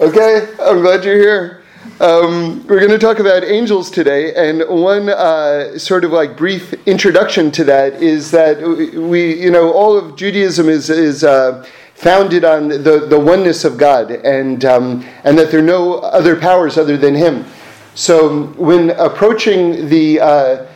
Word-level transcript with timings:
Okay, 0.00 0.48
I'm 0.58 0.80
glad 0.80 1.04
you're 1.04 1.18
here. 1.18 1.62
Um, 2.00 2.66
we're 2.66 2.80
going 2.80 2.90
to 2.90 2.98
talk 2.98 3.20
about 3.20 3.44
angels 3.44 3.92
today, 3.92 4.34
and 4.34 4.68
one 4.68 5.08
uh, 5.08 5.78
sort 5.78 6.04
of 6.04 6.10
like 6.10 6.36
brief 6.36 6.72
introduction 6.88 7.52
to 7.52 7.62
that 7.62 8.02
is 8.02 8.32
that 8.32 8.60
we, 8.60 9.40
you 9.40 9.52
know, 9.52 9.72
all 9.72 9.96
of 9.96 10.16
Judaism 10.16 10.68
is 10.68 10.90
is 10.90 11.22
uh, 11.22 11.64
founded 11.94 12.44
on 12.44 12.66
the, 12.66 13.06
the 13.08 13.18
oneness 13.18 13.64
of 13.64 13.78
God, 13.78 14.10
and 14.10 14.64
um, 14.64 15.04
and 15.22 15.38
that 15.38 15.52
there 15.52 15.60
are 15.60 15.62
no 15.62 16.00
other 16.00 16.34
powers 16.34 16.76
other 16.76 16.96
than 16.96 17.14
Him. 17.14 17.44
So 17.94 18.46
when 18.56 18.90
approaching 18.90 19.88
the 19.88 20.18
uh, 20.18 20.66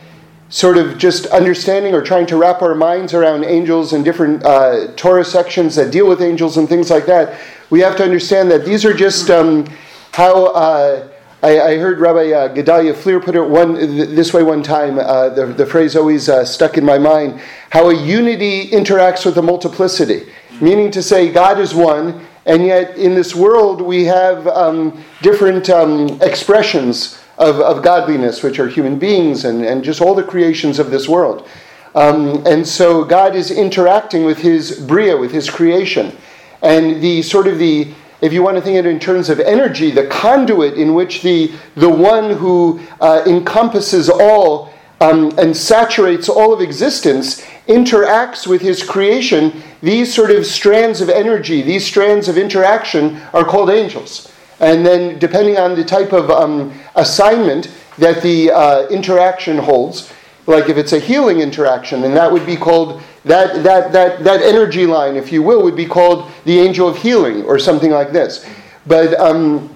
sort 0.47 0.77
of 0.77 0.97
just 0.97 1.25
understanding 1.25 1.93
or 1.93 2.01
trying 2.01 2.25
to 2.27 2.37
wrap 2.37 2.61
our 2.61 2.73
minds 2.73 3.13
around 3.13 3.43
angels 3.43 3.91
and 3.91 4.05
different 4.05 4.45
uh, 4.45 4.93
Torah 4.95 5.25
sections 5.25 5.75
that 5.75 5.91
deal 5.91 6.07
with 6.07 6.21
angels 6.21 6.55
and 6.55 6.69
things 6.69 6.89
like 6.89 7.05
that, 7.07 7.37
we 7.69 7.79
have 7.81 7.95
to 7.97 8.03
understand 8.03 8.49
that 8.51 8.65
these 8.65 8.85
are 8.85 8.93
just 8.93 9.29
um, 9.29 9.67
how. 10.11 10.47
Uh, 10.47 11.07
I, 11.41 11.61
I, 11.61 11.77
heard 11.77 11.99
Rabbi 11.99 12.33
uh, 12.33 12.53
Gedalia 12.53 12.93
Fleer 12.93 13.21
put 13.21 13.33
it 13.33 13.41
one 13.41 13.75
this 13.75 14.33
way 14.33 14.43
one 14.43 14.61
time. 14.61 14.99
Uh, 14.99 15.29
the, 15.29 15.45
the 15.45 15.65
phrase 15.65 15.95
always 15.95 16.27
uh, 16.27 16.43
stuck 16.43 16.77
in 16.77 16.83
my 16.83 16.97
mind: 16.97 17.39
how 17.69 17.89
a 17.89 17.95
unity 17.95 18.69
interacts 18.71 19.25
with 19.25 19.37
a 19.37 19.41
multiplicity, 19.41 20.29
meaning 20.59 20.91
to 20.91 21.01
say 21.01 21.31
God 21.31 21.57
is 21.57 21.73
one, 21.73 22.27
and 22.45 22.65
yet 22.65 22.97
in 22.97 23.15
this 23.15 23.33
world 23.35 23.79
we 23.79 24.03
have 24.03 24.47
um, 24.47 25.01
different 25.21 25.69
um, 25.69 26.21
expressions 26.21 27.19
of, 27.37 27.61
of 27.61 27.81
godliness, 27.81 28.43
which 28.43 28.59
are 28.59 28.67
human 28.67 28.99
beings 28.99 29.45
and, 29.45 29.63
and 29.63 29.83
just 29.83 30.01
all 30.01 30.13
the 30.13 30.23
creations 30.23 30.77
of 30.77 30.91
this 30.91 31.07
world. 31.07 31.47
Um, 31.95 32.45
and 32.45 32.67
so 32.67 33.03
God 33.03 33.35
is 33.35 33.49
interacting 33.49 34.25
with 34.25 34.39
His 34.39 34.79
bria, 34.79 35.17
with 35.17 35.31
His 35.31 35.49
creation, 35.49 36.15
and 36.61 37.01
the 37.01 37.21
sort 37.21 37.47
of 37.47 37.57
the 37.57 37.93
if 38.21 38.33
you 38.33 38.43
want 38.43 38.57
to 38.57 38.61
think 38.61 38.75
it 38.75 38.85
in 38.85 38.99
terms 38.99 39.29
of 39.29 39.39
energy, 39.39 39.91
the 39.91 40.07
conduit 40.07 40.73
in 40.73 40.93
which 40.93 41.21
the, 41.21 41.53
the 41.75 41.89
one 41.89 42.31
who 42.31 42.81
uh, 42.99 43.23
encompasses 43.25 44.09
all 44.09 44.73
um, 44.99 45.31
and 45.39 45.55
saturates 45.55 46.27
all 46.27 46.51
of 46.51 46.59
existence 46.59 47.41
interacts 47.67 48.45
with 48.45 48.61
his 48.61 48.83
creation, 48.83 49.61
these 49.81 50.13
sort 50.13 50.31
of 50.31 50.45
strands 50.45 50.99
of 50.99 51.09
energy, 51.09 51.61
these 51.61 51.85
strands 51.85 52.27
of 52.27 52.37
interaction 52.37 53.21
are 53.33 53.45
called 53.45 53.69
angels. 53.69 54.33
And 54.59 54.85
then, 54.85 55.17
depending 55.19 55.57
on 55.57 55.75
the 55.75 55.85
type 55.85 56.11
of 56.11 56.29
um, 56.29 56.77
assignment 56.95 57.71
that 57.97 58.21
the 58.21 58.51
uh, 58.51 58.87
interaction 58.87 59.57
holds, 59.57 60.11
like 60.49 60.67
if 60.67 60.77
it's 60.77 60.93
a 60.93 60.99
healing 60.99 61.39
interaction, 61.39 62.03
and 62.03 62.15
that 62.15 62.31
would 62.31 62.45
be 62.45 62.57
called 62.57 63.01
that, 63.23 63.63
that, 63.63 63.91
that, 63.91 64.23
that 64.23 64.41
energy 64.41 64.85
line, 64.85 65.15
if 65.15 65.31
you 65.31 65.43
will, 65.43 65.63
would 65.63 65.75
be 65.75 65.85
called 65.85 66.31
the 66.45 66.59
angel 66.59 66.87
of 66.87 66.97
healing 66.97 67.43
or 67.43 67.59
something 67.59 67.91
like 67.91 68.11
this. 68.11 68.49
But, 68.87 69.13
um, 69.19 69.75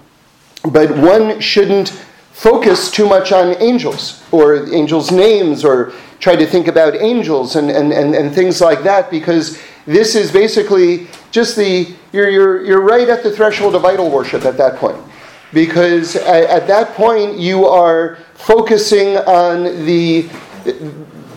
but 0.71 0.89
one 0.97 1.39
shouldn't 1.39 1.89
focus 2.31 2.89
too 2.89 3.07
much 3.07 3.31
on 3.31 3.55
angels 3.61 4.23
or 4.31 4.67
angels' 4.73 5.11
names 5.11 5.63
or 5.63 5.93
try 6.19 6.35
to 6.35 6.45
think 6.45 6.67
about 6.67 6.95
angels 6.95 7.55
and, 7.55 7.69
and, 7.69 7.93
and, 7.93 8.15
and 8.15 8.33
things 8.33 8.59
like 8.59 8.81
that 8.83 9.11
because 9.11 9.61
this 9.85 10.15
is 10.15 10.31
basically 10.31 11.07
just 11.31 11.55
the, 11.55 11.93
you're, 12.13 12.29
you're, 12.29 12.65
you're 12.65 12.81
right 12.81 13.09
at 13.09 13.21
the 13.21 13.31
threshold 13.31 13.75
of 13.75 13.85
idol 13.85 14.09
worship 14.09 14.45
at 14.45 14.57
that 14.57 14.77
point. 14.77 14.97
Because 15.51 16.15
at, 16.15 16.45
at 16.45 16.67
that 16.67 16.95
point, 16.95 17.37
you 17.37 17.67
are 17.67 18.17
focusing 18.33 19.17
on 19.17 19.85
the 19.85 20.27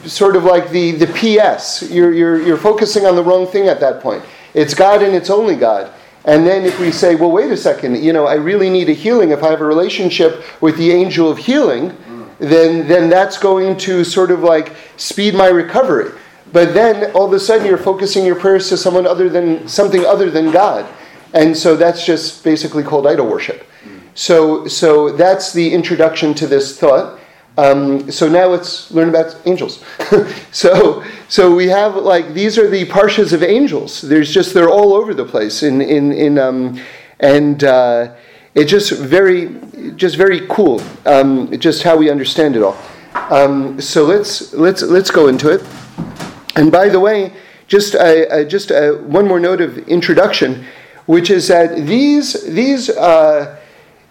sort 0.05 0.37
of 0.37 0.45
like 0.45 0.71
the, 0.71 0.93
the 0.93 1.07
PS. 1.07 1.91
You're, 1.91 2.13
you're, 2.13 2.41
you're 2.41 2.57
focusing 2.57 3.07
on 3.07 3.17
the 3.17 3.23
wrong 3.23 3.47
thing 3.47 3.69
at 3.69 3.81
that 3.81 4.01
point. 4.01 4.25
It's 4.55 4.75
God 4.75 5.03
and 5.03 5.15
it's 5.15 5.31
only 5.31 5.57
God. 5.57 5.93
And 6.25 6.45
then 6.45 6.65
if 6.65 6.81
we 6.81 6.91
say, 6.91 7.15
well, 7.15 7.31
wait 7.31 7.53
a 7.53 7.57
second, 7.57 8.03
you 8.03 8.13
know, 8.13 8.27
I 8.27 8.35
really 8.35 8.69
need 8.69 8.89
a 8.89 8.93
healing, 8.93 9.31
if 9.31 9.45
I 9.45 9.51
have 9.51 9.61
a 9.61 9.65
relationship 9.65 10.45
with 10.61 10.77
the 10.77 10.91
angel 10.91 11.31
of 11.31 11.39
healing, 11.39 11.97
then, 12.39 12.89
then 12.89 13.09
that's 13.09 13.39
going 13.39 13.77
to 13.79 14.03
sort 14.03 14.31
of 14.31 14.41
like 14.41 14.75
speed 14.97 15.35
my 15.35 15.47
recovery. 15.47 16.13
But 16.53 16.75
then 16.75 17.13
all 17.13 17.27
of 17.27 17.33
a 17.33 17.41
sudden 17.41 17.67
you're 17.67 17.79
focusing 17.79 18.25
your 18.25 18.37
prayers 18.37 18.69
to 18.71 18.77
someone 18.77 19.07
other 19.07 19.29
than 19.29 19.69
something 19.69 20.05
other 20.05 20.31
than 20.31 20.51
God. 20.51 20.87
And 21.33 21.57
so 21.57 21.77
that's 21.77 22.05
just 22.05 22.43
basically 22.43 22.83
called 22.83 23.07
idol 23.07 23.27
worship. 23.27 23.67
So, 24.15 24.67
so 24.67 25.13
that's 25.13 25.53
the 25.53 25.73
introduction 25.73 26.33
to 26.35 26.47
this 26.47 26.79
thought. 26.79 27.21
Um, 27.59 28.11
so 28.11 28.29
now 28.29 28.49
let's 28.49 28.91
learn 28.91 29.09
about 29.09 29.35
angels. 29.47 29.83
so, 30.53 31.03
so 31.29 31.55
we 31.55 31.67
have 31.69 31.97
like 31.97 32.35
these 32.35 32.59
are 32.59 32.69
the 32.69 32.85
parshas 32.87 33.33
of 33.33 33.43
angels. 33.43 34.03
There's 34.03 34.33
just 34.33 34.53
they're 34.53 34.69
all 34.69 34.93
over 34.93 35.15
the 35.15 35.25
place 35.25 35.63
in 35.63 35.81
in 35.81 36.13
in 36.13 36.39
um, 36.39 36.79
and 37.21 37.65
uh, 37.65 38.15
it's 38.55 38.71
just 38.71 38.93
very 38.93 39.57
just 39.97 40.17
very 40.17 40.47
cool. 40.49 40.83
Um, 41.07 41.59
just 41.59 41.83
how 41.83 41.97
we 41.97 42.11
understand 42.11 42.57
it 42.57 42.63
all. 42.63 42.77
Um, 43.31 43.81
so 43.81 44.05
let's 44.05 44.53
let's 44.53 44.83
let's 44.83 45.11
go 45.11 45.29
into 45.29 45.49
it. 45.49 45.67
And 46.57 46.71
by 46.71 46.91
the 46.91 47.01
way, 47.01 47.33
just 47.69 47.95
uh, 47.95 47.99
uh, 47.99 48.45
just 48.45 48.71
uh, 48.71 48.93
one 48.93 49.27
more 49.27 49.41
note 49.41 49.63
of 49.63 49.79
introduction, 49.89 50.67
which 51.07 51.31
is 51.31 51.49
that 51.49 51.87
these 51.87 52.35
these 52.53 52.91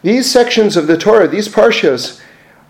these 0.02 0.32
sections 0.32 0.78
of 0.78 0.88
the 0.88 0.98
Torah, 0.98 1.28
these 1.28 1.48
parshas 1.48 2.22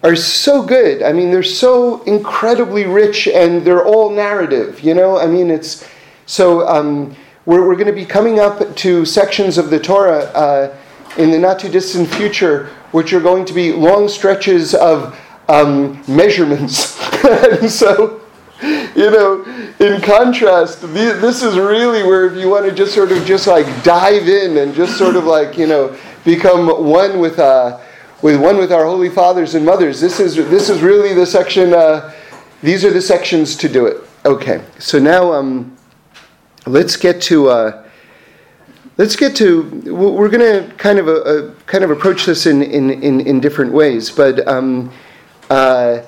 are 0.06 0.16
so 0.16 0.62
good. 0.62 1.02
I 1.02 1.12
mean, 1.12 1.32
they're 1.32 1.42
so 1.42 2.04
incredibly 2.04 2.86
rich 2.86 3.28
and 3.28 3.66
they're 3.66 3.84
all 3.84 4.12
narrative, 4.12 4.82
you 4.82 4.94
know? 4.94 5.18
I 5.18 5.26
mean, 5.26 5.50
it's 5.50 5.90
so 6.28 6.68
um, 6.68 7.16
we're, 7.46 7.68
we're 7.68 7.76
going 7.76 7.88
to 7.88 7.94
be 7.94 8.06
coming 8.06 8.40
up 8.40 8.76
to 8.76 9.04
sections 9.04 9.58
of 9.58 9.72
the 9.72 9.80
Torah 9.80 10.26
uh, 10.26 10.78
in 11.18 11.32
the 11.32 11.40
not 11.40 11.58
too 11.58 11.70
distant 11.70 12.08
future, 12.08 12.68
which 12.92 13.14
are 13.14 13.20
going 13.20 13.46
to 13.46 13.54
be 13.54 13.74
long 13.74 14.08
stretches 14.08 14.76
of 14.76 15.20
um, 15.50 16.04
measurements. 16.08 17.02
and 17.26 17.68
so, 17.68 18.22
you 18.62 19.10
know, 19.10 19.44
in 19.80 20.02
contrast, 20.02 20.82
this 20.94 21.42
is 21.42 21.58
really 21.58 22.04
where 22.04 22.28
if 22.28 22.38
you 22.38 22.48
want 22.48 22.66
to 22.66 22.72
just 22.72 22.94
sort 22.94 23.12
of 23.12 23.26
just 23.26 23.48
like 23.48 23.66
dive 23.84 24.30
in 24.30 24.58
and 24.58 24.76
just 24.76 25.00
sort 25.00 25.16
of 25.16 25.24
like, 25.24 25.58
you 25.58 25.66
know, 25.66 25.98
become 26.24 26.68
one 26.68 27.18
with. 27.18 27.40
Uh, 27.40 27.80
with 28.26 28.42
one 28.42 28.58
with 28.58 28.72
our 28.72 28.86
holy 28.86 29.08
fathers 29.08 29.54
and 29.54 29.64
mothers. 29.64 30.02
This 30.02 30.20
is 30.20 30.36
this 30.36 30.68
is 30.68 30.82
really 30.82 31.14
the 31.14 31.28
section. 31.28 31.76
Uh, 31.76 32.12
these 32.64 32.84
are 32.84 32.90
the 32.90 33.00
sections 33.00 33.56
to 33.58 33.70
do 33.70 33.86
it. 33.86 33.98
Okay, 34.26 34.64
so 34.80 34.98
now 34.98 35.32
um, 35.32 35.78
let's 36.66 36.98
get 36.98 37.22
to. 37.30 37.50
Uh, 37.50 37.88
let's 38.98 39.16
get 39.16 39.36
to. 39.36 39.62
We're 39.94 40.30
going 40.30 40.68
to 40.68 40.76
kind 40.78 40.98
of 40.98 41.08
uh, 41.08 41.22
a, 41.24 41.52
kind 41.68 41.84
of 41.84 41.92
approach 41.92 42.26
this 42.26 42.48
in 42.48 42.64
in, 42.64 42.90
in, 43.04 43.22
in 43.22 43.40
different 43.40 43.72
ways, 43.72 44.10
but 44.10 44.48
um, 44.48 44.92
uh, 45.52 46.02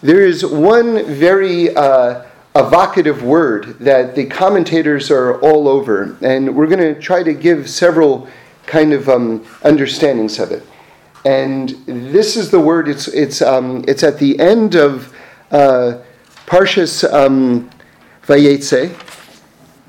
there 0.00 0.24
is 0.24 0.46
one 0.46 1.04
very 1.04 1.76
uh, 1.76 2.24
evocative 2.56 3.22
word 3.22 3.78
that 3.80 4.14
the 4.14 4.24
commentators 4.24 5.10
are 5.10 5.38
all 5.42 5.68
over, 5.68 6.16
and 6.22 6.56
we're 6.56 6.66
going 6.66 6.94
to 6.94 6.98
try 6.98 7.22
to 7.22 7.34
give 7.34 7.68
several 7.68 8.26
kind 8.64 8.94
of 8.94 9.10
um, 9.10 9.44
understandings 9.64 10.38
of 10.38 10.50
it. 10.50 10.64
And 11.28 11.68
this 11.84 12.38
is 12.38 12.50
the 12.50 12.58
word, 12.58 12.88
it's, 12.88 13.06
it's, 13.06 13.42
um, 13.42 13.84
it's 13.86 14.02
at 14.02 14.18
the 14.18 14.40
end 14.40 14.76
of 14.76 15.14
uh, 15.50 15.98
Parshas 16.46 17.04
um, 17.12 17.68
Vayetze. 18.22 18.96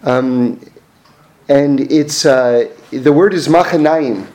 Um, 0.04 0.60
and 1.48 1.80
it's, 1.80 2.26
uh, 2.26 2.70
the 2.92 3.14
word 3.14 3.34
is 3.34 3.48
machanayim. 3.48 4.28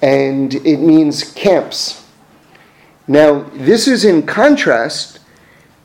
And 0.00 0.54
it 0.54 0.76
means 0.76 1.32
camps. 1.32 2.06
Now, 3.08 3.40
this 3.54 3.88
is 3.88 4.04
in 4.04 4.24
contrast 4.24 5.18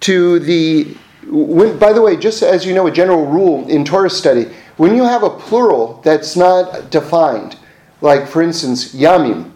to 0.01 0.37
the, 0.37 0.95
when, 1.25 1.79
by 1.79 1.93
the 1.93 2.01
way, 2.03 2.15
just 2.15 2.43
as 2.43 2.63
you 2.63 2.75
know, 2.75 2.85
a 2.85 2.91
general 2.91 3.25
rule 3.25 3.67
in 3.67 3.83
Torah 3.83 4.11
study, 4.11 4.53
when 4.77 4.95
you 4.95 5.03
have 5.03 5.23
a 5.23 5.31
plural 5.31 5.99
that's 6.03 6.35
not 6.35 6.91
defined, 6.91 7.57
like 8.01 8.27
for 8.27 8.43
instance, 8.43 8.93
yamim, 8.93 9.53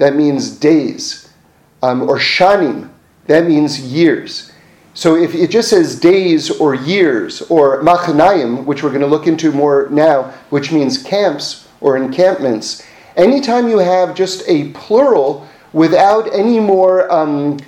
that 0.00 0.16
means 0.16 0.50
days. 0.50 1.28
Um, 1.82 2.02
or 2.02 2.16
shanim, 2.16 2.90
that 3.26 3.46
means 3.46 3.80
years. 3.80 4.50
So 4.94 5.14
if 5.14 5.34
it 5.34 5.50
just 5.50 5.68
says 5.68 6.00
days 6.00 6.50
or 6.50 6.74
years, 6.74 7.42
or 7.42 7.82
machanayim, 7.82 8.64
which 8.64 8.82
we're 8.82 8.88
going 8.90 9.02
to 9.02 9.06
look 9.06 9.26
into 9.26 9.52
more 9.52 9.88
now, 9.90 10.32
which 10.48 10.72
means 10.72 11.02
camps 11.02 11.68
or 11.80 11.96
encampments, 11.96 12.82
anytime 13.16 13.68
you 13.68 13.78
have 13.78 14.14
just 14.14 14.42
a 14.48 14.70
plural 14.70 15.46
without 15.74 16.32
any 16.34 16.58
more 16.58 17.10
um, 17.12 17.58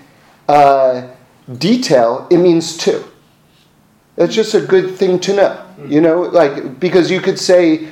uh, 0.49 1.06
detail, 1.58 2.26
it 2.31 2.38
means 2.38 2.78
two. 2.78 3.05
That's 4.17 4.35
just 4.35 4.55
a 4.55 4.61
good 4.61 4.96
thing 4.96 5.20
to 5.20 5.37
know, 5.37 5.67
you 5.87 6.00
know, 6.00 6.23
like 6.23 6.81
because 6.81 7.11
you 7.11 7.20
could 7.20 7.38
say, 7.38 7.88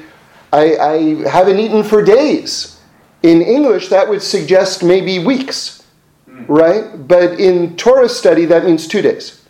I, 0.53 0.77
I 0.77 1.29
haven't 1.29 1.59
eaten 1.59 1.85
for 1.85 2.03
days. 2.03 2.80
In 3.23 3.43
English, 3.43 3.89
that 3.89 4.09
would 4.09 4.23
suggest 4.23 4.83
maybe 4.83 5.19
weeks, 5.19 5.85
right? 6.47 7.07
But 7.07 7.39
in 7.39 7.77
Torah 7.77 8.09
study, 8.09 8.47
that 8.47 8.65
means 8.65 8.87
two 8.87 9.03
days, 9.03 9.45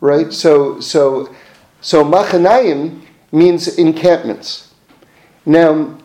right? 0.00 0.32
So, 0.32 0.80
so, 0.80 1.34
so 1.80 2.04
machanayim 2.04 3.02
means 3.30 3.76
encampments. 3.76 4.72
Now, 5.44 5.98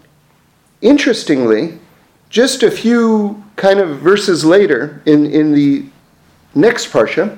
interestingly, 0.82 1.80
just 2.30 2.64
a 2.64 2.72
few 2.72 3.44
kind 3.56 3.80
of 3.80 4.00
verses 4.00 4.44
later 4.44 5.02
in, 5.06 5.26
in 5.26 5.54
the 5.54 5.86
next 6.56 6.92
parsha, 6.92 7.38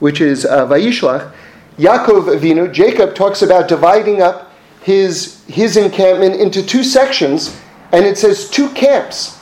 which 0.00 0.20
is 0.20 0.44
uh, 0.44 0.66
Vayishlach, 0.66 1.32
Yaakov 1.78 2.36
Avinu, 2.36 2.70
Jacob 2.72 3.14
talks 3.14 3.42
about 3.42 3.68
dividing 3.68 4.20
up 4.20 4.52
his, 4.82 5.44
his 5.46 5.76
encampment 5.76 6.34
into 6.34 6.62
two 6.62 6.82
sections, 6.82 7.56
and 7.92 8.04
it 8.04 8.18
says 8.18 8.48
two 8.48 8.68
camps. 8.70 9.38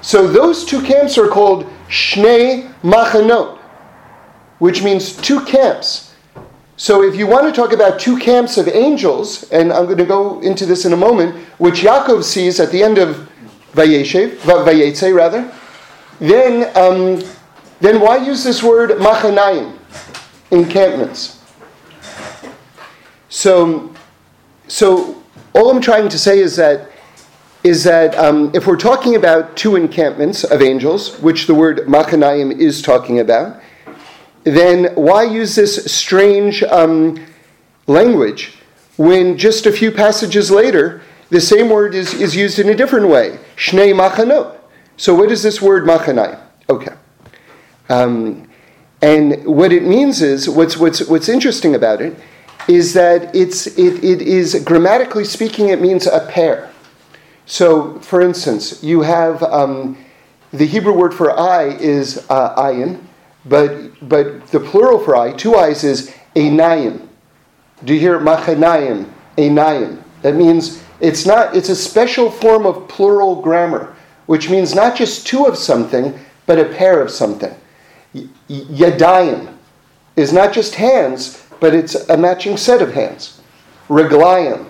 So 0.00 0.26
those 0.26 0.64
two 0.64 0.82
camps 0.82 1.16
are 1.16 1.28
called 1.28 1.66
Shnei 1.88 2.72
Machanot, 2.82 3.58
which 4.58 4.82
means 4.82 5.16
two 5.16 5.44
camps. 5.44 6.14
So 6.76 7.02
if 7.02 7.14
you 7.14 7.26
want 7.26 7.46
to 7.46 7.52
talk 7.52 7.72
about 7.72 8.00
two 8.00 8.18
camps 8.18 8.58
of 8.58 8.66
angels, 8.68 9.44
and 9.50 9.72
I'm 9.72 9.84
going 9.84 9.98
to 9.98 10.04
go 10.04 10.40
into 10.40 10.66
this 10.66 10.84
in 10.84 10.92
a 10.92 10.96
moment, 10.96 11.36
which 11.58 11.82
Yaakov 11.82 12.24
sees 12.24 12.58
at 12.58 12.70
the 12.72 12.82
end 12.82 12.98
of 12.98 13.28
Vayeshev, 13.72 14.38
Vayetze 14.38 15.14
rather, 15.14 15.52
then, 16.18 16.76
um, 16.76 17.22
then 17.80 18.00
why 18.00 18.16
use 18.16 18.42
this 18.42 18.62
word 18.62 18.90
machanayim, 18.90 19.76
encampments? 20.50 21.42
So, 23.28 23.94
so 24.68 25.22
all 25.54 25.70
I'm 25.70 25.80
trying 25.80 26.08
to 26.08 26.18
say 26.18 26.40
is 26.40 26.56
that 26.56 26.90
is 27.64 27.82
that 27.82 28.14
um, 28.16 28.50
if 28.54 28.66
we're 28.66 28.76
talking 28.76 29.16
about 29.16 29.56
two 29.56 29.74
encampments 29.74 30.44
of 30.44 30.60
angels, 30.60 31.18
which 31.20 31.46
the 31.46 31.54
word 31.54 31.78
machanayim 31.88 32.52
is 32.58 32.82
talking 32.82 33.20
about, 33.20 33.58
then 34.44 34.94
why 34.94 35.22
use 35.22 35.54
this 35.54 35.90
strange 35.90 36.62
um, 36.64 37.18
language 37.86 38.58
when 38.98 39.38
just 39.38 39.64
a 39.64 39.72
few 39.72 39.90
passages 39.90 40.50
later 40.50 41.00
the 41.30 41.40
same 41.40 41.70
word 41.70 41.94
is, 41.94 42.12
is 42.12 42.36
used 42.36 42.58
in 42.58 42.68
a 42.68 42.74
different 42.74 43.08
way? 43.08 43.38
Shnei 43.56 43.94
machanot. 43.94 44.58
So 44.98 45.14
what 45.14 45.32
is 45.32 45.42
this 45.42 45.62
word 45.62 45.84
machanayim? 45.84 46.38
Okay. 46.68 46.92
Um, 47.88 48.46
and 49.00 49.44
what 49.46 49.72
it 49.72 49.84
means 49.84 50.20
is, 50.20 50.50
what's, 50.50 50.76
what's, 50.76 51.08
what's 51.08 51.30
interesting 51.30 51.74
about 51.74 52.02
it 52.02 52.14
is 52.68 52.92
that 52.92 53.34
it's, 53.34 53.66
it, 53.78 54.04
it 54.04 54.20
is, 54.20 54.62
grammatically 54.64 55.24
speaking, 55.24 55.70
it 55.70 55.80
means 55.80 56.06
a 56.06 56.20
pair. 56.30 56.70
So, 57.46 57.98
for 58.00 58.22
instance, 58.22 58.82
you 58.82 59.02
have 59.02 59.42
um, 59.42 59.98
the 60.52 60.66
Hebrew 60.66 60.92
word 60.92 61.12
for 61.12 61.38
eye 61.38 61.76
is 61.78 62.26
uh, 62.30 62.54
ayin, 62.56 63.00
but, 63.44 64.08
but 64.08 64.46
the 64.48 64.60
plural 64.60 64.98
for 64.98 65.16
eye, 65.16 65.32
two 65.32 65.56
eyes, 65.56 65.84
is 65.84 66.14
einayim. 66.34 67.06
Do 67.84 67.92
you 67.92 68.00
hear 68.00 68.18
machanayim, 68.18 69.10
einayim? 69.36 70.02
That 70.22 70.36
means 70.36 70.82
it's 71.00 71.26
not, 71.26 71.54
it's 71.54 71.68
a 71.68 71.76
special 71.76 72.30
form 72.30 72.64
of 72.64 72.88
plural 72.88 73.42
grammar, 73.42 73.94
which 74.26 74.48
means 74.48 74.74
not 74.74 74.96
just 74.96 75.26
two 75.26 75.44
of 75.44 75.58
something, 75.58 76.18
but 76.46 76.58
a 76.58 76.64
pair 76.64 77.02
of 77.02 77.10
something. 77.10 77.54
Yadayim 78.48 79.54
is 80.16 80.32
not 80.32 80.52
just 80.52 80.74
hands, 80.76 81.44
but 81.60 81.74
it's 81.74 81.94
a 82.08 82.16
matching 82.16 82.56
set 82.56 82.80
of 82.80 82.94
hands. 82.94 83.40
Reglayim 83.88 84.66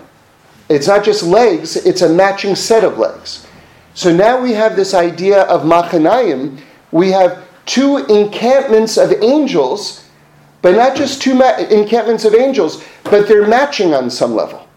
it's 0.69 0.87
not 0.87 1.03
just 1.03 1.23
legs, 1.23 1.75
it's 1.75 2.01
a 2.01 2.09
matching 2.09 2.55
set 2.55 2.83
of 2.83 2.97
legs. 2.97 3.45
So 3.93 4.13
now 4.13 4.41
we 4.41 4.51
have 4.53 4.75
this 4.75 4.93
idea 4.93 5.43
of 5.43 5.61
machanayim. 5.61 6.59
We 6.91 7.11
have 7.11 7.45
two 7.65 7.97
encampments 8.05 8.97
of 8.97 9.11
angels, 9.23 10.05
but 10.61 10.75
not 10.75 10.95
just 10.95 11.21
two 11.21 11.35
ma- 11.35 11.57
encampments 11.57 12.25
of 12.25 12.35
angels, 12.35 12.83
but 13.03 13.27
they're 13.27 13.47
matching 13.47 13.93
on 13.93 14.09
some 14.09 14.33
level. 14.35 14.67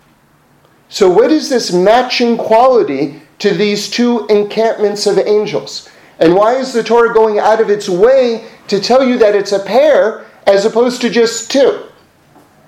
So, 0.88 1.10
what 1.10 1.30
is 1.30 1.50
this 1.50 1.72
matching 1.72 2.36
quality 2.36 3.20
to 3.40 3.52
these 3.52 3.90
two 3.90 4.26
encampments 4.28 5.06
of 5.06 5.18
angels? 5.18 5.88
And 6.18 6.34
why 6.34 6.54
is 6.54 6.72
the 6.72 6.82
Torah 6.82 7.12
going 7.12 7.38
out 7.38 7.60
of 7.60 7.70
its 7.70 7.88
way 7.88 8.46
to 8.68 8.80
tell 8.80 9.04
you 9.06 9.18
that 9.18 9.34
it's 9.34 9.52
a 9.52 9.62
pair 9.62 10.26
as 10.46 10.64
opposed 10.64 11.00
to 11.02 11.10
just 11.10 11.50
two? 11.50 11.84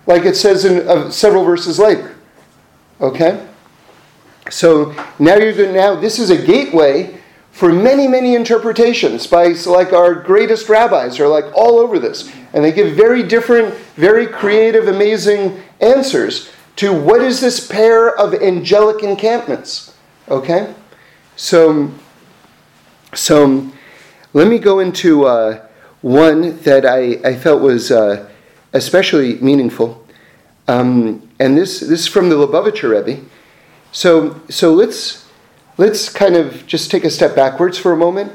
Like 0.07 0.25
it 0.25 0.37
says 0.37 0.65
in 0.65 0.87
uh, 0.89 1.11
several 1.11 1.45
verses 1.45 1.79
later. 1.79 2.17
Okay? 3.01 3.47
So 4.51 4.95
now 5.19 5.37
you're 5.37 5.53
going 5.53 5.75
now 5.75 5.95
this 5.95 6.19
is 6.19 6.31
a 6.31 6.37
gateway 6.37 7.21
for 7.53 7.73
many, 7.73 8.07
many 8.07 8.35
interpretations 8.35 9.27
by 9.27 9.49
like 9.67 9.93
our 9.93 10.15
greatest 10.15 10.69
rabbis 10.69 11.21
are 11.21 11.29
like 11.29 11.45
all 11.55 11.79
over 11.79 11.99
this. 11.99 12.33
And 12.53 12.65
they 12.65 12.73
give 12.73 12.97
very 12.97 13.23
different, 13.23 13.75
very 13.97 14.27
creative, 14.27 14.89
amazing 14.89 15.61
answers 15.81 16.51
to 16.77 16.93
what 16.93 17.21
is 17.23 17.41
this 17.41 17.67
pair 17.67 18.17
of 18.17 18.35
angelic 18.35 19.03
encampments. 19.03 19.95
Okay? 20.29 20.75
So 21.37 21.91
so 23.15 23.71
let 24.33 24.47
me 24.47 24.59
go 24.59 24.79
into 24.79 25.27
uh, 25.27 25.67
one 26.01 26.59
that 26.61 26.87
I, 26.87 27.21
I 27.29 27.35
felt 27.35 27.61
was 27.61 27.91
uh, 27.91 28.29
especially 28.73 29.35
meaningful. 29.41 30.07
Um, 30.69 31.29
and 31.41 31.57
this, 31.57 31.81
this 31.81 32.01
is 32.01 32.07
from 32.07 32.29
the 32.29 32.37
Lubavitcher 32.37 32.91
Rebbe. 32.91 33.23
So, 33.93 34.41
so 34.51 34.75
let's, 34.75 35.27
let's 35.79 36.11
kind 36.11 36.37
of 36.37 36.67
just 36.67 36.91
take 36.91 37.03
a 37.03 37.11
step 37.11 37.35
backwards 37.35 37.79
for 37.79 37.93
a 37.93 37.97
moment 37.97 38.33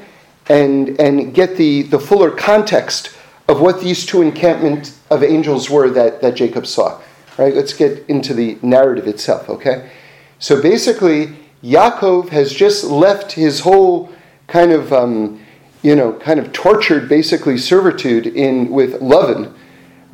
and, 0.49 0.99
and 0.99 1.33
get 1.33 1.55
the, 1.55 1.83
the 1.83 1.99
fuller 1.99 2.31
context 2.31 3.15
of 3.47 3.61
what 3.61 3.79
these 3.79 4.07
two 4.07 4.23
encampments 4.23 4.99
of 5.11 5.23
angels 5.23 5.69
were 5.69 5.89
that, 5.91 6.21
that 6.21 6.35
Jacob 6.35 6.65
saw. 6.65 6.99
Right? 7.37 7.53
Let's 7.53 7.73
get 7.73 8.03
into 8.09 8.33
the 8.33 8.57
narrative 8.63 9.07
itself, 9.07 9.49
okay? 9.49 9.91
So 10.39 10.61
basically, 10.61 11.35
Yaakov 11.63 12.29
has 12.29 12.51
just 12.51 12.83
left 12.83 13.31
his 13.31 13.59
whole 13.59 14.11
kind 14.47 14.71
of, 14.71 14.91
um, 14.91 15.39
you 15.83 15.95
know, 15.95 16.13
kind 16.13 16.39
of 16.39 16.51
tortured, 16.53 17.07
basically, 17.07 17.57
servitude 17.57 18.25
in 18.25 18.71
with 18.71 18.99
Lavan 18.99 19.54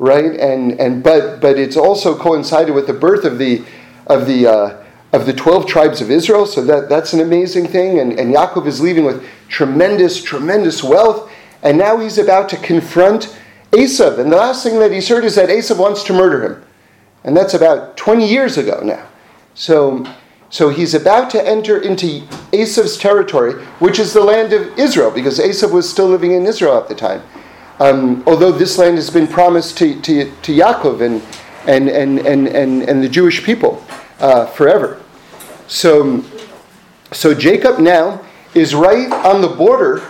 right? 0.02 0.34
And 0.34 0.80
and 0.80 1.02
but 1.02 1.40
but 1.40 1.58
it's 1.58 1.76
also 1.76 2.18
coincided 2.18 2.74
with 2.74 2.88
the 2.88 2.92
birth 2.92 3.24
of 3.24 3.38
the 3.38 3.64
of 4.08 4.26
the 4.26 4.48
uh, 4.48 4.84
of 5.12 5.26
the 5.26 5.32
twelve 5.32 5.66
tribes 5.66 6.00
of 6.00 6.10
Israel. 6.10 6.44
So 6.44 6.62
that 6.64 6.88
that's 6.88 7.12
an 7.12 7.20
amazing 7.20 7.68
thing. 7.68 8.00
And 8.00 8.18
and 8.18 8.34
Yaakov 8.34 8.66
is 8.66 8.80
leaving 8.80 9.04
with 9.04 9.24
tremendous 9.48 10.20
tremendous 10.20 10.82
wealth, 10.82 11.30
and 11.62 11.78
now 11.78 11.98
he's 11.98 12.18
about 12.18 12.48
to 12.48 12.56
confront 12.56 13.38
Esav. 13.70 14.18
And 14.18 14.30
the 14.32 14.36
last 14.36 14.64
thing 14.64 14.80
that 14.80 14.90
he's 14.90 15.08
heard 15.08 15.24
is 15.24 15.36
that 15.36 15.48
Esav 15.48 15.78
wants 15.78 16.02
to 16.04 16.12
murder 16.12 16.42
him, 16.42 16.64
and 17.22 17.36
that's 17.36 17.54
about 17.54 17.96
twenty 17.96 18.28
years 18.28 18.58
ago 18.58 18.80
now. 18.84 19.06
So. 19.54 20.04
So 20.52 20.68
he's 20.68 20.92
about 20.92 21.30
to 21.30 21.40
enter 21.48 21.80
into 21.80 22.20
Esav's 22.52 22.98
territory, 22.98 23.54
which 23.78 23.98
is 23.98 24.12
the 24.12 24.20
land 24.20 24.52
of 24.52 24.78
Israel, 24.78 25.10
because 25.10 25.38
Esav 25.38 25.72
was 25.72 25.88
still 25.88 26.08
living 26.08 26.32
in 26.32 26.44
Israel 26.44 26.76
at 26.76 26.88
the 26.88 26.94
time. 26.94 27.22
Um, 27.82 28.22
although 28.28 28.52
this 28.52 28.78
land 28.78 28.94
has 28.94 29.10
been 29.10 29.26
promised 29.26 29.76
to, 29.78 30.00
to, 30.02 30.30
to 30.42 30.52
Yaakov 30.52 31.00
and, 31.00 31.20
and, 31.66 31.88
and, 31.88 32.20
and, 32.20 32.46
and, 32.46 32.82
and 32.84 33.02
the 33.02 33.08
Jewish 33.08 33.42
people 33.42 33.84
uh, 34.20 34.46
forever. 34.46 35.02
So, 35.66 36.22
so 37.10 37.34
Jacob 37.34 37.80
now 37.80 38.24
is 38.54 38.72
right 38.76 39.10
on 39.10 39.40
the 39.40 39.48
border 39.48 40.00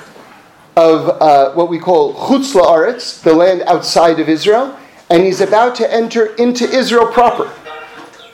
of 0.76 1.22
uh, 1.22 1.54
what 1.54 1.70
we 1.70 1.78
call 1.78 2.14
Chutz 2.14 2.52
La'aretz, 2.54 3.22
the 3.22 3.32
land 3.32 3.62
outside 3.62 4.20
of 4.20 4.28
Israel, 4.28 4.78
and 5.08 5.22
he's 5.22 5.40
about 5.40 5.74
to 5.76 5.90
enter 5.90 6.34
into 6.34 6.64
Israel 6.64 7.06
proper. 7.06 7.50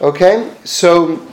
Okay, 0.01 0.53
so 0.65 1.25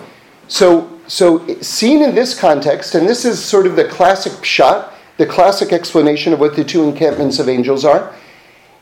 so 0.47 0.99
so 1.07 1.47
seen 1.61 2.03
in 2.03 2.13
this 2.13 2.39
context, 2.39 2.93
and 2.93 3.09
this 3.09 3.25
is 3.25 3.43
sort 3.43 3.65
of 3.65 3.75
the 3.75 3.85
classic 3.85 4.45
shot 4.45 4.94
the 5.17 5.25
classic 5.25 5.71
explanation 5.71 6.33
of 6.33 6.39
what 6.39 6.55
the 6.55 6.63
two 6.63 6.83
encampments 6.83 7.39
of 7.39 7.47
angels 7.47 7.85
are. 7.85 8.13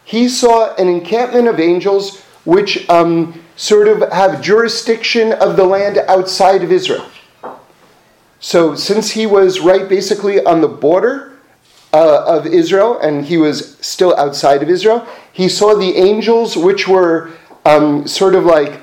He 0.04 0.28
saw 0.28 0.76
an 0.76 0.88
encampment 0.88 1.48
of 1.48 1.60
angels 1.60 2.22
which 2.46 2.90
um, 2.90 3.42
sort 3.56 3.88
of 3.88 4.12
have 4.12 4.42
jurisdiction 4.42 5.34
of 5.34 5.56
the 5.56 5.64
land 5.64 5.98
outside 6.08 6.64
of 6.64 6.72
Israel. 6.72 7.10
So, 8.40 8.76
since 8.76 9.12
he 9.12 9.26
was 9.26 9.62
right 9.62 9.88
basically 9.88 10.44
on 10.44 10.60
the 10.60 10.68
border 10.68 11.38
uh, 11.94 12.26
of 12.26 12.46
Israel 12.46 13.00
and 13.00 13.24
he 13.24 13.38
was 13.38 13.78
still 13.78 14.14
outside 14.18 14.62
of 14.62 14.70
Israel, 14.70 15.08
he 15.32 15.48
saw 15.48 15.76
the 15.76 15.96
angels 15.96 16.58
which 16.58 16.88
were 16.88 17.32
um, 17.66 18.06
sort 18.06 18.36
of 18.36 18.44
like 18.44 18.82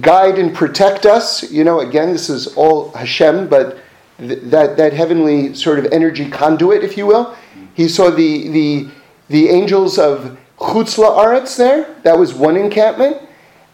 guide 0.00 0.38
and 0.38 0.54
protect 0.54 1.06
us. 1.06 1.50
You 1.50 1.64
know, 1.64 1.80
again, 1.80 2.12
this 2.12 2.28
is 2.28 2.48
all 2.48 2.90
Hashem, 2.92 3.48
but 3.48 3.78
that, 4.18 4.76
that 4.76 4.92
heavenly 4.92 5.54
sort 5.54 5.78
of 5.78 5.86
energy 5.86 6.28
conduit, 6.28 6.82
if 6.82 6.96
you 6.96 7.06
will. 7.06 7.36
He 7.74 7.88
saw 7.88 8.10
the, 8.10 8.48
the, 8.48 8.88
the 9.28 9.48
angels 9.48 9.98
of 9.98 10.38
Chutz 10.58 10.98
La'aretz 10.98 11.56
there, 11.56 11.94
that 12.02 12.18
was 12.18 12.34
one 12.34 12.56
encampment. 12.56 13.16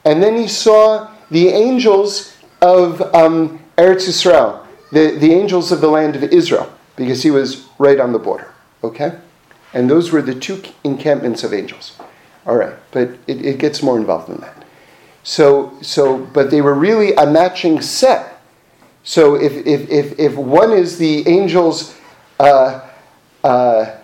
And 0.04 0.22
then 0.22 0.36
he 0.36 0.46
saw 0.46 1.10
the 1.30 1.48
angels 1.48 2.36
of 2.60 3.00
um, 3.14 3.58
Eretz 3.78 4.06
Yisrael, 4.06 4.66
the, 4.92 5.16
the 5.18 5.32
angels 5.32 5.72
of 5.72 5.80
the 5.80 5.88
land 5.88 6.14
of 6.16 6.22
Israel, 6.24 6.70
because 6.96 7.22
he 7.22 7.30
was 7.30 7.66
right 7.78 7.98
on 7.98 8.12
the 8.12 8.18
border. 8.18 8.52
Okay? 8.82 9.18
And 9.72 9.90
those 9.90 10.12
were 10.12 10.22
the 10.22 10.34
two 10.34 10.62
encampments 10.84 11.42
of 11.42 11.54
angels. 11.54 11.98
All 12.46 12.56
right, 12.56 12.74
but 12.92 13.08
it, 13.26 13.44
it 13.44 13.58
gets 13.58 13.82
more 13.82 13.96
involved 13.96 14.28
than 14.28 14.40
that. 14.42 14.64
So, 15.22 15.78
so, 15.80 16.18
but 16.18 16.50
they 16.50 16.60
were 16.60 16.74
really 16.74 17.14
a 17.14 17.24
matching 17.24 17.80
set 17.80 18.33
So 19.04 19.34
if, 19.37 19.66
if, 19.66 19.90
if, 19.90 20.18
if 20.18 20.34
one 20.34 20.73
is 20.73 20.96
the 20.96 21.28
angels 21.28 21.94
uh, 22.40 22.88
uh, 23.44 23.96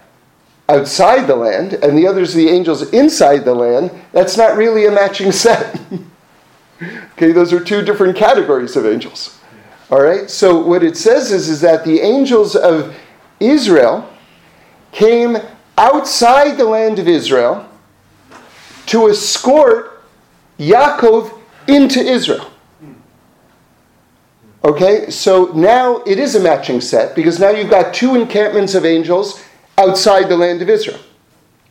outside 0.68 1.26
the 1.26 1.34
land 1.34 1.72
and 1.72 1.96
the 1.96 2.06
other 2.06 2.20
is 2.20 2.34
the 2.34 2.48
angels 2.48 2.92
inside 2.92 3.38
the 3.46 3.54
land, 3.54 3.90
that's 4.12 4.36
not 4.36 4.58
really 4.58 4.86
a 4.86 4.90
matching 4.90 5.32
set. 5.32 5.80
okay, 7.12 7.32
those 7.32 7.52
are 7.54 7.64
two 7.64 7.82
different 7.82 8.14
categories 8.14 8.76
of 8.76 8.84
angels. 8.84 9.40
All 9.90 10.02
right, 10.02 10.30
so 10.30 10.62
what 10.62 10.84
it 10.84 10.96
says 10.98 11.32
is, 11.32 11.48
is 11.48 11.62
that 11.62 11.84
the 11.84 11.98
angels 12.00 12.54
of 12.54 12.94
Israel 13.40 14.08
came 14.92 15.38
outside 15.78 16.58
the 16.58 16.64
land 16.64 16.98
of 16.98 17.08
Israel 17.08 17.66
to 18.86 19.08
escort 19.08 20.04
Yaakov 20.58 21.36
into 21.66 22.00
Israel. 22.00 22.50
Okay, 24.62 25.08
so 25.08 25.46
now 25.54 26.02
it 26.06 26.18
is 26.18 26.34
a 26.34 26.40
matching 26.40 26.80
set 26.82 27.16
because 27.16 27.40
now 27.40 27.48
you've 27.50 27.70
got 27.70 27.94
two 27.94 28.14
encampments 28.14 28.74
of 28.74 28.84
angels 28.84 29.42
outside 29.78 30.28
the 30.28 30.36
land 30.36 30.60
of 30.60 30.68
Israel. 30.68 31.00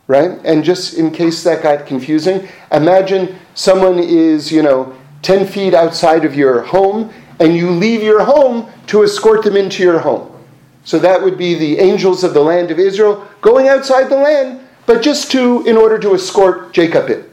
Right? 0.08 0.40
And 0.44 0.64
just 0.64 0.96
in 0.96 1.12
case 1.12 1.44
that 1.44 1.62
got 1.62 1.86
confusing, 1.86 2.48
imagine 2.72 3.38
someone 3.54 4.00
is, 4.00 4.52
you 4.52 4.64
know, 4.64 4.96
10 5.22 5.46
feet 5.46 5.76
outside 5.76 6.26
of 6.26 6.34
your 6.34 6.62
home 6.62 7.14
and 7.40 7.56
you 7.56 7.70
leave 7.70 8.02
your 8.02 8.24
home 8.24 8.72
to 8.88 9.04
escort 9.04 9.44
them 9.44 9.56
into 9.56 9.84
your 9.84 10.00
home. 10.00 10.36
So 10.84 10.98
that 10.98 11.22
would 11.22 11.38
be 11.38 11.54
the 11.54 11.78
angels 11.78 12.24
of 12.24 12.34
the 12.34 12.40
land 12.40 12.72
of 12.72 12.80
Israel 12.80 13.28
going 13.42 13.68
outside 13.68 14.10
the 14.10 14.18
land, 14.18 14.68
but 14.88 15.04
just 15.04 15.32
to 15.32 15.64
in 15.68 15.78
order 15.78 16.00
to 16.00 16.16
escort 16.16 16.74
Jacob 16.74 17.10
in. 17.12 17.24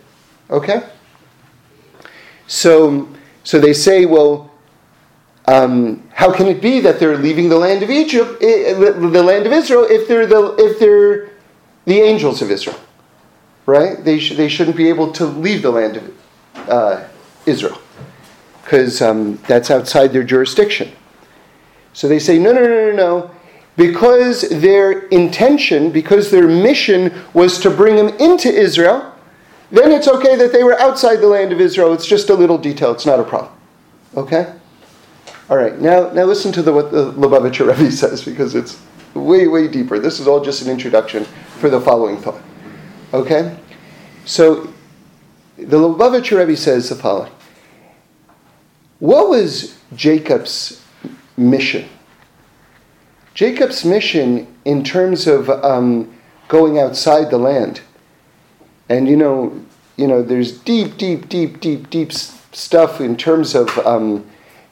Okay? 0.50 0.82
So 2.46 3.08
so 3.42 3.58
they 3.58 3.72
say, 3.72 4.04
well, 4.04 4.50
um, 5.48 6.02
how 6.12 6.32
can 6.32 6.46
it 6.46 6.60
be 6.60 6.80
that 6.80 6.98
they're 6.98 7.16
leaving 7.16 7.48
the 7.48 7.58
land 7.58 7.82
of 7.82 7.90
Egypt, 7.90 8.42
eh, 8.42 8.74
the 8.74 9.22
land 9.22 9.46
of 9.46 9.52
Israel, 9.52 9.86
if 9.88 10.08
they're 10.08 10.26
the 10.26 10.54
if 10.58 10.78
they're 10.78 11.30
the 11.84 12.00
angels 12.00 12.42
of 12.42 12.50
Israel, 12.50 12.78
right? 13.64 14.02
They 14.04 14.18
sh- 14.18 14.36
they 14.36 14.48
shouldn't 14.48 14.76
be 14.76 14.88
able 14.88 15.12
to 15.12 15.26
leave 15.26 15.62
the 15.62 15.70
land 15.70 15.96
of 15.98 16.68
uh, 16.68 17.04
Israel 17.46 17.80
because 18.66 19.00
um, 19.00 19.36
that's 19.46 19.70
outside 19.70 20.08
their 20.08 20.24
jurisdiction. 20.24 20.90
So 21.92 22.08
they 22.08 22.18
say, 22.18 22.36
no, 22.36 22.52
no, 22.52 22.60
no, 22.62 22.90
no, 22.90 22.92
no. 22.92 23.30
Because 23.76 24.48
their 24.60 25.06
intention, 25.08 25.92
because 25.92 26.32
their 26.32 26.48
mission 26.48 27.14
was 27.32 27.60
to 27.60 27.70
bring 27.70 27.94
them 27.94 28.08
into 28.18 28.48
Israel, 28.48 29.12
then 29.70 29.92
it's 29.92 30.08
okay 30.08 30.34
that 30.34 30.52
they 30.52 30.64
were 30.64 30.78
outside 30.80 31.16
the 31.16 31.28
land 31.28 31.52
of 31.52 31.60
Israel. 31.60 31.92
It's 31.92 32.06
just 32.06 32.28
a 32.28 32.34
little 32.34 32.58
detail. 32.58 32.90
It's 32.90 33.06
not 33.06 33.20
a 33.20 33.24
problem. 33.24 33.52
Okay? 34.16 34.52
All 35.48 35.56
right, 35.56 35.78
now, 35.78 36.10
now 36.10 36.24
listen 36.24 36.50
to 36.52 36.62
the, 36.62 36.72
what 36.72 36.90
the 36.90 37.12
Lubavitcher 37.12 37.66
Rebbe 37.78 37.90
says 37.92 38.24
because 38.24 38.54
it's 38.54 38.80
way, 39.14 39.46
way 39.46 39.68
deeper. 39.68 39.98
This 39.98 40.18
is 40.18 40.26
all 40.26 40.42
just 40.42 40.62
an 40.62 40.70
introduction 40.70 41.24
for 41.58 41.70
the 41.70 41.80
following 41.80 42.16
thought. 42.16 42.40
Okay? 43.14 43.56
So 44.24 44.72
the 45.56 45.76
Lubavitcher 45.76 46.38
Rebbe 46.38 46.56
says 46.56 46.88
the 46.88 46.96
following 46.96 47.32
What 48.98 49.28
was 49.28 49.78
Jacob's 49.94 50.82
mission? 51.36 51.88
Jacob's 53.34 53.84
mission 53.84 54.52
in 54.64 54.82
terms 54.82 55.26
of 55.26 55.48
um, 55.48 56.12
going 56.48 56.78
outside 56.78 57.30
the 57.30 57.38
land, 57.38 57.82
and 58.88 59.06
you 59.06 59.16
know, 59.16 59.62
you 59.96 60.06
know, 60.08 60.22
there's 60.22 60.58
deep, 60.58 60.96
deep, 60.96 61.28
deep, 61.28 61.60
deep, 61.60 61.88
deep 61.90 62.12
stuff 62.12 63.00
in 63.00 63.16
terms 63.16 63.54
of 63.54 63.78
um, 63.86 64.26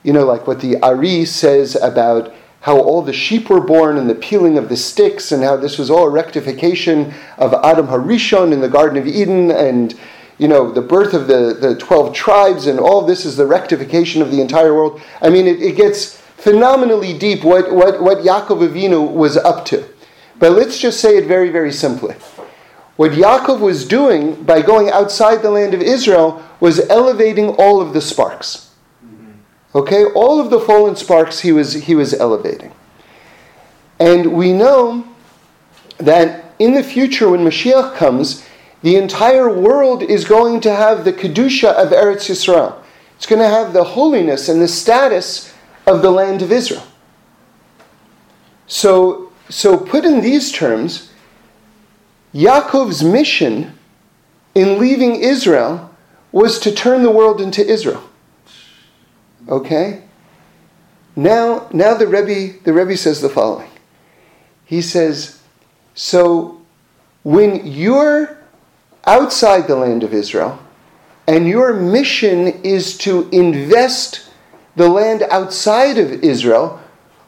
you 0.04 0.12
know, 0.12 0.24
like 0.24 0.46
what 0.46 0.60
the 0.60 0.80
Ari 0.80 1.24
says 1.24 1.74
about 1.74 2.32
how 2.60 2.78
all 2.78 3.02
the 3.02 3.12
sheep 3.12 3.50
were 3.50 3.60
born 3.60 3.98
and 3.98 4.08
the 4.08 4.14
peeling 4.14 4.56
of 4.56 4.68
the 4.68 4.76
sticks, 4.76 5.32
and 5.32 5.42
how 5.42 5.56
this 5.56 5.76
was 5.76 5.90
all 5.90 6.06
a 6.06 6.10
rectification 6.10 7.12
of 7.36 7.52
Adam 7.52 7.88
Harishon 7.88 8.52
in 8.52 8.60
the 8.60 8.68
Garden 8.68 8.96
of 8.96 9.06
Eden, 9.06 9.50
and 9.50 9.98
you 10.38 10.48
know, 10.48 10.72
the 10.72 10.80
birth 10.80 11.14
of 11.14 11.26
the, 11.26 11.56
the 11.60 11.76
12 11.76 12.14
tribes, 12.14 12.66
and 12.66 12.78
all 12.80 13.02
this 13.02 13.24
is 13.24 13.36
the 13.36 13.46
rectification 13.46 14.22
of 14.22 14.30
the 14.30 14.40
entire 14.40 14.74
world. 14.74 15.00
I 15.20 15.30
mean, 15.30 15.46
it, 15.46 15.62
it 15.62 15.76
gets 15.76 16.16
phenomenally 16.36 17.16
deep 17.16 17.44
what, 17.44 17.72
what, 17.72 18.02
what 18.02 18.18
Yaakov 18.18 18.68
Avinu 18.68 19.12
was 19.12 19.36
up 19.36 19.64
to. 19.66 19.86
But 20.38 20.52
let's 20.52 20.78
just 20.78 21.00
say 21.00 21.16
it 21.16 21.26
very, 21.26 21.50
very 21.50 21.72
simply. 21.72 22.14
What 22.96 23.12
Yaakov 23.12 23.60
was 23.60 23.86
doing 23.86 24.42
by 24.44 24.62
going 24.62 24.90
outside 24.90 25.42
the 25.42 25.50
land 25.50 25.74
of 25.74 25.80
Israel 25.80 26.42
was 26.60 26.80
elevating 26.88 27.50
all 27.50 27.80
of 27.80 27.92
the 27.92 28.00
sparks. 28.00 28.63
Okay, 29.74 30.04
all 30.04 30.40
of 30.40 30.50
the 30.50 30.60
fallen 30.60 30.94
sparks 30.94 31.40
he 31.40 31.52
was 31.52 31.74
he 31.74 31.94
was 31.94 32.14
elevating. 32.14 32.72
And 33.98 34.32
we 34.32 34.52
know 34.52 35.06
that 35.98 36.54
in 36.58 36.74
the 36.74 36.82
future 36.82 37.28
when 37.30 37.40
Mashiach 37.40 37.96
comes, 37.96 38.46
the 38.82 38.96
entire 38.96 39.52
world 39.52 40.02
is 40.02 40.24
going 40.24 40.60
to 40.60 40.74
have 40.74 41.04
the 41.04 41.12
kedusha 41.12 41.72
of 41.72 41.90
Eretz 41.90 42.28
Yisrael. 42.28 42.76
It's 43.16 43.26
going 43.26 43.40
to 43.40 43.48
have 43.48 43.72
the 43.72 43.84
holiness 43.84 44.48
and 44.48 44.60
the 44.60 44.68
status 44.68 45.54
of 45.86 46.02
the 46.02 46.10
land 46.10 46.42
of 46.42 46.52
Israel. 46.52 46.84
So, 48.66 49.32
so 49.48 49.78
put 49.78 50.04
in 50.04 50.20
these 50.20 50.52
terms, 50.52 51.10
Yaakov's 52.34 53.02
mission 53.02 53.78
in 54.54 54.78
leaving 54.78 55.16
Israel 55.16 55.90
was 56.32 56.58
to 56.60 56.72
turn 56.72 57.02
the 57.02 57.10
world 57.10 57.40
into 57.40 57.64
Israel. 57.64 58.02
Okay? 59.48 60.02
Now, 61.16 61.68
now 61.72 61.94
the 61.94 62.06
Rebbe, 62.06 62.58
the 62.64 62.72
Rebbe 62.72 62.96
says 62.96 63.20
the 63.20 63.28
following. 63.28 63.70
He 64.64 64.82
says, 64.82 65.40
so 65.94 66.60
when 67.22 67.66
you're 67.66 68.38
outside 69.06 69.68
the 69.68 69.76
land 69.76 70.02
of 70.02 70.12
Israel, 70.12 70.58
and 71.26 71.48
your 71.48 71.72
mission 71.72 72.48
is 72.62 72.98
to 72.98 73.28
invest 73.30 74.30
the 74.76 74.88
land 74.88 75.22
outside 75.30 75.98
of 75.98 76.12
Israel 76.24 76.80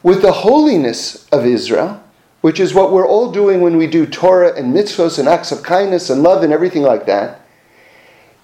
with 0.03 0.21
the 0.21 0.31
holiness 0.31 1.27
of 1.29 1.45
Israel, 1.45 2.03
which 2.41 2.59
is 2.59 2.73
what 2.73 2.91
we're 2.91 3.07
all 3.07 3.31
doing 3.31 3.61
when 3.61 3.77
we 3.77 3.87
do 3.87 4.05
Torah 4.05 4.55
and 4.55 4.73
mitzvahs 4.73 5.17
and 5.17 5.27
acts 5.27 5.51
of 5.51 5.63
kindness 5.63 6.09
and 6.09 6.21
love 6.21 6.43
and 6.43 6.53
everything 6.53 6.83
like 6.83 7.05
that, 7.05 7.41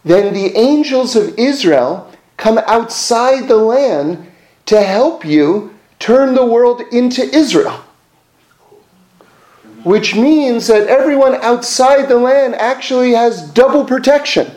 then 0.03 0.33
the 0.33 0.57
angels 0.57 1.15
of 1.15 1.37
Israel 1.37 2.12
come 2.43 2.59
outside 2.67 3.47
the 3.47 3.55
land 3.55 4.29
to 4.65 4.81
help 4.81 5.23
you 5.23 5.73
turn 5.97 6.35
the 6.35 6.45
world 6.45 6.81
into 6.91 7.23
Israel. 7.33 7.81
Which 9.83 10.13
means 10.13 10.67
that 10.67 10.87
everyone 10.87 11.35
outside 11.35 12.09
the 12.09 12.17
land 12.17 12.55
actually 12.55 13.13
has 13.13 13.49
double 13.51 13.85
protection. 13.85 14.51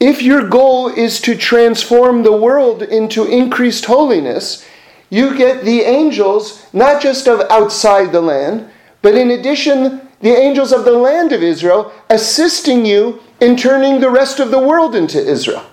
If 0.00 0.20
your 0.20 0.48
goal 0.48 0.88
is 0.88 1.20
to 1.20 1.36
transform 1.36 2.24
the 2.24 2.36
world 2.36 2.82
into 2.82 3.26
increased 3.26 3.84
holiness, 3.84 4.66
you 5.10 5.36
get 5.38 5.64
the 5.64 5.82
angels 5.82 6.66
not 6.72 7.00
just 7.00 7.28
of 7.28 7.48
outside 7.50 8.10
the 8.10 8.20
land, 8.20 8.68
but 9.00 9.14
in 9.14 9.30
addition, 9.30 10.08
the 10.22 10.36
angels 10.36 10.72
of 10.72 10.84
the 10.84 10.98
land 10.98 11.30
of 11.30 11.44
Israel 11.44 11.92
assisting 12.10 12.84
you 12.84 13.20
in 13.40 13.56
turning 13.56 14.00
the 14.00 14.10
rest 14.10 14.40
of 14.40 14.50
the 14.50 14.58
world 14.58 14.94
into 14.94 15.18
Israel. 15.18 15.64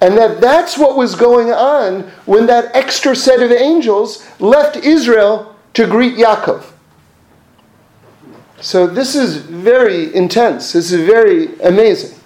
And 0.00 0.16
that 0.18 0.40
that's 0.40 0.76
what 0.76 0.96
was 0.96 1.14
going 1.14 1.52
on 1.52 2.02
when 2.26 2.46
that 2.46 2.74
extra 2.74 3.14
set 3.14 3.40
of 3.40 3.52
angels 3.52 4.26
left 4.40 4.76
Israel 4.76 5.56
to 5.74 5.86
greet 5.86 6.16
Yaakov. 6.16 6.64
So 8.60 8.86
this 8.86 9.14
is 9.14 9.36
very 9.36 10.14
intense. 10.14 10.72
This 10.72 10.92
is 10.92 11.04
very 11.04 11.58
amazing. 11.60 12.18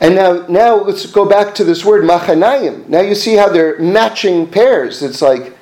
And 0.00 0.14
now, 0.14 0.46
now 0.48 0.76
let's 0.76 1.06
go 1.06 1.24
back 1.24 1.54
to 1.56 1.64
this 1.64 1.84
word 1.84 2.04
machanayim. 2.04 2.88
Now 2.88 3.00
you 3.00 3.14
see 3.14 3.34
how 3.34 3.48
they're 3.48 3.78
matching 3.78 4.46
pairs. 4.46 5.02
It's 5.02 5.20
like 5.20 5.56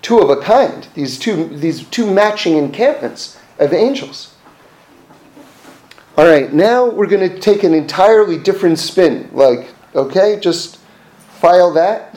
two 0.00 0.18
of 0.18 0.30
a 0.30 0.40
kind. 0.40 0.86
These 0.94 1.18
two, 1.18 1.48
these 1.48 1.84
two 1.88 2.10
matching 2.10 2.56
encampments 2.56 3.38
of 3.58 3.72
angels. 3.72 4.33
All 6.16 6.26
right, 6.26 6.52
now 6.52 6.88
we're 6.88 7.08
going 7.08 7.28
to 7.28 7.40
take 7.40 7.64
an 7.64 7.74
entirely 7.74 8.38
different 8.38 8.78
spin. 8.78 9.28
Like, 9.32 9.74
okay, 9.96 10.38
just 10.38 10.78
file 11.40 11.72
that. 11.72 12.16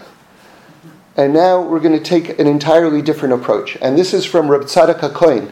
And 1.15 1.33
now 1.33 1.63
we're 1.63 1.79
going 1.79 1.97
to 1.97 2.03
take 2.03 2.37
an 2.37 2.45
entirely 2.45 3.01
different 3.01 3.33
approach. 3.33 3.75
And 3.81 3.97
this 3.97 4.13
is 4.13 4.23
from 4.23 4.51
Reb 4.51 4.61
Tzadok 4.61 4.99
HaKohen, 4.99 5.51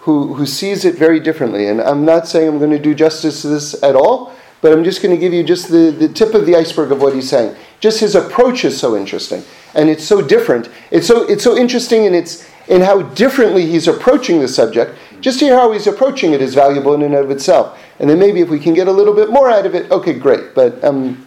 who, 0.00 0.34
who 0.34 0.44
sees 0.44 0.84
it 0.84 0.96
very 0.96 1.20
differently. 1.20 1.68
And 1.68 1.80
I'm 1.80 2.04
not 2.04 2.26
saying 2.26 2.48
I'm 2.48 2.58
going 2.58 2.72
to 2.72 2.80
do 2.80 2.96
justice 2.96 3.42
to 3.42 3.46
this 3.46 3.80
at 3.80 3.94
all, 3.94 4.32
but 4.60 4.72
I'm 4.72 4.82
just 4.82 5.00
going 5.00 5.14
to 5.14 5.20
give 5.20 5.32
you 5.32 5.44
just 5.44 5.68
the, 5.68 5.94
the 5.96 6.08
tip 6.08 6.34
of 6.34 6.46
the 6.46 6.56
iceberg 6.56 6.90
of 6.90 7.00
what 7.00 7.14
he's 7.14 7.28
saying. 7.28 7.54
Just 7.78 8.00
his 8.00 8.16
approach 8.16 8.64
is 8.64 8.76
so 8.76 8.96
interesting. 8.96 9.44
And 9.76 9.88
it's 9.88 10.02
so 10.02 10.20
different. 10.20 10.68
It's 10.90 11.06
so, 11.06 11.22
it's 11.28 11.44
so 11.44 11.56
interesting 11.56 12.06
in, 12.06 12.14
its, 12.14 12.50
in 12.66 12.80
how 12.80 13.02
differently 13.02 13.66
he's 13.66 13.86
approaching 13.86 14.40
the 14.40 14.48
subject 14.48 14.98
just 15.20 15.38
to 15.40 15.46
hear 15.46 15.56
how 15.56 15.72
he's 15.72 15.86
approaching 15.86 16.32
it 16.32 16.40
is 16.40 16.54
valuable 16.54 16.94
in 16.94 17.02
and 17.02 17.14
of 17.14 17.30
itself. 17.30 17.78
And 17.98 18.08
then 18.08 18.18
maybe 18.18 18.40
if 18.40 18.48
we 18.48 18.58
can 18.58 18.74
get 18.74 18.88
a 18.88 18.92
little 18.92 19.14
bit 19.14 19.30
more 19.30 19.50
out 19.50 19.66
of 19.66 19.74
it, 19.74 19.90
okay, 19.90 20.12
great. 20.12 20.54
But 20.54 20.82
I'm 20.84 21.26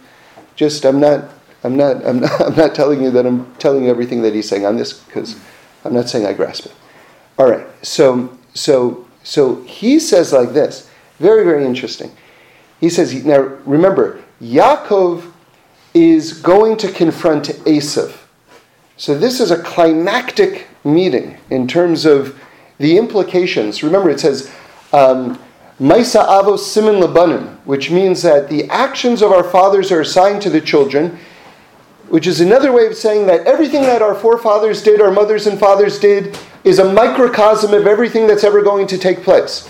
just, 0.56 0.84
I'm 0.84 1.00
not, 1.00 1.30
I'm 1.64 1.76
not, 1.76 2.04
I'm 2.04 2.20
not, 2.20 2.40
I'm 2.40 2.56
not 2.56 2.74
telling 2.74 3.02
you 3.02 3.10
that 3.10 3.26
I'm 3.26 3.54
telling 3.56 3.84
you 3.84 3.90
everything 3.90 4.22
that 4.22 4.34
he's 4.34 4.48
saying 4.48 4.66
on 4.66 4.76
this 4.76 4.92
because 4.92 5.38
I'm 5.84 5.94
not 5.94 6.08
saying 6.08 6.26
I 6.26 6.32
grasp 6.32 6.66
it. 6.66 6.74
All 7.38 7.50
right, 7.50 7.66
so, 7.82 8.38
so, 8.54 9.06
so 9.22 9.62
he 9.62 9.98
says 9.98 10.32
like 10.32 10.52
this, 10.52 10.90
very, 11.18 11.44
very 11.44 11.64
interesting. 11.64 12.10
He 12.80 12.88
says, 12.88 13.24
now 13.24 13.40
remember, 13.64 14.22
Yaakov 14.40 15.32
is 15.94 16.32
going 16.32 16.76
to 16.78 16.90
confront 16.90 17.48
Esav. 17.64 18.16
So 18.96 19.16
this 19.16 19.40
is 19.40 19.50
a 19.50 19.62
climactic 19.62 20.66
meeting 20.84 21.38
in 21.50 21.66
terms 21.66 22.04
of 22.04 22.38
the 22.78 22.96
implications. 22.98 23.82
Remember, 23.82 24.10
it 24.10 24.20
says, 24.20 24.52
um, 24.92 25.38
Maisa 25.80 26.24
Avos 26.26 26.60
Simin 26.60 26.96
Labanim, 26.96 27.56
which 27.64 27.90
means 27.90 28.22
that 28.22 28.48
the 28.48 28.68
actions 28.68 29.22
of 29.22 29.32
our 29.32 29.42
fathers 29.42 29.90
are 29.90 30.00
assigned 30.00 30.42
to 30.42 30.50
the 30.50 30.60
children, 30.60 31.18
which 32.08 32.26
is 32.26 32.40
another 32.40 32.72
way 32.72 32.86
of 32.86 32.94
saying 32.94 33.26
that 33.26 33.46
everything 33.46 33.82
that 33.82 34.02
our 34.02 34.14
forefathers 34.14 34.82
did, 34.82 35.00
our 35.00 35.10
mothers 35.10 35.46
and 35.46 35.58
fathers 35.58 35.98
did, 35.98 36.38
is 36.62 36.78
a 36.78 36.92
microcosm 36.92 37.72
of 37.72 37.86
everything 37.86 38.26
that's 38.26 38.44
ever 38.44 38.62
going 38.62 38.86
to 38.86 38.98
take 38.98 39.22
place. 39.22 39.68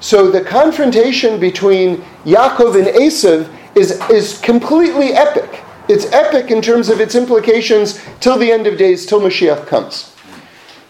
So 0.00 0.30
the 0.30 0.40
confrontation 0.40 1.38
between 1.38 1.98
Yaakov 2.24 2.76
and 2.76 2.86
Esav 2.86 3.52
is, 3.74 4.00
is 4.10 4.40
completely 4.40 5.12
epic. 5.12 5.62
It's 5.88 6.06
epic 6.12 6.50
in 6.50 6.62
terms 6.62 6.88
of 6.88 7.00
its 7.00 7.14
implications 7.14 8.00
till 8.20 8.38
the 8.38 8.50
end 8.50 8.66
of 8.66 8.78
days, 8.78 9.04
till 9.04 9.20
Mashiach 9.20 9.66
comes. 9.66 10.14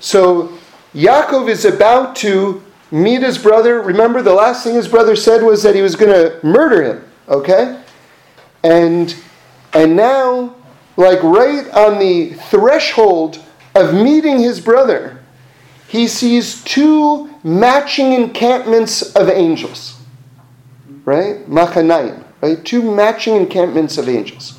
So 0.01 0.59
Yaakov 0.95 1.49
is 1.49 1.65
about 1.65 2.15
to 2.17 2.63
meet 2.91 3.23
his 3.23 3.39
brother. 3.39 3.81
Remember, 3.81 4.23
the 4.23 4.35
last 4.35 4.65
thing 4.65 4.75
his 4.75 4.89
brother 4.89 5.17
said 5.17 5.43
was 5.43 5.63
that 5.63 5.75
he 5.75 5.83
was 5.83 5.97
going 5.97 6.13
to 6.13 6.45
murder 6.47 6.83
him. 6.83 7.05
Okay, 7.29 7.83
and 8.63 9.15
and 9.73 9.97
now, 9.97 10.55
like 10.97 11.23
right 11.23 11.69
on 11.71 11.99
the 11.99 12.35
threshold 12.51 13.43
of 13.75 13.95
meeting 13.95 14.39
his 14.39 14.61
brother, 14.61 15.23
he 15.89 16.07
sees 16.07 16.63
two 16.65 17.33
matching 17.43 18.13
encampments 18.13 19.15
of 19.15 19.31
angels. 19.31 19.99
Right, 21.05 21.49
machanayim. 21.49 22.23
Right, 22.43 22.63
two 22.65 22.83
matching 22.83 23.37
encampments 23.37 23.99
of 23.99 24.09
angels. 24.09 24.59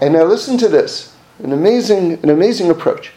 And 0.00 0.14
now 0.14 0.24
listen 0.24 0.56
to 0.58 0.68
this, 0.68 1.14
an 1.40 1.52
amazing, 1.52 2.12
an 2.22 2.30
amazing 2.30 2.70
approach. 2.70 3.12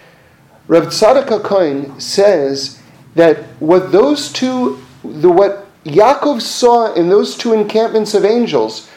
Rav 0.72 0.86
Tzadok 0.86 1.28
HaKohen 1.28 2.02
says 2.02 2.80
that 3.16 3.40
what 3.60 3.92
those 3.92 4.32
two, 4.32 4.82
the, 5.04 5.30
what 5.30 5.68
Yaakov 5.84 6.42
saw 6.42 6.94
in 6.94 7.10
those 7.10 7.36
two 7.36 7.52
encampments 7.52 8.14
of 8.14 8.24
angels 8.24 8.90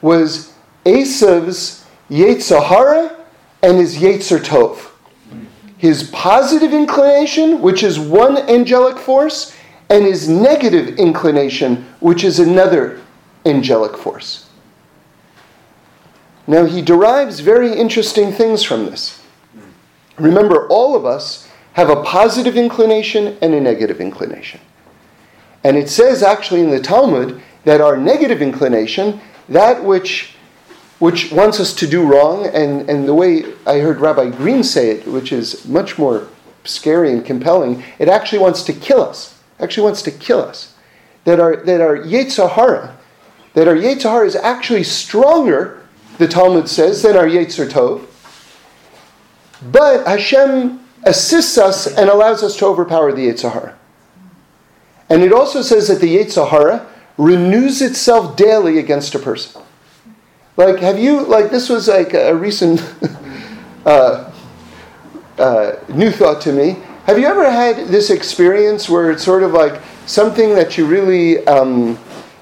was 0.00 0.54
Esav's 0.86 1.84
Yetzer 2.08 2.64
Hara 2.64 3.22
and 3.62 3.76
his 3.76 3.98
Yetzer 3.98 4.38
Tov. 4.42 4.92
His 5.76 6.04
positive 6.04 6.72
inclination, 6.72 7.60
which 7.60 7.82
is 7.82 7.98
one 7.98 8.38
angelic 8.38 8.96
force, 8.96 9.54
and 9.90 10.06
his 10.06 10.26
negative 10.26 10.98
inclination, 10.98 11.84
which 12.00 12.24
is 12.24 12.38
another 12.38 13.02
angelic 13.44 13.98
force. 13.98 14.48
Now, 16.46 16.64
he 16.64 16.80
derives 16.80 17.40
very 17.40 17.74
interesting 17.74 18.32
things 18.32 18.62
from 18.62 18.86
this. 18.86 19.20
Remember, 20.18 20.68
all 20.68 20.94
of 20.96 21.04
us 21.04 21.48
have 21.74 21.90
a 21.90 22.02
positive 22.02 22.56
inclination 22.56 23.36
and 23.42 23.52
a 23.52 23.60
negative 23.60 24.00
inclination. 24.00 24.60
And 25.64 25.76
it 25.76 25.88
says 25.88 26.22
actually 26.22 26.60
in 26.60 26.70
the 26.70 26.80
Talmud 26.80 27.42
that 27.64 27.80
our 27.80 27.96
negative 27.96 28.42
inclination, 28.42 29.20
that 29.48 29.82
which, 29.82 30.36
which 30.98 31.32
wants 31.32 31.58
us 31.58 31.74
to 31.74 31.86
do 31.86 32.06
wrong, 32.06 32.46
and, 32.46 32.88
and 32.88 33.08
the 33.08 33.14
way 33.14 33.44
I 33.66 33.78
heard 33.78 33.98
Rabbi 33.98 34.30
Green 34.30 34.62
say 34.62 34.90
it, 34.90 35.06
which 35.06 35.32
is 35.32 35.66
much 35.66 35.98
more 35.98 36.28
scary 36.64 37.12
and 37.12 37.24
compelling, 37.24 37.82
it 37.98 38.08
actually 38.08 38.38
wants 38.38 38.62
to 38.64 38.72
kill 38.72 39.02
us. 39.02 39.42
Actually 39.58 39.84
wants 39.84 40.02
to 40.02 40.10
kill 40.10 40.40
us. 40.40 40.74
That 41.24 41.40
our, 41.40 41.56
that 41.56 41.80
our 41.80 41.96
Yetzer 41.96 42.50
Hara, 42.50 42.96
that 43.54 43.66
our 43.66 43.74
Yetzer 43.74 44.10
Hara 44.10 44.26
is 44.26 44.36
actually 44.36 44.84
stronger, 44.84 45.86
the 46.18 46.28
Talmud 46.28 46.68
says, 46.68 47.02
than 47.02 47.16
our 47.16 47.26
Yetzer 47.26 47.68
Tov. 47.68 48.06
But 49.70 50.06
Hashem 50.06 50.80
assists 51.04 51.58
us 51.58 51.86
and 51.86 52.08
allows 52.10 52.42
us 52.42 52.56
to 52.56 52.66
overpower 52.66 53.12
the 53.12 53.28
Yetzer 53.28 53.52
Hara. 53.52 53.76
And 55.10 55.22
it 55.22 55.32
also 55.32 55.62
says 55.62 55.88
that 55.88 56.00
the 56.00 56.16
Yetzer 56.16 56.48
Hara 56.48 56.86
renews 57.16 57.82
itself 57.82 58.36
daily 58.36 58.78
against 58.78 59.14
a 59.14 59.18
person. 59.18 59.62
Like, 60.56 60.78
have 60.78 60.98
you, 60.98 61.22
like, 61.22 61.50
this 61.50 61.68
was 61.68 61.88
like 61.88 62.14
a 62.14 62.34
recent 62.34 62.80
uh, 63.86 64.30
uh, 65.38 65.72
new 65.88 66.10
thought 66.10 66.40
to 66.42 66.52
me. 66.52 66.76
Have 67.06 67.18
you 67.18 67.26
ever 67.26 67.50
had 67.50 67.88
this 67.88 68.10
experience 68.10 68.88
where 68.88 69.10
it's 69.10 69.22
sort 69.22 69.42
of 69.42 69.52
like 69.52 69.80
something 70.06 70.54
that 70.54 70.78
you 70.78 70.86
really 70.86 71.46
um, 71.46 71.98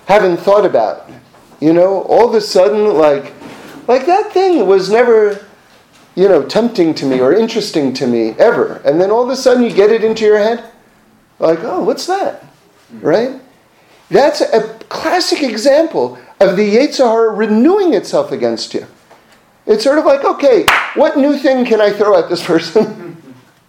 haven't 0.06 0.36
thought 0.36 0.64
about? 0.64 1.10
You 1.60 1.72
know, 1.72 2.02
all 2.02 2.28
of 2.28 2.34
a 2.34 2.40
sudden, 2.40 2.94
like, 2.94 3.32
like 3.88 4.06
that 4.06 4.32
thing 4.32 4.66
was 4.66 4.90
never 4.90 5.44
you 6.14 6.28
know, 6.28 6.42
tempting 6.42 6.94
to 6.94 7.06
me 7.06 7.20
or 7.20 7.32
interesting 7.32 7.92
to 7.94 8.06
me 8.06 8.30
ever. 8.38 8.82
And 8.84 9.00
then 9.00 9.10
all 9.10 9.22
of 9.22 9.30
a 9.30 9.36
sudden 9.36 9.62
you 9.62 9.72
get 9.72 9.90
it 9.90 10.04
into 10.04 10.24
your 10.24 10.38
head, 10.38 10.64
like, 11.38 11.60
oh, 11.62 11.82
what's 11.82 12.06
that? 12.06 12.44
Mm. 12.94 13.02
Right? 13.02 13.40
That's 14.10 14.42
a 14.42 14.78
classic 14.90 15.42
example 15.42 16.18
of 16.38 16.56
the 16.56 16.76
Yetzer 16.76 17.08
Hara 17.10 17.32
renewing 17.32 17.94
itself 17.94 18.30
against 18.30 18.74
you. 18.74 18.86
It's 19.66 19.84
sort 19.84 19.98
of 19.98 20.04
like, 20.04 20.24
okay, 20.24 20.66
what 20.94 21.16
new 21.16 21.38
thing 21.38 21.64
can 21.64 21.80
I 21.80 21.90
throw 21.90 22.18
at 22.18 22.28
this 22.28 22.44
person? 22.44 23.16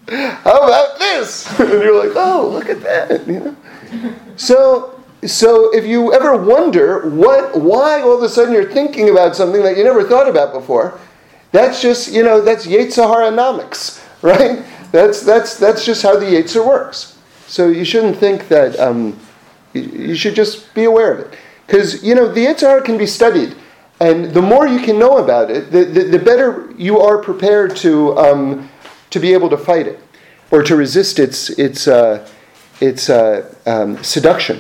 How 0.09 0.57
about 0.57 0.99
this? 0.99 1.47
and 1.59 1.69
you're 1.69 2.07
like, 2.07 2.15
oh, 2.17 2.49
look 2.51 2.67
at 2.67 2.81
that. 2.81 3.25
You 3.25 3.39
know? 3.39 3.55
So, 4.35 5.01
so 5.25 5.73
if 5.73 5.85
you 5.85 6.13
ever 6.13 6.35
wonder 6.35 7.09
what, 7.09 7.57
why 7.57 8.01
all 8.01 8.17
of 8.17 8.23
a 8.23 8.29
sudden 8.29 8.53
you're 8.53 8.71
thinking 8.71 9.09
about 9.09 9.35
something 9.35 9.63
that 9.63 9.77
you 9.77 9.83
never 9.83 10.03
thought 10.03 10.27
about 10.27 10.51
before, 10.51 10.99
that's 11.53 11.83
just, 11.83 12.11
you 12.11 12.23
know, 12.23 12.41
that's 12.41 12.65
Yetzer 12.65 13.07
Hara 13.07 13.29
right? 14.23 14.65
That's, 14.91 15.21
that's, 15.21 15.57
that's 15.57 15.85
just 15.85 16.01
how 16.01 16.17
the 16.17 16.25
Yetzer 16.25 16.65
works. 16.65 17.17
So 17.47 17.69
you 17.69 17.85
shouldn't 17.85 18.17
think 18.17 18.47
that, 18.47 18.77
um, 18.79 19.17
you, 19.73 19.83
you, 19.83 20.15
should 20.15 20.33
just 20.33 20.73
be 20.73 20.85
aware 20.85 21.13
of 21.13 21.19
it. 21.19 21.37
Because, 21.67 22.03
you 22.03 22.15
know, 22.15 22.27
the 22.27 22.45
Yetzer 22.45 22.61
Hara 22.61 22.81
can 22.81 22.97
be 22.97 23.05
studied. 23.05 23.55
And 23.99 24.33
the 24.33 24.41
more 24.41 24.67
you 24.67 24.79
can 24.79 24.97
know 24.97 25.19
about 25.19 25.51
it, 25.51 25.71
the, 25.71 25.85
the, 25.85 26.03
the 26.05 26.19
better 26.19 26.73
you 26.75 26.99
are 26.99 27.19
prepared 27.19 27.75
to, 27.77 28.17
um, 28.17 28.69
to 29.11 29.19
be 29.19 29.31
able 29.33 29.49
to 29.51 29.57
fight 29.57 29.85
it 29.85 29.99
or 30.49 30.63
to 30.63 30.75
resist 30.75 31.19
its, 31.19 31.51
its, 31.51 31.87
uh, 31.87 32.27
its 32.81 33.11
uh, 33.11 33.53
um, 33.67 34.03
seduction. 34.03 34.59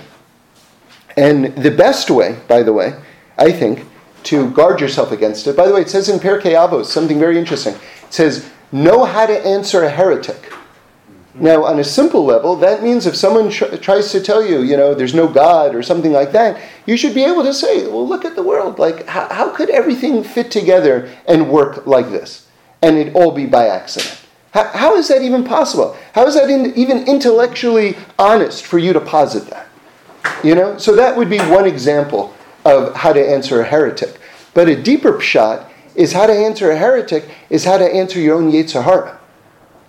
And 1.17 1.55
the 1.55 1.71
best 1.71 2.11
way, 2.11 2.37
by 2.47 2.61
the 2.61 2.71
way, 2.71 2.93
I 3.39 3.51
think, 3.51 3.87
to 4.23 4.49
guard 4.51 4.79
yourself 4.79 5.11
against 5.11 5.47
it. 5.47 5.55
By 5.57 5.67
the 5.67 5.73
way, 5.73 5.81
it 5.81 5.89
says 5.89 6.09
in 6.09 6.19
Pirkei 6.19 6.53
Avos 6.53 6.85
something 6.85 7.19
very 7.19 7.37
interesting. 7.37 7.73
It 7.73 8.13
says, 8.13 8.49
know 8.71 9.05
how 9.05 9.25
to 9.25 9.45
answer 9.45 9.83
a 9.83 9.89
heretic. 9.89 10.51
Now, 11.35 11.63
on 11.63 11.79
a 11.79 11.83
simple 11.83 12.23
level, 12.23 12.55
that 12.57 12.83
means 12.83 13.07
if 13.07 13.15
someone 13.15 13.49
tr- 13.49 13.75
tries 13.77 14.11
to 14.11 14.21
tell 14.21 14.45
you, 14.45 14.61
you 14.61 14.77
know, 14.77 14.93
there's 14.93 15.15
no 15.15 15.27
God 15.27 15.73
or 15.73 15.81
something 15.81 16.11
like 16.11 16.31
that, 16.33 16.61
you 16.85 16.95
should 16.95 17.15
be 17.15 17.23
able 17.23 17.43
to 17.43 17.53
say, 17.53 17.87
well, 17.87 18.07
look 18.07 18.23
at 18.23 18.35
the 18.35 18.43
world. 18.43 18.77
Like, 18.77 19.07
how, 19.07 19.27
how 19.33 19.49
could 19.49 19.71
everything 19.71 20.23
fit 20.23 20.51
together 20.51 21.09
and 21.27 21.49
work 21.49 21.87
like 21.87 22.09
this? 22.09 22.47
And 22.83 22.97
it 22.97 23.15
all 23.15 23.31
be 23.31 23.47
by 23.47 23.67
accident. 23.67 24.19
How, 24.51 24.65
how 24.65 24.95
is 24.95 25.07
that 25.07 25.23
even 25.23 25.43
possible? 25.43 25.97
How 26.13 26.27
is 26.27 26.35
that 26.35 26.51
in, 26.51 26.75
even 26.75 27.07
intellectually 27.07 27.97
honest 28.19 28.65
for 28.67 28.77
you 28.77 28.93
to 28.93 29.01
posit 29.01 29.47
that? 29.49 29.67
You 30.43 30.53
know, 30.53 30.77
so 30.77 30.95
that 30.95 31.17
would 31.17 31.29
be 31.29 31.39
one 31.39 31.65
example 31.65 32.35
of 32.65 32.95
how 32.95 33.13
to 33.13 33.21
answer 33.21 33.61
a 33.61 33.65
heretic. 33.65 34.19
But 34.53 34.69
a 34.69 34.81
deeper 34.81 35.19
shot 35.19 35.71
is 35.95 36.13
how 36.13 36.27
to 36.27 36.33
answer 36.33 36.71
a 36.71 36.77
heretic 36.77 37.29
is 37.49 37.65
how 37.65 37.77
to 37.77 37.85
answer 37.85 38.19
your 38.19 38.35
own 38.35 38.51
Yetzer 38.51 38.83
Hara. 38.83 39.19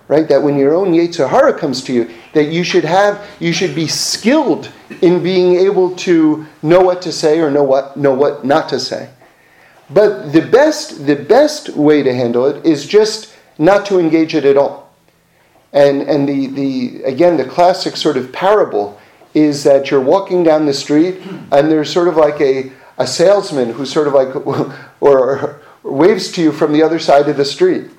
Right? 0.07 0.29
That 0.29 0.43
when 0.43 0.59
your 0.59 0.75
own 0.75 0.93
Yetzer 0.93 1.29
Hara 1.29 1.59
comes 1.59 1.83
to 1.85 1.93
you, 1.93 2.11
that 2.35 2.45
you 2.45 2.63
should 2.63 2.85
have, 2.85 3.27
you 3.41 3.53
should 3.53 3.75
be 3.75 3.87
skilled 3.87 4.71
in 5.01 5.23
being 5.23 5.57
able 5.57 5.97
to 5.97 6.47
know 6.63 6.81
what 6.81 7.01
to 7.03 7.13
say 7.13 7.41
or 7.41 7.51
know 7.51 7.63
what, 7.63 7.97
know 7.97 8.13
what 8.13 8.45
not 8.45 8.69
to 8.69 8.81
say. 8.81 9.09
But 9.91 10.33
the 10.33 10.43
best, 10.43 11.07
the 11.07 11.17
best 11.17 11.71
way 11.71 12.03
to 12.03 12.15
handle 12.15 12.47
it 12.47 12.65
is 12.67 12.87
just 12.87 13.35
not 13.59 13.87
to 13.87 13.99
engage 13.99 14.35
it 14.35 14.45
at 14.45 14.57
all. 14.57 14.93
And, 15.73 16.03
and 16.03 16.29
the, 16.29 16.47
the, 16.49 17.03
again, 17.05 17.37
the 17.37 17.45
classic 17.45 17.97
sort 17.97 18.17
of 18.17 18.33
parable 18.33 18.99
is 19.35 19.65
that 19.65 19.91
you're 19.91 20.01
walking 20.01 20.43
down 20.43 20.65
the 20.65 20.73
street 20.73 21.21
and 21.51 21.71
there's 21.71 21.93
sort 21.93 22.09
of 22.09 22.17
like 22.17 22.41
a, 22.41 22.73
a 22.99 23.07
salesman 23.07 23.73
who 23.73 23.85
sort 23.85 24.07
of 24.07 24.15
like 24.15 24.35
or, 24.47 24.73
or 25.01 25.61
waves 25.83 26.31
to 26.33 26.43
you 26.43 26.53
from 26.53 26.73
the 26.73 26.83
other 26.83 26.99
side 26.99 27.29
of 27.29 27.37
the 27.37 27.45
street. 27.45 27.91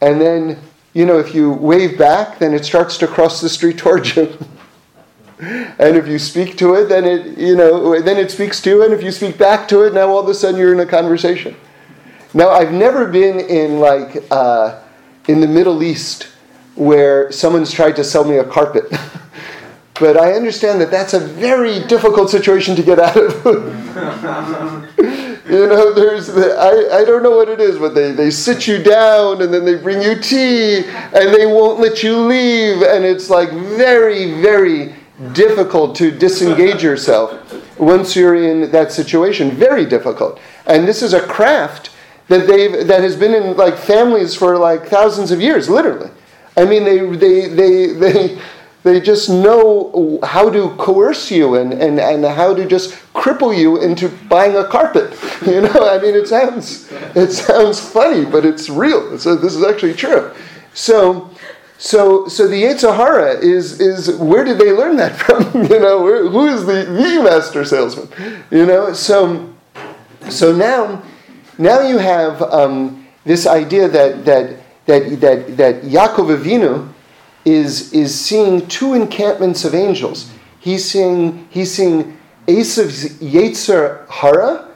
And 0.00 0.20
then, 0.20 0.58
you 0.92 1.06
know, 1.06 1.18
if 1.18 1.34
you 1.34 1.52
wave 1.52 1.96
back, 1.96 2.38
then 2.38 2.52
it 2.52 2.64
starts 2.64 2.98
to 2.98 3.06
cross 3.06 3.40
the 3.40 3.48
street 3.48 3.78
towards 3.78 4.16
you. 4.16 4.36
and 5.38 5.96
if 5.96 6.06
you 6.06 6.18
speak 6.18 6.58
to 6.58 6.74
it, 6.74 6.88
then 6.88 7.04
it, 7.04 7.38
you 7.38 7.56
know, 7.56 8.00
then 8.00 8.18
it 8.18 8.30
speaks 8.30 8.60
to 8.62 8.70
you. 8.70 8.84
And 8.84 8.92
if 8.92 9.02
you 9.02 9.10
speak 9.10 9.38
back 9.38 9.66
to 9.68 9.82
it, 9.82 9.94
now 9.94 10.08
all 10.08 10.18
of 10.18 10.28
a 10.28 10.34
sudden 10.34 10.58
you're 10.58 10.72
in 10.72 10.80
a 10.80 10.86
conversation. 10.86 11.56
Now, 12.34 12.50
I've 12.50 12.72
never 12.72 13.06
been 13.06 13.38
in 13.38 13.78
like 13.78 14.24
uh, 14.30 14.80
in 15.28 15.40
the 15.40 15.46
Middle 15.46 15.82
East 15.84 16.28
where 16.74 17.30
someone's 17.30 17.70
tried 17.70 17.94
to 17.96 18.04
sell 18.04 18.24
me 18.24 18.38
a 18.38 18.44
carpet. 18.44 18.84
but 20.00 20.16
I 20.16 20.32
understand 20.32 20.80
that 20.80 20.90
that's 20.90 21.14
a 21.14 21.20
very 21.20 21.84
difficult 21.86 22.30
situation 22.30 22.74
to 22.76 22.82
get 22.82 22.98
out 22.98 23.16
of. 23.16 23.44
you 25.48 25.66
know, 25.68 25.92
there's 25.92 26.26
the, 26.26 26.56
I, 26.56 27.00
I 27.00 27.04
don't 27.04 27.22
know 27.22 27.36
what 27.36 27.48
it 27.48 27.60
is, 27.60 27.78
but 27.78 27.94
they, 27.94 28.10
they 28.10 28.30
sit 28.30 28.66
you 28.66 28.82
down 28.82 29.42
and 29.42 29.54
then 29.54 29.64
they 29.64 29.76
bring 29.76 30.02
you 30.02 30.16
tea 30.20 30.84
and 30.84 31.32
they 31.32 31.46
won't 31.46 31.78
let 31.78 32.02
you 32.02 32.18
leave. 32.18 32.82
And 32.82 33.04
it's 33.04 33.30
like 33.30 33.50
very, 33.52 34.40
very 34.42 34.94
difficult 35.32 35.94
to 35.96 36.10
disengage 36.10 36.82
yourself 36.82 37.78
once 37.78 38.16
you're 38.16 38.34
in 38.34 38.70
that 38.72 38.90
situation. 38.90 39.52
Very 39.52 39.86
difficult. 39.86 40.40
And 40.66 40.88
this 40.88 41.02
is 41.02 41.12
a 41.12 41.20
craft 41.20 41.90
that 42.28 42.46
they've 42.46 42.86
that 42.86 43.02
has 43.02 43.16
been 43.16 43.34
in 43.34 43.56
like 43.56 43.76
families 43.76 44.34
for 44.34 44.56
like 44.56 44.86
thousands 44.86 45.30
of 45.30 45.40
years, 45.40 45.68
literally. 45.68 46.10
I 46.56 46.64
mean, 46.64 46.84
they 46.84 46.98
they 46.98 47.48
they 47.48 47.92
they 47.92 48.42
they 48.84 49.00
just 49.00 49.28
know 49.28 50.20
how 50.22 50.50
to 50.50 50.68
coerce 50.76 51.30
you 51.30 51.56
and, 51.56 51.72
and, 51.72 51.98
and 51.98 52.24
how 52.24 52.54
to 52.54 52.66
just 52.66 52.92
cripple 53.14 53.56
you 53.56 53.82
into 53.82 54.08
buying 54.28 54.56
a 54.56 54.64
carpet. 54.64 55.18
You 55.44 55.60
know, 55.60 55.88
I 55.90 55.98
mean, 56.00 56.14
it 56.14 56.26
sounds 56.26 56.90
it 57.14 57.30
sounds 57.30 57.78
funny, 57.78 58.24
but 58.24 58.46
it's 58.46 58.70
real. 58.70 59.18
So 59.18 59.36
this 59.36 59.54
is 59.54 59.62
actually 59.62 59.92
true. 59.92 60.32
So 60.72 61.30
so, 61.76 62.28
so 62.28 62.48
the 62.48 62.62
Yetzer 62.62 62.96
Hara 62.96 63.38
is 63.38 63.78
is 63.78 64.16
where 64.16 64.42
did 64.42 64.58
they 64.58 64.72
learn 64.72 64.96
that 64.96 65.16
from? 65.20 65.64
you 65.64 65.80
know, 65.80 66.02
where, 66.02 66.26
who 66.26 66.46
is 66.46 66.64
the, 66.64 66.84
the 66.84 67.22
master 67.22 67.64
salesman? 67.64 68.08
You 68.50 68.64
know, 68.64 68.94
so 68.94 69.52
so 70.30 70.54
now 70.54 71.02
now 71.58 71.80
you 71.82 71.98
have 71.98 72.40
um, 72.40 73.06
this 73.24 73.46
idea 73.46 73.88
that 73.88 74.24
that 74.24 74.56
that 74.86 75.20
that 75.20 75.56
that 75.58 75.82
Yaakov 75.82 76.38
Avinu 76.38 76.93
is 77.44 77.92
is 77.92 78.18
seeing 78.18 78.66
two 78.68 78.94
encampments 78.94 79.64
of 79.64 79.74
angels. 79.74 80.30
He's 80.58 80.88
seeing 80.88 81.46
he's 81.50 81.72
seeing 81.72 82.16
Esav's 82.46 83.18
Yetzer 83.20 84.08
Hara 84.08 84.68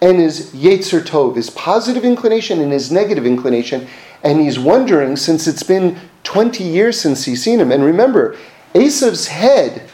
and 0.00 0.18
his 0.18 0.50
Yetzer 0.52 1.00
Tov, 1.00 1.36
his 1.36 1.50
positive 1.50 2.04
inclination 2.04 2.60
and 2.60 2.72
his 2.72 2.90
negative 2.92 3.26
inclination, 3.26 3.86
and 4.22 4.40
he's 4.40 4.58
wondering 4.58 5.16
since 5.16 5.46
it's 5.46 5.62
been 5.62 5.98
20 6.24 6.64
years 6.64 7.00
since 7.00 7.24
he's 7.24 7.42
seen 7.42 7.60
him. 7.60 7.72
And 7.72 7.84
remember, 7.84 8.36
Esav's 8.74 9.28
head 9.28 9.88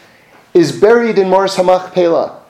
is 0.53 0.71
buried 0.71 1.17
in 1.17 1.29
Me'aras 1.29 1.55
Hamachpelah 1.55 2.41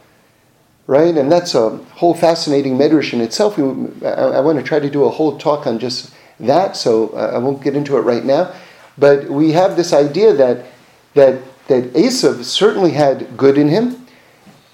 right? 0.91 1.15
And 1.15 1.31
that's 1.31 1.55
a 1.55 1.77
whole 1.95 2.13
fascinating 2.13 2.77
medrash 2.77 3.13
in 3.13 3.21
itself. 3.21 3.57
I, 3.57 4.37
I, 4.37 4.39
want 4.41 4.59
to 4.59 4.63
try 4.63 4.77
to 4.77 4.89
do 4.89 5.05
a 5.05 5.09
whole 5.09 5.37
talk 5.37 5.65
on 5.65 5.79
just 5.79 6.11
that, 6.41 6.75
so 6.75 7.09
uh, 7.09 7.31
I 7.33 7.37
won't 7.37 7.63
get 7.63 7.77
into 7.77 7.95
it 7.95 8.01
right 8.01 8.25
now. 8.25 8.53
But 9.01 9.31
we 9.31 9.51
have 9.53 9.75
this 9.75 9.93
idea 9.93 10.31
that 10.33 10.67
that 11.15 11.41
that 11.67 11.85
Esav 11.93 12.43
certainly 12.43 12.91
had 12.91 13.35
good 13.35 13.57
in 13.57 13.67
him, 13.67 14.05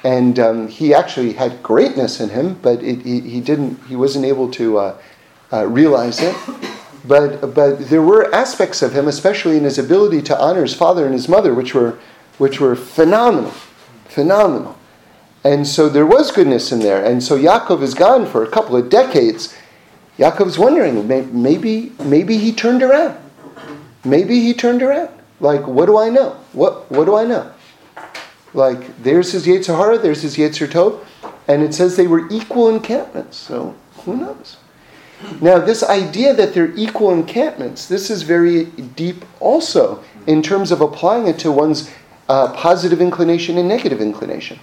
and 0.04 0.38
um, 0.38 0.68
he 0.68 0.94
actually 0.94 1.32
had 1.32 1.64
greatness 1.64 2.20
in 2.20 2.30
him, 2.30 2.56
but 2.62 2.84
it, 2.84 3.04
he, 3.04 3.22
he, 3.22 3.40
didn't. 3.40 3.82
He 3.88 3.96
wasn't 3.96 4.26
able 4.26 4.52
to 4.52 4.80
uh, 4.80 4.98
uh, 5.54 5.66
realize 5.66 6.20
it. 6.22 6.36
But 7.06 7.56
but 7.56 7.88
there 7.88 8.02
were 8.02 8.34
aspects 8.36 8.82
of 8.82 8.92
him, 8.92 9.08
especially 9.08 9.56
in 9.56 9.64
his 9.64 9.80
ability 9.80 10.22
to 10.24 10.38
honor 10.38 10.64
his 10.64 10.76
father 10.76 11.06
and 11.06 11.14
his 11.14 11.30
mother, 11.30 11.54
which 11.54 11.74
were 11.74 11.98
which 12.38 12.60
were 12.60 12.76
phenomenal, 12.76 13.54
phenomenal. 14.10 14.78
And 15.46 15.66
so 15.66 15.88
there 15.88 16.06
was 16.06 16.32
goodness 16.32 16.74
in 16.74 16.80
there. 16.80 17.02
And 17.06 17.24
so 17.24 17.38
Yaakov 17.38 17.82
is 17.82 17.94
gone 17.94 18.26
for 18.26 18.44
a 18.44 18.50
couple 18.50 18.76
of 18.76 18.90
decades. 18.90 19.56
Yaakov's 20.18 20.60
wondering, 20.60 21.08
maybe, 21.08 21.94
maybe 22.04 22.38
he 22.38 22.52
turned 22.52 22.84
around. 22.84 23.18
Maybe 24.08 24.40
he 24.40 24.54
turned 24.54 24.82
around. 24.82 25.10
Like, 25.40 25.68
what 25.68 25.86
do 25.86 25.98
I 25.98 26.10
know? 26.10 26.38
What, 26.54 26.90
what 26.92 27.06
do 27.06 27.16
I 27.16 27.26
know? 27.26 27.52
Like, 28.54 29.04
there's 29.04 29.32
his 29.32 29.46
Yetzer 29.46 29.76
Hara, 29.76 29.98
there's 29.98 30.22
his 30.22 30.38
Yetzer 30.38 30.68
Tov, 30.68 31.06
and 31.48 31.62
it 31.62 31.74
says 31.74 31.96
they 31.96 32.08
were 32.08 32.28
equal 32.30 32.70
encampments. 32.70 33.38
So, 33.38 33.76
who 34.04 34.18
knows? 34.18 34.58
Now, 35.42 35.60
this 35.60 35.84
idea 35.84 36.34
that 36.34 36.54
they're 36.54 36.76
equal 36.76 37.12
encampments, 37.12 37.88
this 37.88 38.10
is 38.10 38.22
very 38.22 38.66
deep 38.66 39.26
also 39.40 40.04
in 40.26 40.42
terms 40.42 40.72
of 40.72 40.82
applying 40.82 41.28
it 41.28 41.40
to 41.40 41.52
one's 41.52 41.92
uh, 42.30 42.54
positive 42.54 43.02
inclination 43.02 43.58
and 43.58 43.68
negative 43.68 44.02
inclination 44.02 44.60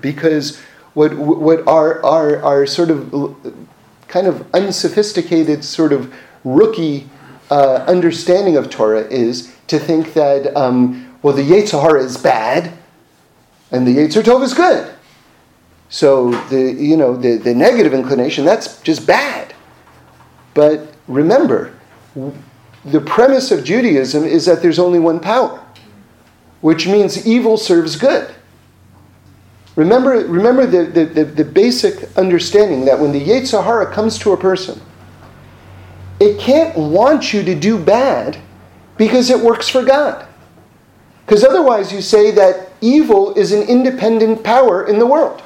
because 0.00 0.60
what 0.94 1.14
what 1.14 1.66
our 1.68 2.04
our 2.04 2.42
our 2.42 2.66
sort 2.66 2.90
of 2.90 3.36
kind 4.08 4.26
of 4.26 4.46
unsophisticated 4.54 5.64
sort 5.64 5.92
of 5.92 6.12
rookie 6.44 7.08
uh, 7.50 7.84
understanding 7.86 8.56
of 8.56 8.70
Torah 8.70 9.06
is 9.08 9.54
to 9.68 9.78
think 9.78 10.14
that 10.14 10.56
um, 10.56 11.14
well 11.22 11.34
the 11.34 11.42
Yetzer 11.42 11.80
Hara 11.80 12.02
is 12.02 12.16
bad 12.16 12.72
and 13.70 13.86
the 13.86 13.96
Yetzer 13.96 14.22
Tov 14.22 14.42
is 14.42 14.54
good. 14.54 14.92
So 15.88 16.30
the 16.48 16.72
you 16.72 16.96
know 16.96 17.16
the, 17.16 17.36
the 17.36 17.54
negative 17.54 17.94
inclination 17.94 18.44
that's 18.44 18.80
just 18.82 19.06
bad. 19.06 19.54
But 20.54 20.94
remember, 21.06 21.74
the 22.84 23.00
premise 23.00 23.50
of 23.50 23.62
Judaism 23.64 24.24
is 24.24 24.46
that 24.46 24.62
there's 24.62 24.78
only 24.78 24.98
one 24.98 25.20
power, 25.20 25.62
which 26.62 26.86
means 26.86 27.26
evil 27.26 27.56
serves 27.56 27.96
good. 27.96 28.34
Remember, 29.76 30.12
remember 30.26 30.64
the, 30.64 30.84
the, 30.84 31.04
the, 31.04 31.24
the 31.24 31.44
basic 31.44 32.16
understanding 32.16 32.86
that 32.86 32.98
when 32.98 33.12
the 33.12 33.20
Yetzer 33.20 33.62
Hara 33.62 33.92
comes 33.92 34.18
to 34.20 34.32
a 34.32 34.36
person, 34.36 34.80
it 36.20 36.38
can't 36.38 36.76
want 36.76 37.32
you 37.32 37.42
to 37.42 37.54
do 37.54 37.78
bad 37.78 38.38
because 38.96 39.30
it 39.30 39.38
works 39.38 39.68
for 39.68 39.84
God. 39.84 40.26
Because 41.24 41.44
otherwise, 41.44 41.92
you 41.92 42.00
say 42.00 42.30
that 42.32 42.70
evil 42.80 43.34
is 43.34 43.52
an 43.52 43.62
independent 43.62 44.44
power 44.44 44.86
in 44.86 44.98
the 44.98 45.06
world. 45.06 45.42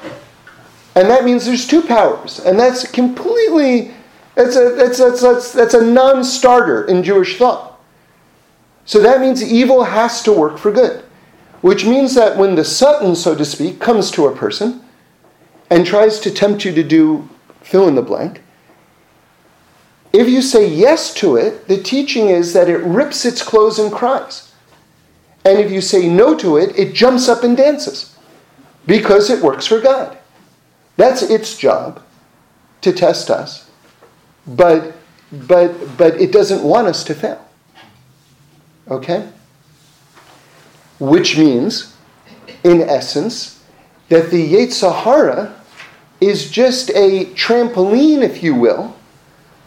And 0.95 1.09
that 1.09 1.25
means 1.25 1.45
there's 1.45 1.67
two 1.67 1.81
powers. 1.81 2.39
And 2.39 2.59
that's 2.59 2.89
completely, 2.89 3.93
that's 4.35 4.55
a, 4.55 4.75
that's, 4.75 4.99
that's, 4.99 5.21
that's, 5.21 5.51
that's 5.51 5.73
a 5.73 5.83
non 5.83 6.23
starter 6.23 6.85
in 6.85 7.03
Jewish 7.03 7.37
thought. 7.37 7.79
So 8.85 9.01
that 9.01 9.21
means 9.21 9.43
evil 9.43 9.83
has 9.83 10.21
to 10.23 10.33
work 10.33 10.57
for 10.57 10.71
good. 10.71 11.03
Which 11.61 11.85
means 11.85 12.15
that 12.15 12.37
when 12.37 12.55
the 12.55 12.65
Satan, 12.65 13.15
so 13.15 13.35
to 13.35 13.45
speak, 13.45 13.79
comes 13.79 14.11
to 14.11 14.27
a 14.27 14.35
person 14.35 14.83
and 15.69 15.85
tries 15.85 16.19
to 16.19 16.31
tempt 16.31 16.65
you 16.65 16.73
to 16.73 16.83
do 16.83 17.29
fill 17.61 17.87
in 17.87 17.95
the 17.95 18.01
blank, 18.01 18.41
if 20.13 20.27
you 20.27 20.41
say 20.41 20.67
yes 20.67 21.13
to 21.15 21.35
it, 21.35 21.67
the 21.67 21.81
teaching 21.81 22.29
is 22.29 22.53
that 22.53 22.69
it 22.69 22.77
rips 22.77 23.25
its 23.25 23.41
clothes 23.41 23.79
and 23.79 23.91
cries. 23.91 24.53
And 25.45 25.59
if 25.59 25.71
you 25.71 25.81
say 25.81 26.07
no 26.07 26.35
to 26.37 26.57
it, 26.57 26.77
it 26.77 26.93
jumps 26.93 27.27
up 27.27 27.43
and 27.43 27.57
dances 27.57 28.15
because 28.85 29.29
it 29.29 29.43
works 29.43 29.65
for 29.65 29.79
God. 29.79 30.17
That's 30.97 31.21
its 31.23 31.57
job 31.57 32.03
to 32.81 32.91
test 32.91 33.29
us. 33.29 33.69
But 34.45 34.95
but 35.31 35.97
but 35.97 36.19
it 36.19 36.31
doesn't 36.31 36.63
want 36.63 36.87
us 36.87 37.03
to 37.05 37.15
fail. 37.15 37.47
Okay? 38.89 39.27
which 41.01 41.35
means, 41.35 41.95
in 42.63 42.81
essence, 42.83 43.63
that 44.09 44.29
the 44.29 44.53
Yetzer 44.53 44.93
Hara 44.93 45.55
is 46.21 46.51
just 46.51 46.91
a 46.91 47.25
trampoline, 47.33 48.21
if 48.21 48.43
you 48.43 48.53
will, 48.53 48.95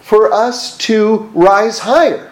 for 0.04 0.30
us 0.30 0.76
to 0.76 1.30
rise 1.32 1.78
higher. 1.78 2.30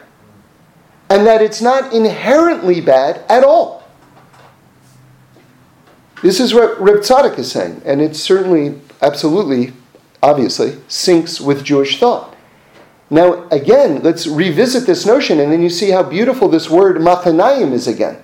And 1.08 1.26
that 1.26 1.40
it's 1.40 1.62
not 1.62 1.94
inherently 1.94 2.82
bad 2.82 3.24
at 3.30 3.44
all. 3.44 3.88
This 6.22 6.38
is 6.38 6.52
what 6.52 6.78
Reb 6.78 6.96
Tzadok 6.96 7.38
is 7.38 7.50
saying, 7.50 7.80
and 7.86 8.02
it 8.02 8.14
certainly, 8.14 8.78
absolutely, 9.00 9.72
obviously, 10.22 10.72
syncs 10.86 11.40
with 11.40 11.64
Jewish 11.64 11.98
thought. 11.98 12.36
Now, 13.08 13.48
again, 13.48 14.02
let's 14.02 14.26
revisit 14.26 14.86
this 14.86 15.06
notion, 15.06 15.40
and 15.40 15.50
then 15.50 15.62
you 15.62 15.70
see 15.70 15.90
how 15.90 16.02
beautiful 16.02 16.48
this 16.48 16.68
word 16.68 16.96
machanayim 16.96 17.72
is 17.72 17.88
again. 17.88 18.22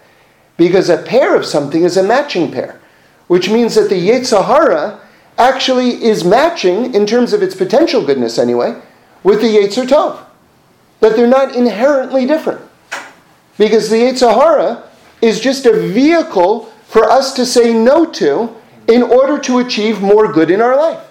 Because 0.58 0.90
a 0.90 1.02
pair 1.02 1.34
of 1.34 1.46
something 1.46 1.84
is 1.84 1.96
a 1.96 2.02
matching 2.02 2.52
pair, 2.52 2.80
which 3.28 3.48
means 3.48 3.74
that 3.76 3.88
the 3.88 4.08
Yetzer 4.08 4.44
Hara 4.44 5.00
actually 5.38 6.04
is 6.04 6.22
matching, 6.22 6.94
in 6.94 7.06
terms 7.06 7.32
of 7.32 7.42
its 7.42 7.54
potential 7.54 8.04
goodness 8.04 8.38
anyway, 8.38 8.78
with 9.22 9.40
the 9.40 9.46
Yetzer 9.46 9.86
Tov. 9.86 10.24
That 11.00 11.16
they're 11.16 11.26
not 11.26 11.54
inherently 11.54 12.26
different. 12.26 12.60
Because 13.56 13.90
the 13.90 13.96
Yetzer 13.96 14.32
Hara 14.32 14.88
is 15.20 15.40
just 15.40 15.66
a 15.66 15.72
vehicle 15.72 16.66
for 16.86 17.04
us 17.04 17.34
to 17.34 17.44
say 17.44 17.72
no 17.72 18.06
to 18.12 18.54
in 18.88 19.02
order 19.02 19.38
to 19.38 19.58
achieve 19.58 20.00
more 20.00 20.32
good 20.32 20.50
in 20.50 20.60
our 20.60 20.76
life. 20.76 21.04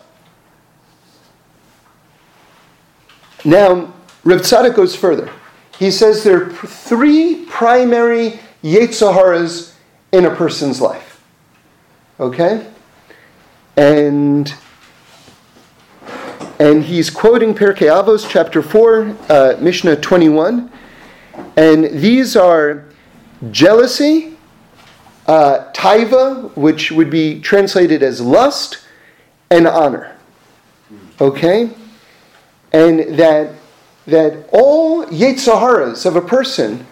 Now, 3.46 3.93
Reb 4.24 4.39
Tzadok 4.39 4.76
goes 4.76 4.96
further. 4.96 5.32
He 5.78 5.91
says 5.91 6.24
there 6.24 6.48
are 6.48 6.50
three 6.52 7.46
primary 7.48 8.39
Yetzer 8.63 9.13
Haras 9.13 9.76
in 10.12 10.26
a 10.26 10.36
person's 10.36 10.82
life. 10.82 11.24
Okay? 12.20 12.67
And 13.76 14.54
and 16.60 16.84
he's 16.84 17.10
quoting 17.10 17.54
Pirkei 17.54 17.88
Avos, 17.88 18.28
chapter 18.28 18.62
4, 18.62 19.15
uh, 19.30 19.58
Mishnah 19.60 19.98
21. 19.98 20.72
And 21.56 21.86
these 22.00 22.36
are 22.36 22.86
jealousy, 23.52 24.36
uh, 25.28 25.72
taiva, 25.74 26.56
which 26.56 26.91
would 26.91 27.12
be 27.12 27.39
translated 27.41 28.02
as 28.02 28.22
lust, 28.22 28.80
and 29.52 29.67
honor. 29.67 30.15
Okay? 31.22 31.70
And 32.74 33.17
that, 33.20 33.54
that 34.08 34.50
all 34.52 35.06
Yetzer 35.06 35.60
Haras 35.60 36.06
of 36.06 36.15
a 36.15 36.22
person 36.22 36.88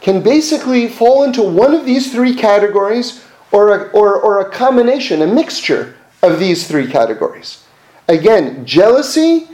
can 0.00 0.22
basically 0.22 0.88
fall 0.88 1.24
into 1.24 1.42
one 1.42 1.74
of 1.74 1.84
these 1.84 2.12
three 2.12 2.34
categories 2.34 3.24
or 3.50 3.74
a, 3.74 3.88
or, 3.88 4.14
or 4.14 4.40
a 4.40 4.50
combination, 4.50 5.22
a 5.22 5.26
mixture 5.26 5.96
of 6.22 6.38
these 6.38 6.68
three 6.68 6.88
categories. 6.88 7.64
Again, 8.08 8.64
jealousy, 8.64 9.48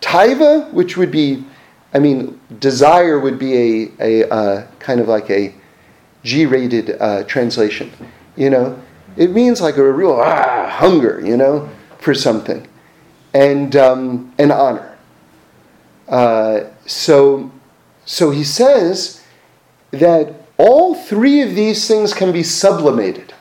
taiva, 0.00 0.70
which 0.72 0.96
would 0.96 1.10
be, 1.10 1.44
I 1.94 1.98
mean, 1.98 2.38
desire 2.58 3.18
would 3.18 3.38
be 3.38 3.54
a, 3.98 4.22
a 4.22 4.30
uh, 4.30 4.66
kind 4.78 5.00
of 5.00 5.08
like 5.08 5.30
a 5.30 5.54
G 6.22 6.44
rated 6.44 6.96
uh, 7.00 7.24
translation. 7.24 7.90
You 8.36 8.50
know, 8.50 8.78
it 9.16 9.30
means 9.30 9.60
like 9.60 9.78
a 9.78 9.92
real 9.92 10.20
ah, 10.20 10.68
hunger, 10.68 11.22
you 11.24 11.36
know, 11.36 11.68
for 11.98 12.14
something. 12.14 12.66
And, 13.32 13.74
um, 13.74 14.34
and 14.38 14.52
honor. 14.52 14.96
Uh, 16.06 16.64
so, 16.86 17.50
so 18.04 18.30
he 18.30 18.44
says 18.44 19.24
that 19.90 20.34
all 20.58 20.94
three 20.94 21.40
of 21.40 21.54
these 21.54 21.88
things 21.88 22.12
can 22.12 22.32
be 22.32 22.42
sublimated, 22.42 23.32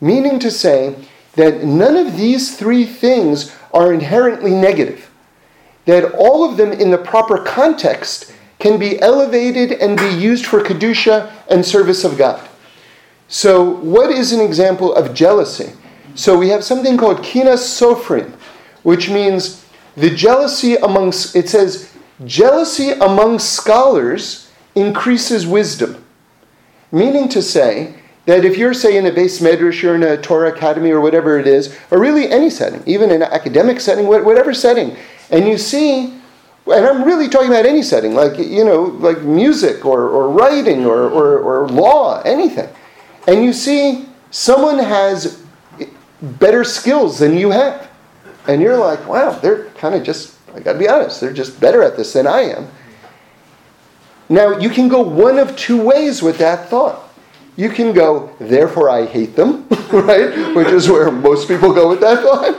meaning 0.00 0.38
to 0.38 0.50
say 0.50 0.94
that 1.34 1.64
none 1.64 1.96
of 1.96 2.16
these 2.16 2.56
three 2.56 2.84
things 2.84 3.54
are 3.72 3.92
inherently 3.92 4.50
negative, 4.50 5.10
that 5.84 6.12
all 6.12 6.48
of 6.48 6.56
them 6.56 6.72
in 6.72 6.90
the 6.90 6.98
proper 6.98 7.38
context 7.38 8.32
can 8.58 8.78
be 8.78 9.00
elevated 9.00 9.72
and 9.72 9.96
be 9.96 10.08
used 10.08 10.46
for 10.46 10.60
Kedusha 10.60 11.32
and 11.48 11.64
service 11.64 12.04
of 12.04 12.18
God. 12.18 12.46
So, 13.28 13.62
what 13.62 14.10
is 14.10 14.32
an 14.32 14.40
example 14.40 14.94
of 14.94 15.14
jealousy? 15.14 15.72
So, 16.14 16.36
we 16.36 16.48
have 16.48 16.64
something 16.64 16.96
called 16.96 17.18
kinas 17.18 17.62
sofrim, 17.62 18.32
which 18.82 19.10
means 19.10 19.64
the 19.96 20.10
jealousy 20.10 20.76
amongst, 20.76 21.36
it 21.36 21.48
says, 21.48 21.92
jealousy 22.24 22.92
among 22.92 23.38
scholars 23.38 24.50
increases 24.74 25.46
wisdom. 25.46 26.04
Meaning 26.90 27.28
to 27.28 27.42
say 27.42 27.94
that 28.28 28.44
if 28.44 28.58
you're, 28.58 28.74
say, 28.74 28.98
in 28.98 29.06
a 29.06 29.10
beis 29.10 29.40
medrash 29.40 29.82
or 29.82 29.94
in 29.94 30.02
a 30.02 30.14
Torah 30.20 30.52
academy 30.52 30.90
or 30.90 31.00
whatever 31.00 31.38
it 31.38 31.46
is, 31.46 31.74
or 31.90 31.98
really 31.98 32.30
any 32.30 32.50
setting, 32.50 32.82
even 32.84 33.10
an 33.10 33.22
academic 33.22 33.80
setting, 33.80 34.06
whatever 34.06 34.52
setting, 34.52 34.98
and 35.30 35.48
you 35.48 35.56
see, 35.56 36.12
and 36.66 36.86
I'm 36.86 37.04
really 37.04 37.30
talking 37.30 37.48
about 37.48 37.64
any 37.64 37.82
setting, 37.82 38.14
like, 38.14 38.36
you 38.36 38.66
know, 38.66 38.82
like 38.82 39.22
music 39.22 39.86
or, 39.86 40.10
or 40.10 40.28
writing 40.28 40.84
or, 40.84 41.08
or, 41.08 41.38
or 41.38 41.68
law, 41.68 42.20
anything, 42.20 42.68
and 43.26 43.42
you 43.42 43.54
see 43.54 44.04
someone 44.30 44.78
has 44.78 45.42
better 46.20 46.64
skills 46.64 47.18
than 47.20 47.34
you 47.34 47.50
have, 47.50 47.88
and 48.46 48.60
you're 48.60 48.76
like, 48.76 49.08
wow, 49.08 49.30
they're 49.38 49.70
kind 49.70 49.94
of 49.94 50.02
just, 50.02 50.36
I 50.54 50.60
gotta 50.60 50.78
be 50.78 50.86
honest, 50.86 51.22
they're 51.22 51.32
just 51.32 51.58
better 51.58 51.82
at 51.82 51.96
this 51.96 52.12
than 52.12 52.26
I 52.26 52.40
am. 52.40 52.68
Now, 54.28 54.58
you 54.58 54.68
can 54.68 54.88
go 54.88 55.00
one 55.00 55.38
of 55.38 55.56
two 55.56 55.82
ways 55.82 56.22
with 56.22 56.36
that 56.36 56.68
thought. 56.68 57.07
You 57.58 57.68
can 57.70 57.92
go, 57.92 58.30
therefore 58.38 58.88
I 58.88 59.04
hate 59.04 59.34
them, 59.34 59.66
right? 59.92 60.54
Which 60.54 60.68
is 60.68 60.88
where 60.88 61.10
most 61.10 61.48
people 61.48 61.74
go 61.74 61.88
with 61.88 61.98
that 61.98 62.22
thought. 62.22 62.54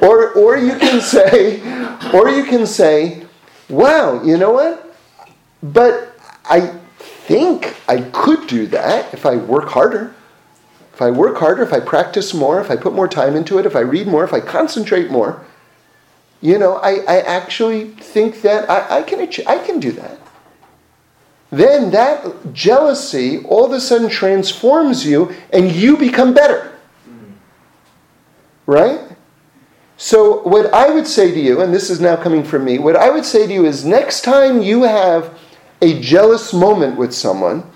or, 0.02 0.08
or, 0.08 0.32
or 0.32 0.56
you 0.56 0.78
can 0.78 1.02
say, 1.02 1.60
or 2.14 2.30
you 2.30 2.44
can 2.44 2.64
say, 2.64 3.26
wow, 3.68 4.22
you 4.22 4.38
know 4.38 4.52
what? 4.52 4.96
But 5.62 6.18
I 6.46 6.72
think 6.98 7.76
I 7.86 8.00
could 8.00 8.46
do 8.46 8.66
that 8.68 9.12
if 9.12 9.26
I 9.26 9.36
work 9.36 9.68
harder. 9.68 10.14
If 10.94 11.02
I 11.02 11.10
work 11.10 11.36
harder, 11.36 11.62
if 11.62 11.74
I 11.74 11.80
practice 11.80 12.32
more, 12.32 12.62
if 12.62 12.70
I 12.70 12.76
put 12.76 12.94
more 12.94 13.08
time 13.08 13.36
into 13.36 13.58
it, 13.58 13.66
if 13.66 13.76
I 13.76 13.80
read 13.80 14.06
more, 14.06 14.24
if 14.24 14.32
I 14.32 14.40
concentrate 14.40 15.10
more, 15.10 15.44
you 16.40 16.58
know, 16.58 16.76
I, 16.76 17.00
I 17.06 17.20
actually 17.20 17.90
think 17.90 18.40
that 18.40 18.70
I, 18.70 19.00
I, 19.00 19.02
can 19.02 19.20
achieve, 19.20 19.46
I 19.46 19.58
can 19.58 19.80
do 19.80 19.92
that. 19.92 20.18
Then 21.50 21.90
that 21.92 22.52
jealousy 22.52 23.44
all 23.44 23.64
of 23.64 23.72
a 23.72 23.80
sudden 23.80 24.10
transforms 24.10 25.06
you 25.06 25.34
and 25.52 25.72
you 25.72 25.96
become 25.96 26.34
better. 26.34 26.78
Right? 28.66 29.00
So, 29.96 30.42
what 30.42 30.72
I 30.72 30.90
would 30.90 31.06
say 31.06 31.32
to 31.32 31.40
you, 31.40 31.60
and 31.60 31.74
this 31.74 31.90
is 31.90 32.00
now 32.00 32.14
coming 32.14 32.44
from 32.44 32.64
me, 32.64 32.78
what 32.78 32.94
I 32.94 33.10
would 33.10 33.24
say 33.24 33.46
to 33.46 33.52
you 33.52 33.64
is 33.64 33.84
next 33.84 34.22
time 34.22 34.62
you 34.62 34.84
have 34.84 35.36
a 35.80 36.00
jealous 36.00 36.52
moment 36.52 36.96
with 36.96 37.12
someone, 37.12 37.68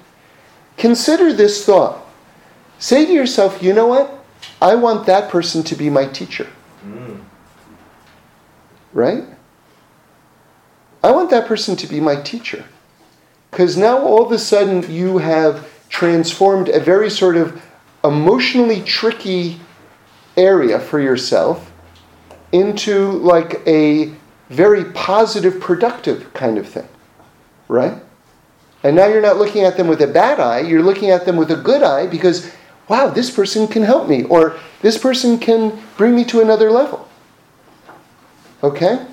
consider 0.76 1.32
this 1.32 1.64
thought. 1.64 2.06
Say 2.78 3.06
to 3.06 3.12
yourself, 3.12 3.62
you 3.62 3.72
know 3.72 3.86
what? 3.86 4.24
I 4.60 4.74
want 4.74 5.06
that 5.06 5.30
person 5.30 5.62
to 5.64 5.74
be 5.74 5.90
my 5.90 6.06
teacher. 6.06 6.48
Mm. 6.86 7.20
Right? 8.92 9.24
I 11.02 11.10
want 11.10 11.30
that 11.30 11.46
person 11.46 11.74
to 11.76 11.86
be 11.86 12.00
my 12.00 12.16
teacher. 12.16 12.64
Because 13.52 13.76
now 13.76 13.98
all 13.98 14.24
of 14.24 14.32
a 14.32 14.38
sudden 14.38 14.90
you 14.90 15.18
have 15.18 15.68
transformed 15.90 16.70
a 16.70 16.80
very 16.80 17.10
sort 17.10 17.36
of 17.36 17.62
emotionally 18.02 18.80
tricky 18.80 19.60
area 20.38 20.80
for 20.80 20.98
yourself 20.98 21.70
into 22.50 23.10
like 23.18 23.60
a 23.66 24.14
very 24.48 24.86
positive, 24.92 25.60
productive 25.60 26.32
kind 26.32 26.56
of 26.56 26.66
thing. 26.66 26.88
Right? 27.68 28.02
And 28.82 28.96
now 28.96 29.06
you're 29.06 29.20
not 29.20 29.36
looking 29.36 29.64
at 29.64 29.76
them 29.76 29.86
with 29.86 30.00
a 30.00 30.06
bad 30.06 30.40
eye, 30.40 30.60
you're 30.60 30.82
looking 30.82 31.10
at 31.10 31.26
them 31.26 31.36
with 31.36 31.50
a 31.50 31.56
good 31.56 31.82
eye 31.82 32.06
because, 32.06 32.50
wow, 32.88 33.08
this 33.08 33.30
person 33.30 33.68
can 33.68 33.82
help 33.82 34.08
me, 34.08 34.24
or 34.24 34.58
this 34.80 34.96
person 34.96 35.38
can 35.38 35.78
bring 35.98 36.16
me 36.16 36.24
to 36.24 36.40
another 36.40 36.70
level. 36.70 37.06
Okay? 38.62 39.06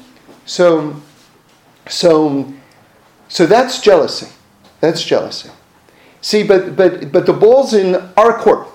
So, 0.45 0.95
so, 1.89 2.53
so 3.29 3.45
that's 3.45 3.79
jealousy. 3.79 4.27
That's 4.81 5.03
jealousy. 5.03 5.51
See, 6.21 6.43
but, 6.43 6.75
but, 6.75 7.11
but 7.11 7.25
the 7.25 7.33
ball's 7.33 7.73
in 7.73 7.95
our 8.17 8.37
court, 8.37 8.67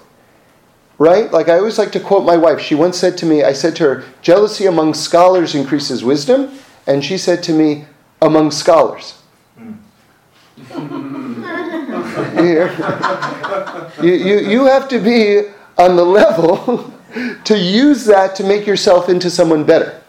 right? 0.96 1.30
Like 1.30 1.48
I 1.48 1.58
always 1.58 1.76
like 1.76 1.92
to 1.92 2.00
quote 2.00 2.24
my 2.24 2.36
wife. 2.36 2.60
She 2.60 2.74
once 2.74 2.96
said 2.96 3.18
to 3.18 3.26
me, 3.26 3.42
I 3.42 3.52
said 3.52 3.76
to 3.76 3.84
her, 3.84 4.04
jealousy 4.22 4.64
among 4.66 4.94
scholars 4.94 5.54
increases 5.54 6.02
wisdom. 6.04 6.56
And 6.86 7.04
she 7.04 7.18
said 7.18 7.42
to 7.44 7.52
me, 7.52 7.86
among 8.22 8.50
scholars. 8.52 9.20
you, 14.02 14.12
you, 14.12 14.38
you 14.38 14.64
have 14.66 14.88
to 14.88 15.00
be 15.00 15.42
on 15.76 15.96
the 15.96 16.04
level 16.04 16.92
to 17.44 17.58
use 17.58 18.04
that 18.04 18.36
to 18.36 18.44
make 18.44 18.66
yourself 18.66 19.08
into 19.08 19.28
someone 19.30 19.64
better 19.64 20.00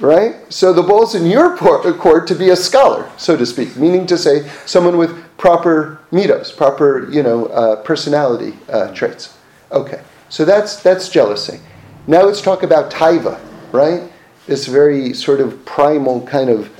right? 0.00 0.36
So 0.52 0.72
the 0.72 0.82
ball's 0.82 1.14
in 1.14 1.26
your 1.26 1.56
court 1.56 2.26
to 2.28 2.34
be 2.34 2.50
a 2.50 2.56
scholar, 2.56 3.10
so 3.16 3.36
to 3.36 3.44
speak, 3.44 3.76
meaning 3.76 4.06
to 4.06 4.18
say 4.18 4.48
someone 4.64 4.96
with 4.96 5.16
proper 5.36 6.00
middos, 6.12 6.56
proper 6.56 7.10
you 7.10 7.22
know 7.22 7.46
uh, 7.46 7.82
personality 7.82 8.56
uh, 8.68 8.92
traits. 8.94 9.36
Okay, 9.72 10.02
so 10.28 10.44
that's 10.44 10.82
that's 10.82 11.08
jealousy. 11.08 11.60
Now 12.06 12.22
let's 12.22 12.40
talk 12.40 12.62
about 12.62 12.90
taiva, 12.90 13.40
right? 13.72 14.10
This 14.46 14.66
very 14.66 15.12
sort 15.12 15.40
of 15.40 15.64
primal 15.66 16.26
kind 16.26 16.48
of 16.48 16.70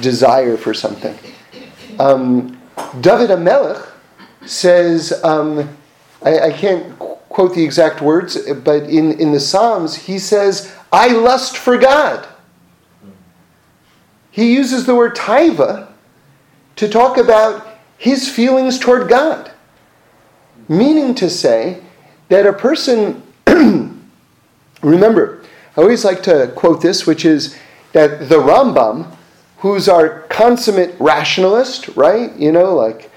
desire 0.00 0.56
for 0.56 0.72
something. 0.74 1.18
Um, 1.98 2.60
David 3.00 3.30
HaMelech 3.30 3.84
says, 4.44 5.24
um, 5.24 5.76
I, 6.22 6.38
I 6.38 6.52
can't 6.52 6.96
quote 6.98 7.54
the 7.54 7.64
exact 7.64 8.00
words, 8.00 8.38
but 8.64 8.84
in, 8.84 9.18
in 9.18 9.32
the 9.32 9.40
Psalms, 9.40 9.96
he 9.96 10.18
says, 10.18 10.72
I 10.92 11.08
lust 11.08 11.56
for 11.56 11.76
God 11.76 12.28
he 14.36 14.52
uses 14.52 14.84
the 14.84 14.94
word 14.94 15.16
taiva 15.16 15.88
to 16.76 16.86
talk 16.90 17.16
about 17.16 17.66
his 17.96 18.28
feelings 18.28 18.78
toward 18.78 19.08
God. 19.08 19.50
Meaning 20.68 21.14
to 21.14 21.30
say 21.30 21.82
that 22.28 22.44
a 22.44 22.52
person, 22.52 23.22
remember, 24.82 25.42
I 25.74 25.80
always 25.80 26.04
like 26.04 26.22
to 26.24 26.52
quote 26.54 26.82
this, 26.82 27.06
which 27.06 27.24
is 27.24 27.56
that 27.92 28.28
the 28.28 28.34
Rambam, 28.34 29.10
who's 29.60 29.88
our 29.88 30.20
consummate 30.28 30.94
rationalist, 31.00 31.88
right? 31.96 32.36
You 32.36 32.52
know, 32.52 32.74
like, 32.74 33.10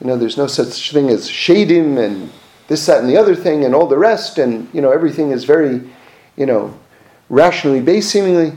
you 0.00 0.08
know, 0.08 0.16
there's 0.16 0.36
no 0.36 0.48
such 0.48 0.90
thing 0.90 1.08
as 1.08 1.30
shadim 1.30 2.04
and 2.04 2.32
this, 2.66 2.84
that, 2.86 2.98
and 2.98 3.08
the 3.08 3.16
other 3.16 3.36
thing 3.36 3.64
and 3.64 3.76
all 3.76 3.86
the 3.86 3.96
rest, 3.96 4.38
and, 4.38 4.68
you 4.74 4.80
know, 4.80 4.90
everything 4.90 5.30
is 5.30 5.44
very, 5.44 5.88
you 6.36 6.46
know, 6.46 6.76
rationally 7.28 7.80
based 7.80 8.10
seemingly 8.10 8.52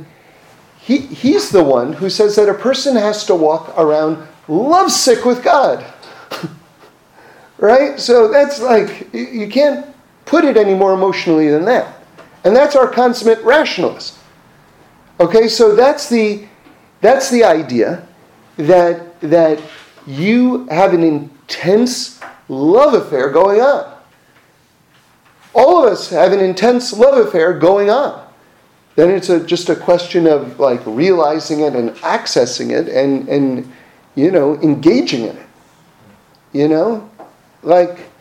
he, 0.92 0.98
he's 0.98 1.50
the 1.52 1.64
one 1.64 1.94
who 1.94 2.10
says 2.10 2.36
that 2.36 2.50
a 2.50 2.54
person 2.54 2.98
has 2.98 3.24
to 3.24 3.34
walk 3.34 3.74
around 3.78 4.28
lovesick 4.50 5.24
with 5.24 5.42
God. 5.42 5.86
right? 7.58 7.98
So 7.98 8.28
that's 8.28 8.60
like, 8.60 9.08
you 9.14 9.48
can't 9.48 9.88
put 10.26 10.44
it 10.44 10.58
any 10.58 10.74
more 10.74 10.94
emotionally 10.94 11.48
than 11.48 11.64
that. 11.64 12.04
And 12.44 12.54
that's 12.54 12.76
our 12.76 12.90
consummate 12.90 13.42
rationalist. 13.42 14.18
Okay, 15.22 15.48
so 15.48 15.76
that's 15.76 16.10
the 16.10 16.46
that's 17.00 17.30
the 17.30 17.44
idea 17.44 18.06
that 18.58 19.20
that 19.22 19.62
you 20.06 20.66
have 20.66 20.94
an 20.94 21.04
intense 21.04 22.20
love 22.50 22.96
affair 22.96 23.30
going 23.30 23.62
on. 23.62 23.98
All 25.54 25.86
of 25.86 25.94
us 25.94 26.10
have 26.10 26.34
an 26.34 26.40
intense 26.40 26.92
love 26.92 27.26
affair 27.26 27.58
going 27.58 27.90
on. 27.90 28.31
Then 28.96 29.10
it's 29.10 29.30
a, 29.30 29.46
just 29.46 29.70
a 29.70 29.76
question 29.76 30.28
of 30.28 30.60
like 30.60 30.82
realizing 30.86 31.62
it 31.62 31.76
and 31.76 31.92
accessing 31.98 32.72
it 32.72 32.90
and, 32.90 33.28
and 33.30 33.72
you 34.16 34.32
know 34.32 34.56
engaging 34.62 35.22
in 35.22 35.38
it. 35.38 35.48
You 36.52 36.68
know, 36.68 37.10
like 37.64 38.12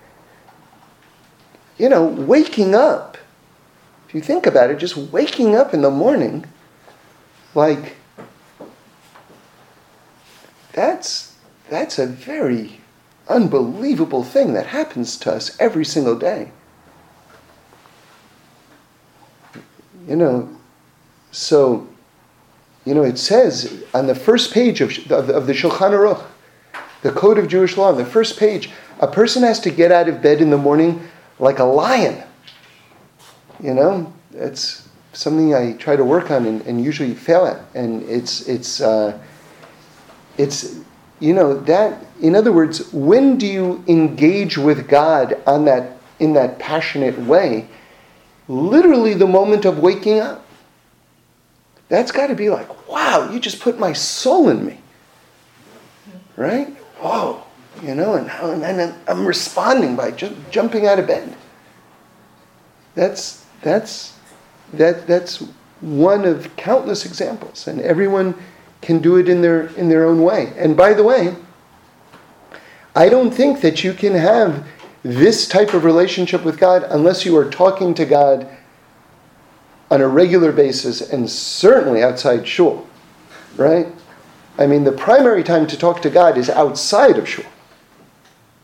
you 1.80 1.88
know, 1.88 2.04
waking 2.04 2.74
up. 2.74 3.16
If 4.06 4.14
you 4.14 4.20
think 4.20 4.46
about 4.46 4.70
it, 4.70 4.78
just 4.78 4.96
waking 4.96 5.56
up 5.56 5.72
in 5.72 5.80
the 5.80 5.90
morning, 5.90 6.44
like 7.54 7.96
that's 10.72 11.35
that's 11.70 11.98
a 11.98 12.06
very 12.06 12.80
unbelievable 13.28 14.24
thing 14.24 14.52
that 14.52 14.66
happens 14.66 15.16
to 15.18 15.33
us 15.33 15.56
every 15.59 15.87
single 15.87 16.18
day. 16.18 16.52
You 20.06 20.16
know, 20.16 20.59
so, 21.30 21.86
you 22.84 22.94
know, 22.94 23.02
it 23.02 23.18
says 23.18 23.84
on 23.94 24.06
the 24.06 24.14
first 24.14 24.52
page 24.52 24.80
of, 24.80 24.90
of, 25.10 25.30
of 25.30 25.46
the 25.46 25.52
Shulchan 25.52 25.92
Aruch, 25.92 26.24
the 27.02 27.12
Code 27.12 27.38
of 27.38 27.48
Jewish 27.48 27.76
Law, 27.76 27.88
on 27.88 27.96
the 27.96 28.04
first 28.04 28.38
page, 28.38 28.70
a 29.00 29.06
person 29.06 29.42
has 29.42 29.60
to 29.60 29.70
get 29.70 29.90
out 29.92 30.08
of 30.08 30.20
bed 30.20 30.40
in 30.40 30.50
the 30.50 30.58
morning 30.58 31.08
like 31.38 31.58
a 31.58 31.64
lion. 31.64 32.22
You 33.62 33.74
know, 33.74 34.12
it's 34.32 34.88
something 35.12 35.54
I 35.54 35.72
try 35.74 35.96
to 35.96 36.04
work 36.04 36.30
on 36.30 36.46
and, 36.46 36.62
and 36.62 36.82
usually 36.82 37.14
fail 37.14 37.46
at. 37.46 37.60
And 37.74 38.02
it's, 38.02 38.48
it's, 38.48 38.80
uh, 38.80 39.18
it's, 40.38 40.78
you 41.18 41.34
know, 41.34 41.58
that, 41.60 42.04
in 42.20 42.34
other 42.34 42.52
words, 42.52 42.92
when 42.92 43.38
do 43.38 43.46
you 43.46 43.84
engage 43.86 44.56
with 44.56 44.88
God 44.88 45.40
on 45.46 45.64
that, 45.66 45.98
in 46.18 46.32
that 46.34 46.58
passionate 46.58 47.18
way? 47.18 47.68
Literally 48.48 49.14
the 49.14 49.26
moment 49.26 49.64
of 49.64 49.78
waking 49.78 50.20
up. 50.20 50.46
That's 51.90 52.12
got 52.12 52.29
to 52.29 52.37
be 52.37 52.48
like, 52.48 52.88
wow, 52.88 53.29
you 53.31 53.40
just 53.40 53.61
put 53.61 53.79
my 53.79 53.92
soul 53.92 54.48
in 54.48 54.64
me. 54.64 54.79
Right? 56.37 56.68
Whoa. 57.00 57.42
You 57.83 57.96
know, 57.96 58.14
and, 58.14 58.31
and 58.62 58.94
I'm 59.09 59.26
responding 59.26 59.96
by 59.96 60.12
ju- 60.12 60.37
jumping 60.50 60.87
out 60.87 61.00
of 61.00 61.09
bed. 61.09 61.37
That's, 62.94 63.44
that's, 63.62 64.16
that, 64.74 65.07
that's 65.07 65.44
one 65.81 66.24
of 66.24 66.55
countless 66.57 67.05
examples. 67.05 67.66
And 67.66 67.81
everyone 67.81 68.35
can 68.83 69.00
do 69.00 69.16
it 69.16 69.29
in 69.29 69.42
their, 69.42 69.66
in 69.76 69.88
their 69.88 70.07
own 70.07 70.22
way. 70.22 70.53
And 70.57 70.76
by 70.76 70.94
the 70.94 71.03
way, 71.03 71.35
I 72.94 73.09
don't 73.09 73.33
think 73.33 73.62
that 73.62 73.83
you 73.83 73.94
can 73.94 74.14
have 74.14 74.64
this 75.03 75.48
type 75.48 75.74
of 75.74 75.85
relationship 75.85 76.44
with 76.44 76.59
God 76.59 76.85
unless 76.85 77.24
you 77.24 77.37
are 77.37 77.50
talking 77.50 77.94
to 77.94 78.05
God 78.05 78.48
on 79.90 80.00
a 80.00 80.09
regular 80.09 80.53
basis 80.53 81.00
and 81.11 81.29
certainly 81.29 82.03
outside 82.03 82.46
shul, 82.46 82.87
right? 83.57 83.88
I 84.59 84.66
mean, 84.66 84.85
the 84.85 84.92
primary 84.92 85.42
time 85.42 85.66
to 85.66 85.76
talk 85.76 86.03
to 86.03 86.11
God 86.11 86.37
is 86.37 86.48
outside 86.48 87.16
of 87.18 87.29
shul. 87.29 87.44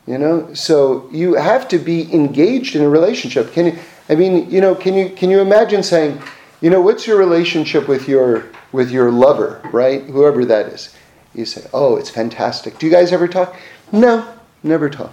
You 0.07 0.19
know, 0.19 0.55
so 0.55 1.09
you 1.11 1.35
have 1.35 1.67
to 1.69 1.79
be 1.79 2.13
engaged 2.15 2.77
in 2.77 2.83
a 2.83 2.89
relationship. 2.89 3.53
Can 3.53 3.67
you? 3.67 3.79
I 4.09 4.15
mean, 4.15 4.49
you 4.49 4.61
know, 4.61 4.73
can 4.73 4.95
you 4.95 5.11
can 5.11 5.31
you 5.31 5.41
imagine 5.41 5.83
saying, 5.83 6.23
you 6.61 6.71
know, 6.71 6.81
what's 6.81 7.09
your 7.09 7.19
relationship 7.19 7.89
with 7.89 8.07
your 8.09 8.45
with 8.71 8.93
your 8.93 9.11
lover, 9.11 9.61
right? 9.73 10.05
Whoever 10.05 10.45
that 10.45 10.67
is. 10.67 10.95
You 11.35 11.45
say, 11.45 11.69
oh, 11.73 11.97
it's 11.97 12.09
fantastic. 12.09 12.79
Do 12.79 12.87
you 12.87 12.93
guys 12.93 13.13
ever 13.13 13.27
talk? 13.27 13.57
No, 13.91 14.33
never 14.63 14.89
talk. 14.89 15.13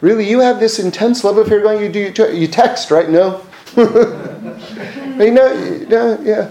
Really, 0.00 0.28
you 0.28 0.40
have 0.40 0.60
this 0.60 0.78
intense 0.78 1.22
love 1.22 1.36
affair 1.36 1.60
going. 1.60 1.82
You 1.82 2.12
do 2.12 2.34
you 2.34 2.46
text, 2.46 2.90
right? 2.90 3.10
No. 3.10 3.44
you 5.18 5.30
know, 5.32 5.86
no, 5.88 6.20
yeah. 6.22 6.50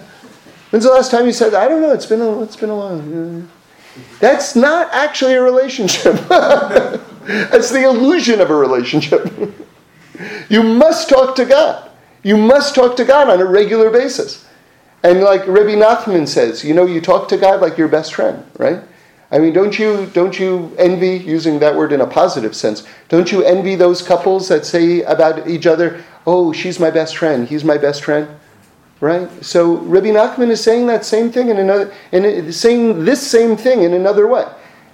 When's 0.70 0.86
the 0.86 0.92
last 0.92 1.12
time 1.12 1.26
you 1.26 1.32
said? 1.32 1.52
that? 1.52 1.64
I 1.64 1.68
don't 1.68 1.82
know. 1.82 1.92
It's 1.92 2.06
been 2.06 2.22
a, 2.22 2.42
it's 2.44 2.56
been 2.56 2.70
a 2.70 2.76
while. 2.76 3.48
That's 4.20 4.56
not 4.56 4.90
actually 4.94 5.34
a 5.34 5.42
relationship. 5.42 6.16
That's 6.28 7.70
the 7.72 7.84
illusion 7.84 8.40
of 8.40 8.50
a 8.50 8.56
relationship. 8.56 9.32
you 10.50 10.64
must 10.64 11.10
talk 11.10 11.36
to 11.36 11.46
God. 11.46 11.90
You 12.24 12.38
must 12.38 12.76
talk 12.76 12.96
to 12.98 13.06
God 13.06 13.30
on 13.30 13.40
a 13.40 13.46
regular 13.46 13.90
basis. 13.90 14.46
And 15.04 15.22
like 15.22 15.48
Rabbi 15.48 15.76
Nachman 15.76 16.28
says, 16.28 16.64
you 16.64 16.74
know, 16.74 16.86
you 16.86 17.02
talk 17.02 17.30
to 17.30 17.38
God 17.38 17.62
like 17.62 17.78
your 17.78 17.88
best 17.88 18.14
friend, 18.14 18.46
right? 18.58 18.82
I 19.32 19.38
mean, 19.38 19.54
don't 19.54 19.78
you 19.78 20.08
don't 20.08 20.38
you 20.40 20.76
envy 20.78 21.18
using 21.18 21.60
that 21.60 21.76
word 21.76 21.92
in 21.94 22.02
a 22.02 22.08
positive 22.08 22.56
sense? 22.56 22.84
Don't 23.10 23.32
you 23.32 23.44
envy 23.44 23.76
those 23.76 24.02
couples 24.02 24.48
that 24.50 24.66
say 24.66 25.04
about 25.04 25.48
each 25.48 25.68
other, 25.68 26.04
"Oh, 26.26 26.52
she's 26.52 26.80
my 26.80 26.90
best 26.90 27.16
friend. 27.16 27.48
He's 27.48 27.64
my 27.64 27.78
best 27.78 28.04
friend." 28.04 28.28
Right? 29.02 29.30
So 29.44 29.78
Rabbi 29.78 30.08
Nachman 30.08 30.50
is 30.50 30.62
saying 30.62 30.88
that 30.88 31.06
same 31.06 31.32
thing 31.32 31.50
in 31.50 31.58
another 31.58 31.94
and 32.12 32.54
saying 32.54 33.06
this 33.06 33.26
same 33.26 33.56
thing 33.56 33.84
in 33.84 33.94
another 33.94 34.28
way. 34.28 34.46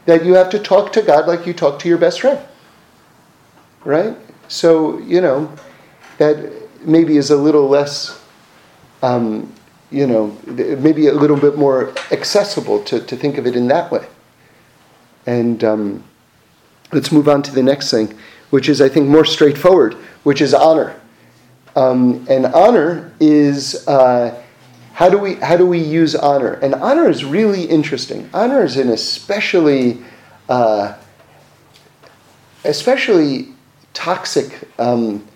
That 0.06 0.24
you 0.24 0.36
have 0.36 0.52
to 0.52 0.60
talk 0.60 0.94
to 0.94 1.02
God 1.02 1.28
like 1.28 1.48
you 1.48 1.54
talk 1.54 1.80
to 1.80 1.90
your 1.90 1.98
best 1.98 2.22
friend. 2.22 2.40
Right? 3.84 4.16
So, 4.48 5.00
you 5.00 5.22
know, 5.22 5.52
that 6.20 6.52
maybe 6.82 7.18
is 7.18 7.32
a 7.32 7.36
little 7.36 7.68
less 7.68 8.22
um, 9.02 9.52
you 9.92 10.08
know, 10.08 10.38
maybe 10.46 11.08
a 11.08 11.14
little 11.14 11.38
bit 11.38 11.58
more 11.58 11.94
accessible 12.12 12.84
to, 12.84 13.00
to 13.00 13.16
think 13.16 13.38
of 13.38 13.46
it 13.46 13.56
in 13.56 13.68
that 13.68 13.92
way. 13.92 14.06
And 15.26 15.64
um, 15.64 16.04
let's 16.92 17.12
move 17.12 17.30
on 17.30 17.42
to 17.44 17.52
the 17.52 17.64
next 17.64 17.92
thing, 17.92 18.18
which 18.50 18.68
is, 18.68 18.82
I 18.82 18.90
think, 18.90 19.08
more 19.08 19.26
straightforward, 19.26 19.94
which 20.24 20.42
is 20.42 20.54
honor. 20.54 21.00
Um, 21.76 22.26
and 22.30 22.46
honor 22.48 23.12
is 23.20 23.86
uh, 23.88 24.42
how 24.94 25.10
do 25.10 25.18
we 25.18 25.36
how 25.36 25.58
do 25.58 25.66
we 25.66 25.80
use 25.80 26.16
honor? 26.16 26.54
And 26.54 26.74
honor 26.76 27.10
is 27.10 27.26
really 27.26 27.66
interesting. 27.66 28.30
Honor 28.34 28.64
is 28.64 28.78
an 28.78 28.90
especially 28.90 30.02
uh, 30.48 30.96
especially 32.64 33.50
toxic 33.94 34.70
um, 34.80 35.28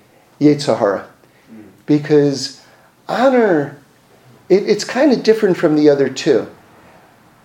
because 1.86 2.63
honor 3.08 3.78
it, 4.47 4.67
it's 4.67 4.84
kind 4.84 5.12
of 5.12 5.23
different 5.23 5.58
from 5.58 5.75
the 5.75 5.89
other 5.89 6.08
two 6.08 6.47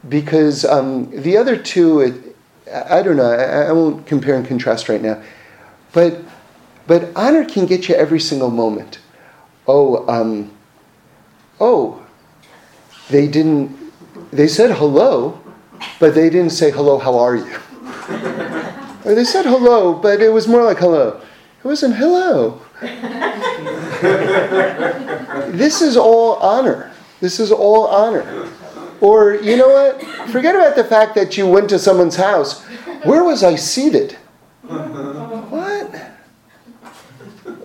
because 0.08 0.64
um, 0.64 1.10
the 1.22 1.36
other 1.36 1.56
two 1.56 2.00
it, 2.00 2.36
I 2.72 3.02
don't 3.02 3.16
know. 3.16 3.30
I, 3.30 3.64
I 3.68 3.72
won't 3.72 4.06
compare 4.06 4.36
and 4.36 4.46
contrast 4.46 4.88
right 4.88 5.02
now, 5.02 5.22
but 5.92 6.20
but 6.86 7.10
honor 7.16 7.44
can 7.44 7.66
get 7.66 7.88
you 7.88 7.94
every 7.94 8.20
single 8.20 8.50
moment. 8.50 8.98
Oh, 9.66 10.06
um, 10.08 10.50
oh, 11.60 12.04
they 13.08 13.26
didn't. 13.26 13.76
They 14.30 14.48
said 14.48 14.70
hello, 14.76 15.40
but 15.98 16.14
they 16.14 16.30
didn't 16.30 16.50
say 16.52 16.70
hello. 16.70 16.98
How 16.98 17.18
are 17.18 17.36
you? 17.36 17.58
or 19.04 19.14
they 19.14 19.24
said 19.24 19.46
hello, 19.46 19.94
but 19.94 20.20
it 20.20 20.30
was 20.30 20.48
more 20.48 20.62
like 20.64 20.78
hello. 20.78 21.20
It 21.58 21.66
wasn't 21.66 21.96
hello. 21.96 22.60
this 25.52 25.80
is 25.80 25.96
all 25.96 26.34
honor. 26.34 26.92
This 27.20 27.40
is 27.40 27.50
all 27.50 27.86
honor. 27.86 28.48
Or, 29.00 29.34
you 29.34 29.56
know 29.56 29.68
what? 29.68 30.02
Forget 30.30 30.54
about 30.54 30.76
the 30.76 30.84
fact 30.84 31.14
that 31.14 31.36
you 31.36 31.46
went 31.46 31.68
to 31.70 31.78
someone's 31.78 32.16
house. 32.16 32.62
Where 33.04 33.24
was 33.24 33.42
I 33.42 33.56
seated? 33.56 34.16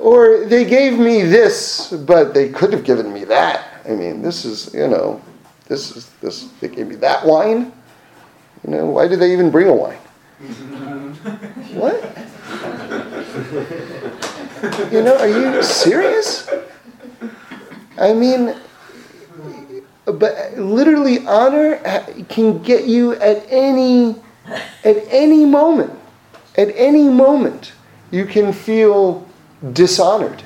Or 0.09 0.43
they 0.43 0.65
gave 0.65 0.97
me 0.97 1.21
this, 1.21 1.91
but 1.91 2.33
they 2.33 2.49
could 2.49 2.73
have 2.73 2.83
given 2.83 3.13
me 3.13 3.25
that. 3.25 3.83
I 3.85 3.89
mean, 3.89 4.23
this 4.23 4.43
is, 4.43 4.73
you 4.73 4.87
know, 4.87 5.21
this 5.67 5.95
is 5.95 6.09
this 6.19 6.45
they 6.59 6.67
gave 6.67 6.87
me 6.87 6.95
that 6.95 7.23
wine. 7.23 7.71
You 8.63 8.71
know, 8.71 8.85
why 8.87 9.07
did 9.07 9.19
they 9.19 9.31
even 9.31 9.51
bring 9.51 9.67
a 9.67 9.73
wine? 9.73 9.99
what? 11.77 12.01
You 14.91 15.03
know, 15.03 15.15
are 15.15 15.27
you 15.27 15.61
serious? 15.61 16.49
I 17.99 18.11
mean, 18.11 18.55
but 20.05 20.57
literally 20.57 21.23
honor 21.27 21.77
can 22.29 22.63
get 22.63 22.85
you 22.85 23.13
at 23.13 23.45
any 23.47 24.15
at 24.83 24.97
any 25.11 25.45
moment 25.45 25.93
at 26.57 26.69
any 26.73 27.07
moment 27.07 27.73
you 28.09 28.25
can 28.25 28.51
feel 28.51 29.28
dishonored 29.73 30.43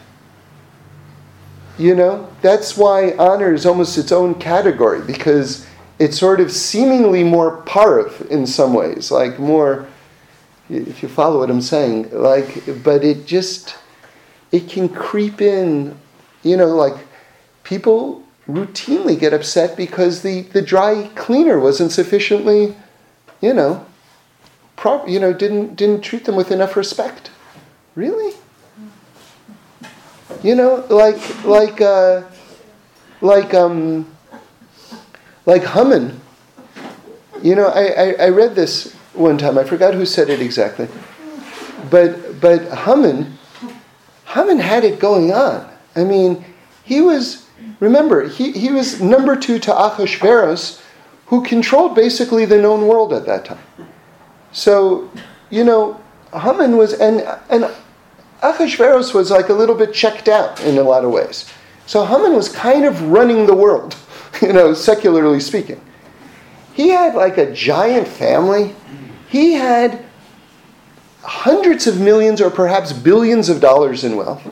you 1.77 1.95
know 1.95 2.27
that's 2.41 2.77
why 2.77 3.13
honor 3.17 3.53
is 3.53 3.65
almost 3.65 3.97
its 3.97 4.11
own 4.11 4.35
category 4.35 5.01
because 5.01 5.65
it's 5.99 6.19
sort 6.19 6.39
of 6.39 6.51
seemingly 6.51 7.23
more 7.23 7.61
parv 7.63 8.25
in 8.27 8.45
some 8.45 8.73
ways 8.73 9.11
like 9.11 9.39
more 9.39 9.87
if 10.69 11.03
you 11.03 11.09
follow 11.09 11.39
what 11.39 11.49
i'm 11.49 11.61
saying 11.61 12.09
like 12.11 12.63
but 12.83 13.03
it 13.03 13.25
just 13.25 13.75
it 14.51 14.69
can 14.69 14.87
creep 14.87 15.41
in 15.41 15.97
you 16.43 16.57
know 16.57 16.67
like 16.67 16.95
people 17.63 18.23
routinely 18.47 19.17
get 19.19 19.33
upset 19.33 19.77
because 19.77 20.21
the, 20.21 20.41
the 20.41 20.61
dry 20.61 21.09
cleaner 21.15 21.59
wasn't 21.59 21.91
sufficiently, 21.91 22.75
you 23.41 23.53
know, 23.53 23.85
prop, 24.75 25.07
you 25.07 25.19
know, 25.19 25.33
didn't 25.33 25.75
didn't 25.75 26.01
treat 26.01 26.25
them 26.25 26.35
with 26.35 26.51
enough 26.51 26.75
respect. 26.75 27.31
Really? 27.95 28.33
You 30.43 30.55
know, 30.55 30.85
like 30.89 31.45
like 31.45 31.79
uh, 31.79 32.23
like 33.21 33.53
um, 33.53 34.13
like 35.45 35.63
Haman. 35.63 36.19
You 37.41 37.55
know, 37.55 37.67
I, 37.67 37.85
I, 37.85 38.11
I 38.25 38.29
read 38.29 38.53
this 38.55 38.93
one 39.13 39.37
time. 39.37 39.57
I 39.57 39.63
forgot 39.63 39.93
who 39.93 40.05
said 40.05 40.29
it 40.29 40.41
exactly, 40.41 40.89
but 41.89 42.41
but 42.41 42.61
Haman, 42.79 43.37
Haman 44.25 44.59
had 44.59 44.83
it 44.83 44.99
going 44.99 45.31
on. 45.31 45.69
I 45.95 46.03
mean, 46.03 46.43
he 46.83 46.99
was 46.99 47.47
remember 47.79 48.27
he, 48.27 48.51
he 48.51 48.69
was 48.69 49.01
number 49.01 49.37
two 49.37 49.59
to 49.59 49.73
Ahasuerus, 49.73 50.83
who 51.27 51.43
controlled 51.43 51.95
basically 51.95 52.45
the 52.45 52.57
known 52.57 52.87
world 52.87 53.13
at 53.13 53.25
that 53.25 53.45
time. 53.45 53.63
So, 54.51 55.09
you 55.49 55.63
know, 55.63 56.01
Haman 56.33 56.75
was 56.75 56.93
and 56.93 57.21
and 57.49 57.71
Ahasuerus 58.43 59.13
was 59.13 59.31
like 59.31 59.47
a 59.47 59.53
little 59.53 59.73
bit 59.73 59.93
checked 59.93 60.27
out 60.27 60.59
in 60.61 60.77
a 60.77 60.83
lot 60.83 61.05
of 61.05 61.11
ways. 61.11 61.49
So 61.85 62.05
Haman 62.05 62.33
was 62.33 62.49
kind 62.49 62.85
of 62.85 63.01
running 63.03 63.45
the 63.45 63.55
world, 63.55 63.95
you 64.41 64.51
know, 64.51 64.73
secularly 64.73 65.39
speaking. 65.39 65.81
He 66.73 66.89
had 66.89 67.15
like 67.15 67.37
a 67.37 67.51
giant 67.53 68.07
family. 68.07 68.75
He 69.29 69.53
had 69.53 70.03
hundreds 71.21 71.87
of 71.87 72.01
millions 72.01 72.41
or 72.41 72.49
perhaps 72.49 72.91
billions 72.91 73.47
of 73.47 73.61
dollars 73.61 74.03
in 74.03 74.17
wealth. 74.17 74.43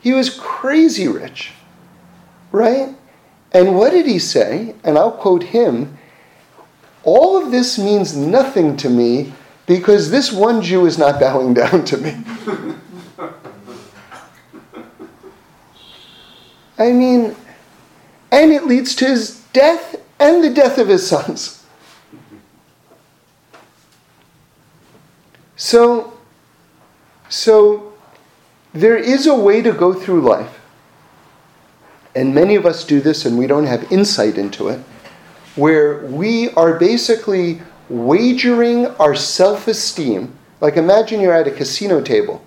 He 0.00 0.12
was 0.12 0.28
crazy 0.28 1.06
rich, 1.06 1.52
right? 2.50 2.94
And 3.52 3.76
what 3.76 3.90
did 3.90 4.06
he 4.06 4.18
say? 4.18 4.74
And 4.82 4.98
I'll 4.98 5.12
quote 5.12 5.44
him 5.44 5.96
All 7.04 7.40
of 7.40 7.52
this 7.52 7.78
means 7.78 8.16
nothing 8.16 8.76
to 8.78 8.90
me 8.90 9.32
because 9.66 10.10
this 10.10 10.32
one 10.32 10.62
Jew 10.62 10.84
is 10.86 10.98
not 10.98 11.20
bowing 11.20 11.54
down 11.54 11.84
to 11.84 11.96
me. 11.96 12.16
I 16.78 16.92
mean, 16.92 17.36
and 18.30 18.52
it 18.52 18.66
leads 18.66 18.94
to 18.96 19.06
his 19.06 19.40
death 19.52 19.96
and 20.18 20.42
the 20.42 20.50
death 20.50 20.78
of 20.78 20.88
his 20.88 21.06
sons. 21.06 21.64
So, 25.56 26.18
so 27.28 27.92
there 28.72 28.96
is 28.96 29.26
a 29.26 29.34
way 29.34 29.62
to 29.62 29.72
go 29.72 29.94
through 29.94 30.22
life, 30.22 30.60
and 32.14 32.34
many 32.34 32.56
of 32.56 32.66
us 32.66 32.84
do 32.84 33.00
this 33.00 33.24
and 33.24 33.38
we 33.38 33.46
don't 33.46 33.66
have 33.66 33.90
insight 33.92 34.36
into 34.36 34.68
it, 34.68 34.80
where 35.54 36.06
we 36.06 36.50
are 36.50 36.78
basically 36.78 37.62
wagering 37.88 38.86
our 38.96 39.14
self 39.14 39.68
esteem. 39.68 40.36
Like 40.60 40.76
imagine 40.76 41.20
you're 41.20 41.34
at 41.34 41.46
a 41.46 41.50
casino 41.50 42.00
table 42.00 42.44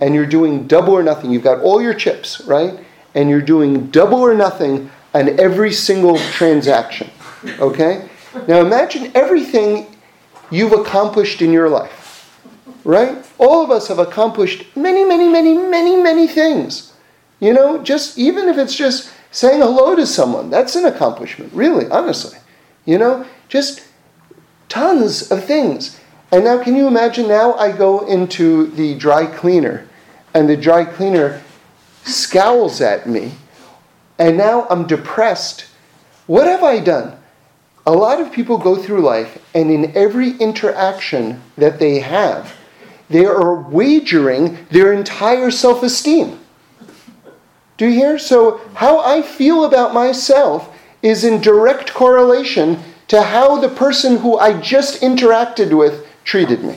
and 0.00 0.14
you're 0.14 0.26
doing 0.26 0.66
double 0.66 0.92
or 0.94 1.02
nothing. 1.02 1.30
You've 1.30 1.44
got 1.44 1.60
all 1.60 1.80
your 1.80 1.94
chips, 1.94 2.40
right? 2.42 2.80
And 3.14 3.28
you're 3.28 3.40
doing 3.40 3.90
double 3.90 4.20
or 4.20 4.34
nothing 4.34 4.90
on 5.14 5.40
every 5.40 5.72
single 5.72 6.18
transaction. 6.18 7.10
Okay? 7.58 8.08
Now 8.46 8.60
imagine 8.60 9.10
everything 9.14 9.96
you've 10.50 10.72
accomplished 10.72 11.42
in 11.42 11.52
your 11.52 11.68
life. 11.68 11.96
Right? 12.84 13.24
All 13.38 13.62
of 13.62 13.70
us 13.70 13.88
have 13.88 13.98
accomplished 13.98 14.64
many, 14.76 15.04
many, 15.04 15.28
many, 15.28 15.54
many, 15.54 15.96
many 15.96 16.26
things. 16.26 16.92
You 17.40 17.52
know, 17.52 17.82
just 17.82 18.18
even 18.18 18.48
if 18.48 18.58
it's 18.58 18.76
just 18.76 19.12
saying 19.30 19.60
hello 19.60 19.94
to 19.96 20.06
someone, 20.06 20.50
that's 20.50 20.76
an 20.76 20.84
accomplishment, 20.84 21.52
really, 21.52 21.88
honestly. 21.88 22.38
You 22.84 22.98
know, 22.98 23.26
just 23.48 23.86
tons 24.68 25.30
of 25.30 25.44
things. 25.44 25.98
And 26.32 26.44
now, 26.44 26.62
can 26.62 26.76
you 26.76 26.86
imagine? 26.86 27.28
Now 27.28 27.54
I 27.54 27.72
go 27.72 28.06
into 28.06 28.68
the 28.68 28.94
dry 28.94 29.26
cleaner, 29.26 29.86
and 30.34 30.48
the 30.48 30.56
dry 30.56 30.84
cleaner 30.84 31.42
scowls 32.14 32.80
at 32.80 33.08
me, 33.08 33.32
and 34.18 34.36
now 34.36 34.66
I'm 34.68 34.86
depressed. 34.86 35.66
What 36.26 36.46
have 36.46 36.62
I 36.62 36.80
done? 36.80 37.16
A 37.86 37.92
lot 37.92 38.20
of 38.20 38.32
people 38.32 38.58
go 38.58 38.76
through 38.76 39.00
life, 39.00 39.42
and 39.54 39.70
in 39.70 39.96
every 39.96 40.32
interaction 40.36 41.40
that 41.56 41.78
they 41.78 42.00
have, 42.00 42.54
they 43.08 43.24
are 43.24 43.54
wagering 43.54 44.66
their 44.70 44.92
entire 44.92 45.50
self 45.50 45.82
esteem. 45.82 46.38
Do 47.76 47.86
you 47.86 47.92
hear? 47.92 48.18
So, 48.18 48.60
how 48.74 49.00
I 49.00 49.22
feel 49.22 49.64
about 49.64 49.94
myself 49.94 50.76
is 51.02 51.24
in 51.24 51.40
direct 51.40 51.94
correlation 51.94 52.78
to 53.08 53.22
how 53.22 53.58
the 53.58 53.68
person 53.68 54.18
who 54.18 54.38
I 54.38 54.60
just 54.60 55.00
interacted 55.00 55.76
with 55.76 56.06
treated 56.24 56.62
me. 56.62 56.76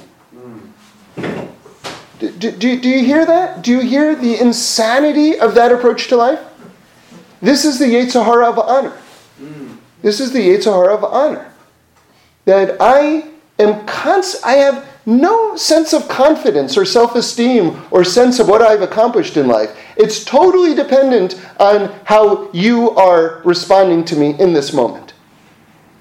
Do, 2.31 2.51
do, 2.51 2.79
do 2.79 2.87
you 2.89 3.03
hear 3.03 3.25
that? 3.25 3.61
Do 3.61 3.71
you 3.71 3.81
hear 3.81 4.15
the 4.15 4.39
insanity 4.39 5.37
of 5.39 5.55
that 5.55 5.71
approach 5.73 6.07
to 6.07 6.15
life? 6.15 6.39
This 7.41 7.65
is 7.65 7.79
the 7.79 7.85
Yetzer 7.85 8.23
Hara 8.23 8.49
of 8.49 8.57
honor. 8.57 8.97
This 10.01 10.21
is 10.21 10.31
the 10.31 10.39
Yetzer 10.39 10.71
Hara 10.71 10.95
of 10.95 11.03
honor. 11.03 11.51
That 12.45 12.77
I 12.79 13.25
am 13.59 13.85
const- 13.85 14.45
I 14.45 14.53
have 14.53 14.85
no 15.05 15.57
sense 15.57 15.91
of 15.91 16.07
confidence 16.07 16.77
or 16.77 16.85
self 16.85 17.15
esteem 17.15 17.81
or 17.91 18.05
sense 18.05 18.39
of 18.39 18.47
what 18.47 18.61
I've 18.61 18.81
accomplished 18.81 19.35
in 19.35 19.47
life. 19.49 19.75
It's 19.97 20.23
totally 20.23 20.73
dependent 20.73 21.35
on 21.59 21.93
how 22.05 22.49
you 22.53 22.91
are 22.91 23.41
responding 23.43 24.05
to 24.05 24.15
me 24.15 24.35
in 24.39 24.53
this 24.53 24.71
moment. 24.71 25.13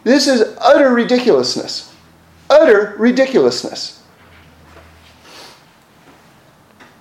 This 0.05 0.29
is 0.29 0.57
utter 0.61 0.93
ridiculousness. 0.93 1.93
Utter 2.49 2.95
ridiculousness. 2.99 4.02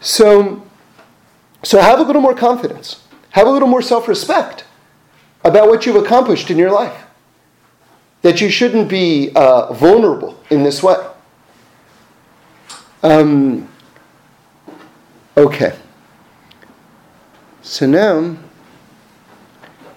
So, 0.02 0.68
so 1.64 1.80
have 1.80 2.00
a 2.00 2.04
little 2.04 2.22
more 2.22 2.34
confidence. 2.36 3.04
Have 3.30 3.48
a 3.48 3.50
little 3.50 3.68
more 3.68 3.82
self 3.82 4.08
respect 4.08 4.66
about 5.44 5.70
what 5.70 5.86
you've 5.86 5.96
accomplished 5.96 6.52
in 6.52 6.58
your 6.58 6.72
life. 6.72 7.06
That 8.24 8.42
you 8.42 8.50
shouldn't 8.50 8.90
be 8.90 9.32
uh, 9.36 9.72
vulnerable 9.74 10.40
in 10.50 10.64
this 10.64 10.84
way. 10.84 10.98
Um, 13.04 13.68
okay. 15.38 15.76
So 17.62 17.86
now, 17.86 18.38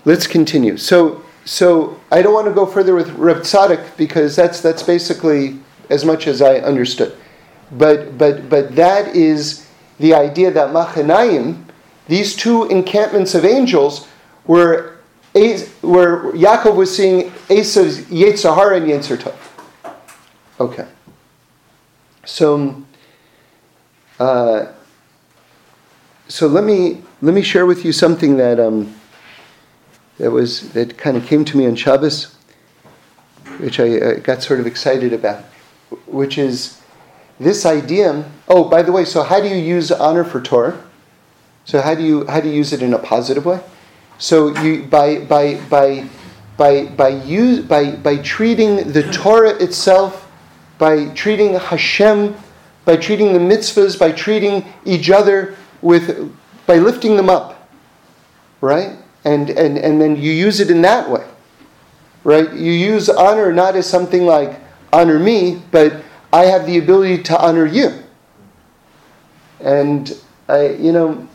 let's 0.04 0.26
continue. 0.26 0.76
So, 0.76 1.22
so 1.44 2.00
I 2.10 2.22
don't 2.22 2.32
want 2.32 2.46
to 2.46 2.52
go 2.54 2.66
further 2.66 2.94
with 2.94 3.10
Reb 3.10 3.44
because 3.96 4.36
that's, 4.36 4.60
that's 4.60 4.82
basically 4.82 5.58
as 5.90 6.04
much 6.04 6.26
as 6.26 6.40
I 6.40 6.56
understood. 6.58 7.16
But, 7.72 8.16
but, 8.16 8.48
but 8.48 8.74
that 8.76 9.14
is 9.14 9.63
the 9.98 10.14
idea 10.14 10.50
that 10.50 10.70
Machanayim, 10.70 11.64
these 12.08 12.34
two 12.34 12.64
encampments 12.68 13.34
of 13.34 13.44
angels, 13.44 14.08
were 14.46 14.94
where 15.34 16.32
Yaakov 16.32 16.76
was 16.76 16.94
seeing 16.94 17.32
Esau's 17.50 18.02
Yetzer 18.02 18.76
and 18.76 18.86
Yetzer 18.86 19.16
Tov. 19.16 19.34
Okay. 20.60 20.86
So, 22.24 22.82
uh, 24.20 24.66
so 26.28 26.46
let 26.46 26.64
me 26.64 27.02
let 27.20 27.34
me 27.34 27.42
share 27.42 27.66
with 27.66 27.84
you 27.84 27.92
something 27.92 28.36
that 28.36 28.60
um, 28.60 28.94
that 30.18 30.30
was 30.30 30.72
that 30.72 30.96
kind 30.96 31.16
of 31.16 31.26
came 31.26 31.44
to 31.46 31.56
me 31.56 31.66
on 31.66 31.74
Shabbos, 31.74 32.36
which 33.58 33.80
I 33.80 34.14
got 34.14 34.42
sort 34.42 34.60
of 34.60 34.66
excited 34.66 35.12
about, 35.12 35.44
which 36.06 36.38
is 36.38 36.80
this 37.38 37.66
idea. 37.66 38.24
Oh, 38.48 38.68
by 38.68 38.82
the 38.82 38.92
way, 38.92 39.04
so 39.04 39.22
how 39.22 39.40
do 39.40 39.48
you 39.48 39.56
use 39.56 39.90
honor 39.90 40.24
for 40.24 40.40
Torah? 40.40 40.80
So 41.64 41.80
how 41.80 41.94
do 41.94 42.02
you 42.02 42.26
how 42.26 42.40
do 42.40 42.48
you 42.48 42.54
use 42.54 42.72
it 42.72 42.82
in 42.82 42.92
a 42.94 42.98
positive 42.98 43.46
way? 43.46 43.60
So 44.18 44.56
you 44.60 44.84
by 44.84 45.24
by 45.24 45.56
by 45.68 46.08
by 46.56 46.86
by 46.86 47.08
use 47.08 47.64
by 47.64 47.92
by 47.92 48.18
treating 48.18 48.92
the 48.92 49.10
Torah 49.12 49.56
itself, 49.62 50.30
by 50.78 51.08
treating 51.14 51.54
Hashem, 51.54 52.36
by 52.84 52.96
treating 52.96 53.32
the 53.32 53.38
mitzvahs, 53.38 53.98
by 53.98 54.12
treating 54.12 54.64
each 54.84 55.10
other 55.10 55.56
with 55.80 56.32
by 56.66 56.76
lifting 56.76 57.16
them 57.16 57.30
up, 57.30 57.68
right? 58.60 58.96
And 59.24 59.50
and 59.50 59.78
and 59.78 60.00
then 60.00 60.16
you 60.16 60.32
use 60.32 60.60
it 60.60 60.70
in 60.70 60.82
that 60.82 61.08
way, 61.08 61.26
right? 62.24 62.52
You 62.52 62.72
use 62.72 63.08
honor 63.08 63.52
not 63.52 63.74
as 63.74 63.88
something 63.88 64.26
like 64.26 64.60
honor 64.92 65.18
me, 65.18 65.62
but 65.70 66.02
I 66.34 66.46
have 66.46 66.66
the 66.66 66.78
ability 66.78 67.22
to 67.24 67.40
honor 67.40 67.64
you. 67.64 67.92
And 69.60 70.12
I, 70.48 70.70
you 70.70 70.90
know, 70.90 71.28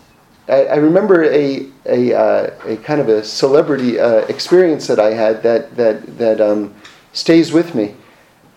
I, 0.49 0.65
I 0.65 0.75
remember 0.75 1.23
a 1.23 1.67
a, 1.85 2.13
uh, 2.13 2.53
a 2.65 2.77
kind 2.77 2.99
of 2.99 3.07
a 3.07 3.23
celebrity 3.23 3.97
uh, 3.99 4.25
experience 4.27 4.87
that 4.87 4.99
I 4.99 5.13
had 5.13 5.41
that 5.43 5.77
that 5.77 6.17
that 6.17 6.41
um, 6.41 6.75
stays 7.13 7.53
with 7.53 7.75
me. 7.75 7.95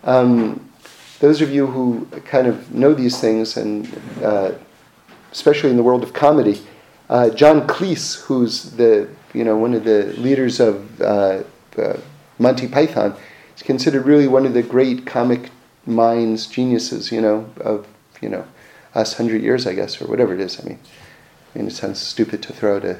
Um, 0.03 0.69
those 1.21 1.41
of 1.41 1.53
you 1.53 1.69
who 1.69 2.07
kind 2.25 2.49
of 2.49 2.75
know 2.75 2.93
these 2.93 3.21
things, 3.21 3.57
and 3.57 3.87
uh, 4.21 4.51
especially 5.31 5.71
in 5.71 5.77
the 5.77 5.85
world 5.85 6.03
of 6.03 6.13
comedy, 6.13 6.61
uh, 7.09 7.31
John 7.31 7.69
Cleese, 7.69 8.21
who's 8.23 8.73
the 8.73 9.09
you 9.33 9.45
know, 9.45 9.57
one 9.57 9.75
of 9.75 9.85
the 9.85 10.13
leaders 10.19 10.59
of 10.59 11.01
uh, 11.01 11.43
uh, 11.79 11.97
Monty 12.39 12.67
Python. 12.69 13.15
is 13.57 13.63
considered 13.63 14.07
really 14.07 14.29
one 14.29 14.45
of 14.45 14.55
the 14.55 14.63
great 14.63 15.07
comic 15.07 15.51
minds, 15.87 16.47
geniuses, 16.47 17.11
you 17.13 17.21
know, 17.21 17.51
of 17.61 17.87
you 18.21 18.29
know, 18.29 18.47
us 18.95 19.17
hundred 19.17 19.43
years, 19.43 19.67
I 19.67 19.75
guess, 19.75 20.01
or 20.01 20.07
whatever 20.07 20.33
it 20.33 20.41
is. 20.41 20.61
I 20.61 20.65
mean, 20.65 20.79
I 21.55 21.59
mean, 21.59 21.69
it 21.69 21.73
sounds 21.73 22.01
stupid 22.01 22.43
to 22.45 22.53
throw 22.53 22.77
out 22.77 22.85
a, 22.85 22.99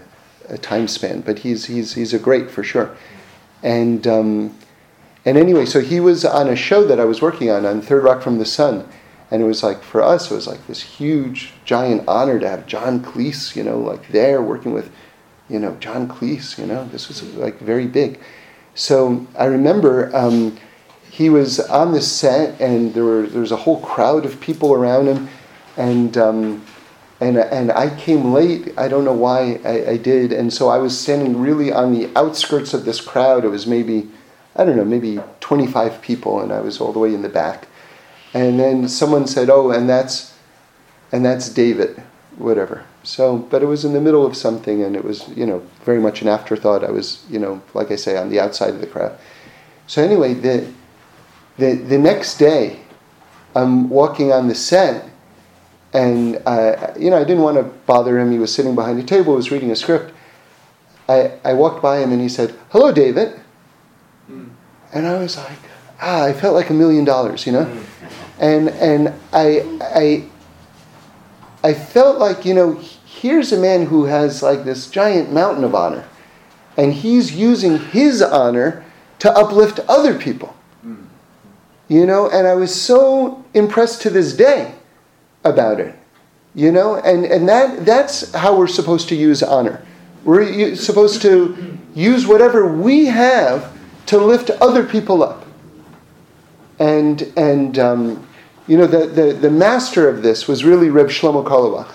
a 0.49 0.59
time 0.59 0.89
span, 0.89 1.21
but 1.21 1.41
he's 1.41 1.67
he's 1.67 1.95
he's 1.95 2.13
a 2.13 2.19
great 2.19 2.51
for 2.51 2.63
sure. 2.63 2.97
And 3.63 4.07
um, 4.07 4.59
and 5.25 5.39
anyway, 5.39 5.67
so 5.67 5.81
he 5.81 6.01
was 6.01 6.25
on 6.25 6.49
a 6.49 6.57
show 6.57 6.85
that 6.85 6.99
I 6.99 7.05
was 7.05 7.23
working 7.23 7.51
on 7.51 7.65
on 7.65 7.81
Third 7.81 8.03
Rock 8.03 8.23
from 8.23 8.39
the 8.39 8.45
Sun, 8.45 8.89
and 9.31 9.43
it 9.43 9.47
was 9.47 9.63
like 9.63 9.83
for 9.83 10.03
us, 10.03 10.31
it 10.31 10.35
was 10.35 10.47
like 10.47 10.67
this 10.67 10.83
huge, 10.83 11.53
giant 11.65 12.05
honor 12.09 12.41
to 12.41 12.49
have 12.49 12.67
John 12.67 13.01
Cleese, 13.01 13.55
you 13.55 13.63
know, 13.63 13.79
like 13.79 14.09
there 14.09 14.43
working 14.43 14.73
with, 14.73 14.91
you 15.49 15.61
know, 15.61 15.77
John 15.77 16.09
Cleese. 16.09 16.59
You 16.59 16.67
know, 16.67 16.87
this 16.89 17.09
was 17.09 17.23
like 17.35 17.59
very 17.61 17.87
big. 17.87 18.19
So 18.75 19.27
I 19.39 19.45
remember. 19.45 20.15
Um, 20.15 20.59
he 21.13 21.29
was 21.29 21.61
on 21.61 21.93
the 21.93 22.01
set, 22.01 22.59
and 22.59 22.95
there 22.95 23.05
were 23.05 23.27
there 23.27 23.43
was 23.43 23.53
a 23.53 23.57
whole 23.57 23.81
crowd 23.81 24.25
of 24.25 24.41
people 24.41 24.73
around 24.73 25.09
him, 25.09 25.29
and 25.77 26.17
um, 26.17 26.65
and 27.21 27.37
and 27.37 27.71
I 27.71 27.95
came 28.01 28.33
late. 28.33 28.73
I 28.79 28.89
don't 28.89 29.05
know 29.05 29.13
why 29.13 29.61
I, 29.63 29.91
I, 29.91 29.97
did, 29.99 30.33
and 30.33 30.51
so 30.51 30.71
I 30.71 30.79
was 30.79 30.99
standing 30.99 31.39
really 31.39 31.71
on 31.71 31.93
the 31.93 32.11
outskirts 32.17 32.73
of 32.73 32.87
this 32.87 33.03
crowd. 33.03 33.45
It 33.45 33.49
was 33.49 33.67
maybe 33.67 34.09
I 34.57 34.65
don't 34.65 34.75
know, 34.75 34.87
maybe 34.87 35.21
25 35.41 36.01
people, 36.01 36.41
and 36.41 36.51
I 36.51 36.63
was 36.63 36.81
all 36.81 36.95
the 36.95 36.99
way 36.99 37.13
in 37.13 37.21
the 37.21 37.29
back. 37.29 37.69
And 38.33 38.59
then 38.59 38.89
someone 38.89 39.27
said, 39.27 39.51
"Oh, 39.51 39.71
and 39.71 39.87
that's 39.87 40.33
and 41.13 41.23
that's 41.23 41.51
David, 41.51 42.03
whatever." 42.39 42.87
So, 43.03 43.37
but 43.37 43.63
it 43.63 43.67
was 43.67 43.85
in 43.85 43.93
the 43.93 44.01
middle 44.01 44.25
of 44.25 44.35
something, 44.35 44.83
and 44.83 44.97
it 44.97 45.05
was 45.05 45.29
you 45.37 45.45
know 45.45 45.63
very 45.85 46.01
much 46.01 46.23
an 46.23 46.29
afterthought. 46.29 46.85
I 46.85 46.91
was 46.91 47.23
you 47.29 47.39
know 47.39 47.61
like 47.75 47.91
I 47.91 47.97
say 47.97 48.17
on 48.17 48.31
the 48.31 48.41
outside 48.41 48.71
of 48.71 48.81
the 48.81 48.87
crowd. 48.87 49.19
So 49.87 50.03
anyway, 50.03 50.33
the 50.33 50.73
the, 51.59 51.75
the 51.75 51.99
next 51.99 52.39
day, 52.39 52.81
I'm 53.55 53.89
walking 53.91 54.33
on 54.33 54.49
the 54.49 54.55
set, 54.55 55.09
and 55.93 56.41
uh, 56.47 56.95
you 56.99 57.11
know 57.11 57.17
I 57.17 57.25
didn't 57.25 57.43
want 57.43 57.59
to 57.59 57.65
bother 57.87 58.19
him. 58.19 58.33
He 58.33 58.39
was 58.39 58.55
sitting 58.55 58.75
behind 58.75 58.99
a 58.99 59.03
table, 59.03 59.35
was 59.35 59.51
reading 59.51 59.71
a 59.71 59.77
script. 59.77 60.15
I, 61.09 61.33
I 61.45 61.53
walked 61.53 61.83
by 61.83 61.99
him 61.99 62.13
and 62.13 62.21
he 62.21 62.29
said, 62.29 62.55
"Hello, 62.71 62.93
David," 62.93 63.39
mm. 64.31 64.49
and 64.93 65.07
I 65.07 65.19
was 65.19 65.37
like, 65.37 65.59
ah, 66.01 66.25
I 66.25 66.33
felt 66.33 66.55
like 66.55 66.71
a 66.71 66.75
million 66.75 67.05
dollars, 67.05 67.47
you 67.47 67.53
know, 67.53 67.67
mm. 67.67 67.85
and 68.39 68.69
and 68.71 69.15
I 69.33 69.79
I 69.81 70.25
I 71.69 71.75
felt 71.75 72.19
like 72.19 72.47
you 72.47 72.55
know 72.55 72.81
here's 73.05 73.53
a 73.53 73.59
man 73.59 73.87
who 73.87 74.07
has 74.07 74.43
like 74.43 74.65
this 74.65 74.89
giant 74.89 75.33
mountain 75.33 75.65
of 75.65 75.75
honor, 75.75 76.09
and 76.79 76.95
he's 76.95 77.35
using 77.35 77.79
his 77.79 78.23
honor 78.23 78.85
to 79.19 79.31
uplift 79.31 79.81
other 79.89 80.19
people. 80.19 80.57
You 81.89 82.07
know, 82.07 82.31
and 82.31 82.47
I 82.47 82.55
was 82.55 82.75
so 82.75 83.45
impressed 83.55 84.03
to 84.03 84.11
this 84.11 84.35
day 84.35 84.75
about 85.45 85.81
it. 85.81 85.95
You 86.55 86.71
know, 86.71 86.97
and, 86.97 87.25
and 87.25 87.49
that, 87.49 87.87
that's 87.87 88.33
how 88.35 88.57
we're 88.57 88.67
supposed 88.67 89.09
to 89.09 89.15
use 89.15 89.43
honor. 89.43 89.85
We're 90.25 90.77
supposed 90.77 91.23
to 91.23 91.79
use 91.95 92.27
whatever 92.27 92.73
we 92.73 93.07
have 93.07 93.77
to 94.07 94.19
lift 94.19 94.51
other 94.51 94.85
people 94.85 95.23
up. 95.23 95.47
And, 96.79 97.23
and 97.37 97.79
um, 97.79 98.29
you 98.67 98.77
know, 98.77 98.87
the, 98.87 99.07
the, 99.07 99.33
the 99.33 99.51
master 99.51 100.09
of 100.09 100.23
this 100.23 100.47
was 100.47 100.65
really 100.65 100.91
Reb 100.91 101.09
Shlomo 101.09 101.45
Carlebach. 101.45 101.95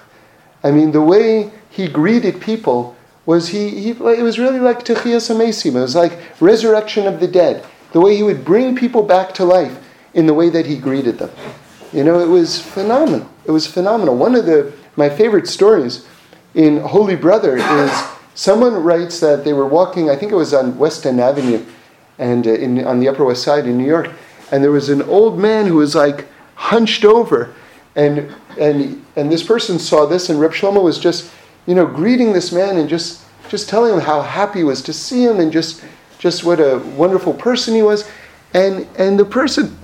I 0.63 0.71
mean, 0.71 0.91
the 0.91 1.01
way 1.01 1.51
he 1.69 1.87
greeted 1.87 2.41
people 2.41 2.95
was 3.25 3.49
he, 3.49 3.69
he 3.69 3.89
it 3.91 4.23
was 4.23 4.39
really 4.39 4.59
like 4.59 4.79
Techias 4.79 5.29
Hameisim. 5.29 5.75
It 5.75 5.79
was 5.79 5.95
like 5.95 6.17
resurrection 6.41 7.05
of 7.05 7.19
the 7.19 7.27
dead. 7.27 7.65
The 7.91 8.01
way 8.01 8.15
he 8.15 8.23
would 8.23 8.43
bring 8.43 8.75
people 8.75 9.03
back 9.03 9.33
to 9.35 9.45
life 9.45 9.77
in 10.13 10.25
the 10.25 10.33
way 10.33 10.49
that 10.49 10.65
he 10.65 10.77
greeted 10.77 11.17
them. 11.19 11.31
You 11.93 12.03
know, 12.03 12.19
it 12.19 12.27
was 12.27 12.61
phenomenal. 12.61 13.29
It 13.45 13.51
was 13.51 13.65
phenomenal. 13.65 14.17
One 14.17 14.35
of 14.35 14.45
the 14.45 14.73
my 14.97 15.09
favorite 15.09 15.47
stories 15.47 16.05
in 16.55 16.77
Holy 16.77 17.15
Brother 17.15 17.57
is 17.57 17.91
someone 18.33 18.73
writes 18.73 19.19
that 19.19 19.45
they 19.45 19.53
were 19.53 19.67
walking. 19.67 20.09
I 20.09 20.15
think 20.15 20.31
it 20.31 20.35
was 20.35 20.53
on 20.53 20.77
West 20.77 21.05
End 21.05 21.21
Avenue, 21.21 21.63
and 22.17 22.45
uh, 22.45 22.51
in, 22.51 22.83
on 22.85 22.99
the 22.99 23.07
Upper 23.07 23.23
West 23.23 23.43
Side 23.43 23.65
in 23.65 23.77
New 23.77 23.85
York, 23.85 24.11
and 24.51 24.63
there 24.63 24.71
was 24.71 24.89
an 24.89 25.01
old 25.03 25.39
man 25.39 25.67
who 25.67 25.75
was 25.75 25.95
like 25.95 26.27
hunched 26.55 27.05
over, 27.05 27.53
and 27.95 28.33
and 28.59 29.05
and 29.15 29.31
this 29.31 29.43
person 29.43 29.79
saw 29.79 30.05
this, 30.05 30.29
and 30.29 30.39
Reb 30.39 30.51
Shlomo 30.51 30.83
was 30.83 30.99
just 30.99 31.31
you 31.67 31.75
know 31.75 31.85
greeting 31.85 32.33
this 32.33 32.51
man 32.51 32.77
and 32.77 32.89
just 32.89 33.23
just 33.49 33.69
telling 33.69 33.93
him 33.93 34.01
how 34.01 34.21
happy 34.21 34.59
he 34.59 34.63
was 34.63 34.81
to 34.81 34.93
see 34.93 35.23
him 35.23 35.39
and 35.39 35.51
just 35.51 35.83
just 36.19 36.43
what 36.43 36.59
a 36.59 36.79
wonderful 36.95 37.33
person 37.33 37.73
he 37.73 37.81
was, 37.81 38.09
and 38.53 38.87
and 38.97 39.19
the 39.19 39.25
person 39.25 39.77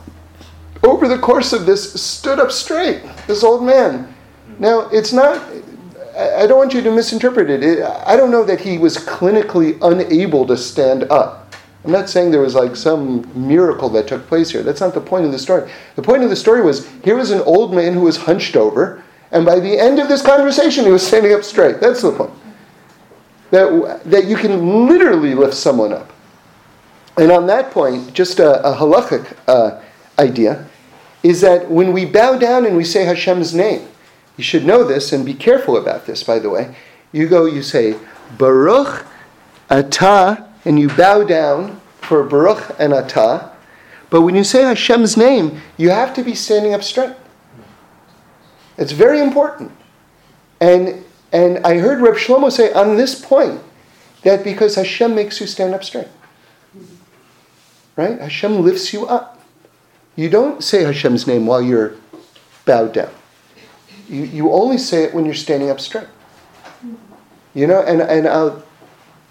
over 0.84 1.08
the 1.08 1.18
course 1.18 1.54
of 1.54 1.66
this, 1.66 2.02
stood 2.02 2.40
up 2.40 2.52
straight, 2.52 3.02
this 3.26 3.44
old 3.44 3.64
man. 3.64 4.14
Now, 4.60 4.90
it's 4.90 5.14
not, 5.14 5.42
I 6.16 6.46
don't 6.46 6.58
want 6.58 6.74
you 6.74 6.82
to 6.82 6.92
misinterpret 6.92 7.50
it. 7.50 7.84
I 7.84 8.16
don't 8.18 8.32
know 8.32 8.44
that 8.44 8.60
he 8.60 8.78
was 8.78 8.98
clinically 8.98 9.78
unable 9.82 10.46
to 10.46 10.58
stand 10.58 11.04
up. 11.06 11.56
I'm 11.86 11.92
not 11.92 12.10
saying 12.10 12.32
there 12.32 12.42
was 12.42 12.56
like 12.56 12.76
some 12.76 13.30
miracle 13.36 13.90
that 13.90 14.08
took 14.08 14.28
place 14.28 14.50
here. 14.50 14.64
That's 14.64 14.80
not 14.80 14.94
the 14.94 15.02
point 15.02 15.26
of 15.26 15.32
the 15.32 15.40
story. 15.40 15.70
The 15.96 16.02
point 16.02 16.24
of 16.24 16.30
the 16.30 16.36
story 16.36 16.62
was 16.62 16.88
here 17.04 17.16
was 17.16 17.32
an 17.32 17.42
old 17.42 17.74
man 17.74 17.94
who 17.94 18.02
was 18.02 18.18
hunched 18.18 18.56
over, 18.56 19.04
and 19.32 19.46
by 19.46 19.60
the 19.60 19.80
end 19.80 20.00
of 20.00 20.08
this 20.08 20.22
conversation, 20.22 20.86
he 20.86 20.92
was 20.92 21.06
standing 21.06 21.34
up 21.34 21.44
straight. 21.44 21.80
That's 21.80 22.02
the 22.02 22.12
point. 22.12 22.32
That, 23.52 24.02
that 24.06 24.26
you 24.26 24.36
can 24.36 24.88
literally 24.88 25.36
lift 25.36 25.54
someone 25.54 25.94
up. 25.94 26.12
And 27.18 27.32
on 27.32 27.48
that 27.48 27.72
point, 27.72 28.14
just 28.14 28.40
a, 28.40 28.62
a 28.68 28.76
halachic 28.76 29.38
uh, 29.48 29.82
idea 30.18 30.68
is 31.22 31.42
that 31.42 31.70
when 31.70 31.94
we 31.94 32.06
bow 32.06 32.38
down 32.38 32.66
and 32.66 32.76
we 32.76 32.84
say 32.84 33.06
Hashem's 33.06 33.54
name, 33.54 33.88
you 34.36 34.44
should 34.44 34.66
know 34.66 34.84
this 34.84 35.14
and 35.14 35.26
be 35.26 35.34
careful 35.34 35.78
about 35.78 36.06
this, 36.06 36.24
by 36.24 36.40
the 36.40 36.50
way. 36.50 36.76
You 37.12 37.28
go, 37.28 37.46
you 37.46 37.62
say, 37.62 37.96
Baruch 38.38 39.06
Atah, 39.70 40.48
and 40.66 40.80
you 40.80 40.90
bow 40.90 41.24
down 41.24 41.80
for 42.02 42.24
Baruch 42.24 42.76
and 42.80 42.94
Atah. 42.94 43.52
But 44.10 44.22
when 44.22 44.36
you 44.36 44.44
say 44.44 44.64
Hashem's 44.64 45.16
name, 45.16 45.62
you 45.78 45.90
have 45.90 46.14
to 46.16 46.24
be 46.24 46.36
standing 46.36 46.74
up 46.74 46.84
straight. 46.84 47.16
It's 48.78 48.92
very 48.92 49.20
important. 49.20 49.72
And, 50.60 51.04
and 51.32 51.60
I 51.60 51.78
heard 51.78 52.02
Reb 52.02 52.16
Shlomo 52.16 52.52
say 52.52 52.74
on 52.74 52.98
this 52.98 53.24
point 53.24 53.62
that 54.24 54.44
because 54.44 54.76
Hashem 54.76 55.14
makes 55.14 55.40
you 55.40 55.48
stand 55.48 55.74
up 55.74 55.84
straight. 55.84 56.08
Right? 57.96 58.20
Hashem 58.20 58.64
lifts 58.64 58.94
you 58.94 59.06
up. 59.06 59.42
You 60.16 60.30
don't 60.30 60.64
say 60.64 60.84
Hashem's 60.84 61.28
name 61.28 61.46
while 61.46 61.62
you're 61.62 61.96
bowed 62.66 62.94
down. 62.94 63.12
You, 64.08 64.24
you 64.24 64.52
only 64.52 64.78
say 64.78 65.04
it 65.04 65.14
when 65.14 65.26
you're 65.26 65.34
standing 65.34 65.70
up 65.70 65.80
straight. 65.80 66.08
You 67.54 67.68
know, 67.68 67.82
and, 67.82 68.02
and 68.02 68.28
I'll 68.28 68.64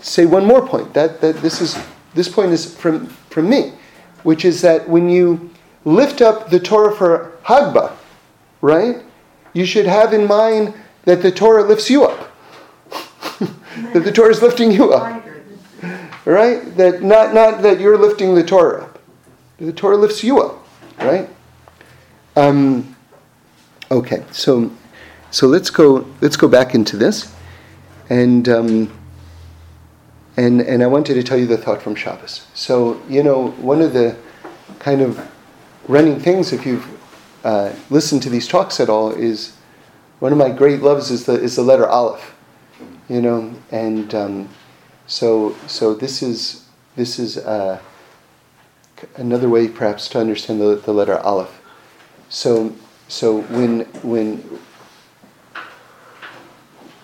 say 0.00 0.26
one 0.26 0.44
more 0.44 0.66
point. 0.66 0.94
That, 0.94 1.20
that 1.20 1.36
this 1.36 1.60
is 1.60 1.76
this 2.14 2.28
point 2.28 2.52
is 2.52 2.74
from, 2.76 3.06
from 3.06 3.48
me, 3.48 3.72
which 4.22 4.44
is 4.44 4.60
that 4.62 4.88
when 4.88 5.08
you 5.08 5.50
lift 5.84 6.20
up 6.20 6.50
the 6.50 6.60
Torah 6.60 6.94
for 6.94 7.32
Hagbah, 7.44 7.92
right, 8.60 9.02
you 9.52 9.64
should 9.64 9.86
have 9.86 10.12
in 10.12 10.26
mind 10.26 10.74
that 11.04 11.22
the 11.22 11.32
Torah 11.32 11.64
lifts 11.64 11.90
you 11.90 12.04
up. 12.04 12.32
that 13.92 14.04
the 14.04 14.12
Torah 14.12 14.30
is 14.30 14.42
lifting 14.42 14.70
you 14.70 14.92
up. 14.92 15.24
Right? 16.24 16.76
That 16.76 17.02
not, 17.02 17.34
not 17.34 17.62
that 17.62 17.80
you're 17.80 17.98
lifting 17.98 18.34
the 18.34 18.44
Torah 18.44 18.84
up. 18.84 18.98
The 19.58 19.72
Torah 19.72 19.96
lifts 19.96 20.22
you 20.22 20.40
up 20.40 20.62
right? 21.04 21.28
Um, 22.36 22.96
okay, 23.90 24.24
so 24.30 24.70
so 25.30 25.46
let's 25.46 25.70
go 25.70 26.06
let's 26.20 26.36
go 26.36 26.48
back 26.48 26.74
into 26.74 26.96
this, 26.96 27.34
and 28.08 28.48
um, 28.48 28.98
and 30.36 30.60
and 30.60 30.82
I 30.82 30.86
wanted 30.86 31.14
to 31.14 31.22
tell 31.22 31.38
you 31.38 31.46
the 31.46 31.58
thought 31.58 31.82
from 31.82 31.94
Shabbos. 31.94 32.46
So 32.54 33.00
you 33.08 33.22
know 33.22 33.50
one 33.52 33.82
of 33.82 33.92
the 33.92 34.16
kind 34.78 35.00
of 35.00 35.28
running 35.88 36.18
things, 36.18 36.52
if 36.52 36.64
you've 36.64 36.88
uh, 37.44 37.72
listened 37.90 38.22
to 38.22 38.30
these 38.30 38.48
talks 38.48 38.80
at 38.80 38.88
all, 38.88 39.10
is 39.12 39.56
one 40.20 40.32
of 40.32 40.38
my 40.38 40.50
great 40.50 40.80
loves 40.82 41.10
is 41.10 41.26
the 41.26 41.34
is 41.34 41.56
the 41.56 41.62
letter 41.62 41.86
Aleph, 41.86 42.34
you 43.08 43.20
know, 43.20 43.54
and 43.70 44.14
um, 44.14 44.48
so 45.12 45.54
so 45.66 45.94
this 45.94 46.22
is 46.22 46.66
this 46.96 47.18
is. 47.18 47.38
Uh, 47.38 47.78
another 49.16 49.48
way 49.48 49.68
perhaps 49.68 50.08
to 50.08 50.18
understand 50.18 50.60
the, 50.60 50.76
the 50.76 50.92
letter 50.92 51.18
Aleph. 51.18 51.60
So, 52.28 52.74
so 53.08 53.42
when, 53.42 53.80
when 54.02 54.58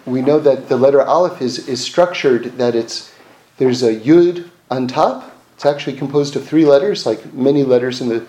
we 0.06 0.22
know 0.22 0.38
that 0.38 0.68
the 0.68 0.76
letter 0.76 1.02
Aleph 1.02 1.42
is, 1.42 1.68
is 1.68 1.82
structured 1.82 2.58
that 2.58 2.74
it's, 2.74 3.12
there's 3.58 3.82
a 3.82 3.94
Yud 3.94 4.48
on 4.70 4.86
top. 4.86 5.34
It's 5.54 5.66
actually 5.66 5.96
composed 5.96 6.36
of 6.36 6.46
three 6.46 6.64
letters, 6.64 7.04
like 7.04 7.32
many 7.34 7.64
letters 7.64 8.00
in 8.00 8.08
the, 8.08 8.26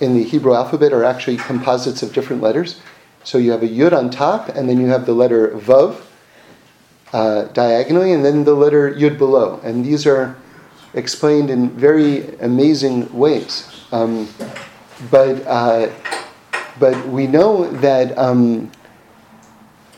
in 0.00 0.14
the 0.14 0.22
Hebrew 0.22 0.54
alphabet 0.54 0.92
are 0.92 1.04
actually 1.04 1.36
composites 1.36 2.02
of 2.02 2.12
different 2.12 2.40
letters. 2.40 2.80
So 3.24 3.38
you 3.38 3.50
have 3.50 3.62
a 3.62 3.68
Yud 3.68 3.92
on 3.92 4.10
top, 4.10 4.48
and 4.48 4.68
then 4.68 4.80
you 4.80 4.86
have 4.86 5.06
the 5.06 5.14
letter 5.14 5.48
Vav. 5.50 6.00
Uh, 7.12 7.44
diagonally, 7.52 8.12
and 8.12 8.24
then 8.24 8.44
the 8.44 8.54
letter 8.54 8.92
Yud 8.92 9.18
below. 9.18 9.60
And 9.62 9.84
these 9.84 10.06
are 10.06 10.36
explained 10.94 11.50
in 11.50 11.70
very 11.70 12.36
amazing 12.38 13.12
ways. 13.16 13.68
Um, 13.92 14.28
but, 15.10 15.46
uh, 15.46 15.90
but 16.78 17.06
we 17.08 17.26
know 17.26 17.70
that, 17.78 18.16
um, 18.16 18.70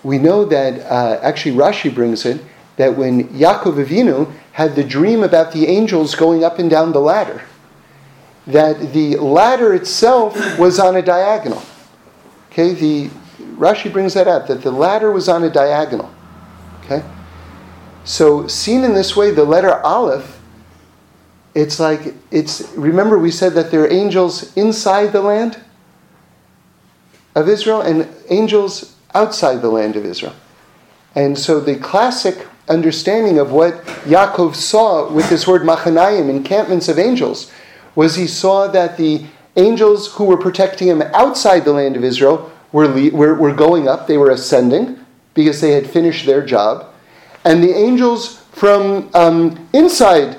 we 0.02 0.18
know 0.18 0.44
that 0.44 0.80
uh, 0.90 1.20
actually 1.22 1.56
Rashi 1.56 1.94
brings 1.94 2.24
it 2.24 2.42
that 2.76 2.96
when 2.96 3.28
Yaakov 3.28 3.84
Avinu 3.84 4.32
had 4.52 4.74
the 4.74 4.84
dream 4.84 5.22
about 5.22 5.52
the 5.52 5.66
angels 5.66 6.14
going 6.14 6.44
up 6.44 6.58
and 6.58 6.68
down 6.68 6.92
the 6.92 7.00
ladder, 7.00 7.42
that 8.46 8.92
the 8.92 9.16
ladder 9.16 9.74
itself 9.74 10.58
was 10.58 10.78
on 10.78 10.96
a 10.96 11.02
diagonal. 11.02 11.62
Okay, 12.50 12.74
the 12.74 13.08
Rashi 13.56 13.92
brings 13.92 14.14
that 14.14 14.28
up 14.28 14.46
that 14.48 14.62
the 14.62 14.70
ladder 14.70 15.10
was 15.10 15.28
on 15.28 15.44
a 15.44 15.50
diagonal. 15.50 16.13
So 18.04 18.46
seen 18.46 18.84
in 18.84 18.94
this 18.94 19.16
way, 19.16 19.30
the 19.30 19.44
letter 19.44 19.80
Aleph, 19.82 20.40
it's 21.54 21.80
like 21.80 22.14
it's. 22.30 22.68
Remember, 22.72 23.18
we 23.18 23.30
said 23.30 23.54
that 23.54 23.70
there 23.70 23.82
are 23.84 23.92
angels 23.92 24.54
inside 24.56 25.12
the 25.12 25.22
land 25.22 25.60
of 27.34 27.48
Israel 27.48 27.80
and 27.80 28.08
angels 28.28 28.96
outside 29.14 29.62
the 29.62 29.70
land 29.70 29.96
of 29.96 30.04
Israel. 30.04 30.34
And 31.14 31.38
so 31.38 31.60
the 31.60 31.76
classic 31.76 32.46
understanding 32.68 33.38
of 33.38 33.52
what 33.52 33.84
Yaakov 34.04 34.54
saw 34.54 35.10
with 35.12 35.28
this 35.28 35.46
word 35.46 35.62
machanayim, 35.62 36.28
encampments 36.28 36.88
of 36.88 36.98
angels, 36.98 37.52
was 37.94 38.16
he 38.16 38.26
saw 38.26 38.66
that 38.68 38.96
the 38.96 39.24
angels 39.56 40.14
who 40.14 40.24
were 40.24 40.36
protecting 40.36 40.88
him 40.88 41.02
outside 41.14 41.64
the 41.64 41.72
land 41.72 41.96
of 41.96 42.04
Israel 42.04 42.50
were, 42.72 42.88
were, 43.12 43.34
were 43.34 43.54
going 43.54 43.86
up, 43.86 44.06
they 44.06 44.18
were 44.18 44.30
ascending 44.30 44.98
because 45.34 45.60
they 45.60 45.72
had 45.72 45.88
finished 45.88 46.26
their 46.26 46.44
job. 46.44 46.92
And 47.44 47.62
the 47.62 47.74
angels 47.74 48.38
from 48.52 49.10
um, 49.14 49.68
inside 49.72 50.38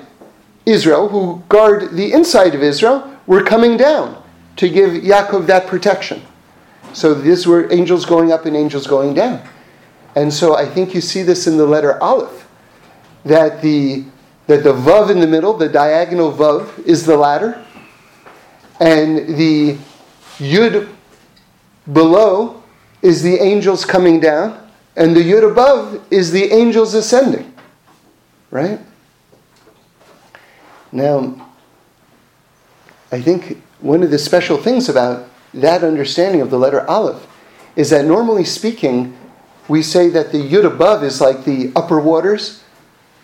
Israel, 0.64 1.08
who 1.08 1.42
guard 1.48 1.92
the 1.92 2.12
inside 2.12 2.54
of 2.54 2.62
Israel, 2.62 3.16
were 3.26 3.42
coming 3.42 3.76
down 3.76 4.22
to 4.56 4.68
give 4.68 4.90
Yaakov 4.90 5.46
that 5.46 5.66
protection. 5.66 6.22
So 6.92 7.14
these 7.14 7.46
were 7.46 7.72
angels 7.72 8.04
going 8.06 8.32
up 8.32 8.46
and 8.46 8.56
angels 8.56 8.86
going 8.86 9.14
down. 9.14 9.46
And 10.16 10.32
so 10.32 10.56
I 10.56 10.64
think 10.66 10.94
you 10.94 11.00
see 11.00 11.22
this 11.22 11.46
in 11.46 11.56
the 11.58 11.66
letter 11.66 12.02
Aleph, 12.02 12.48
that 13.24 13.60
the, 13.60 14.04
that 14.46 14.64
the 14.64 14.72
Vav 14.72 15.10
in 15.10 15.20
the 15.20 15.26
middle, 15.26 15.52
the 15.52 15.68
diagonal 15.68 16.32
Vav, 16.32 16.78
is 16.86 17.04
the 17.04 17.16
ladder, 17.16 17.62
and 18.80 19.36
the 19.36 19.76
Yud 20.38 20.88
below 21.92 22.62
is 23.02 23.22
the 23.22 23.36
angels 23.36 23.84
coming 23.84 24.18
down, 24.18 24.65
and 24.96 25.14
the 25.14 25.20
Yud 25.20 25.48
above 25.50 26.02
is 26.10 26.32
the 26.32 26.52
angels 26.52 26.94
ascending. 26.94 27.52
Right? 28.50 28.80
Now, 30.92 31.50
I 33.12 33.20
think 33.20 33.62
one 33.80 34.02
of 34.02 34.10
the 34.10 34.18
special 34.18 34.56
things 34.56 34.88
about 34.88 35.28
that 35.54 35.84
understanding 35.84 36.40
of 36.40 36.50
the 36.50 36.58
letter 36.58 36.88
Aleph 36.88 37.26
is 37.76 37.90
that 37.90 38.04
normally 38.04 38.44
speaking, 38.44 39.16
we 39.68 39.82
say 39.82 40.08
that 40.08 40.32
the 40.32 40.38
yud 40.38 40.64
above 40.64 41.04
is 41.04 41.20
like 41.20 41.44
the 41.44 41.72
upper 41.76 42.00
waters, 42.00 42.62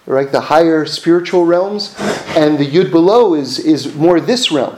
right, 0.06 0.30
the 0.30 0.40
higher 0.40 0.84
spiritual 0.84 1.46
realms, 1.46 1.94
and 2.36 2.58
the 2.58 2.66
yud 2.66 2.90
below 2.90 3.34
is, 3.34 3.58
is 3.58 3.94
more 3.94 4.20
this 4.20 4.52
realm, 4.52 4.76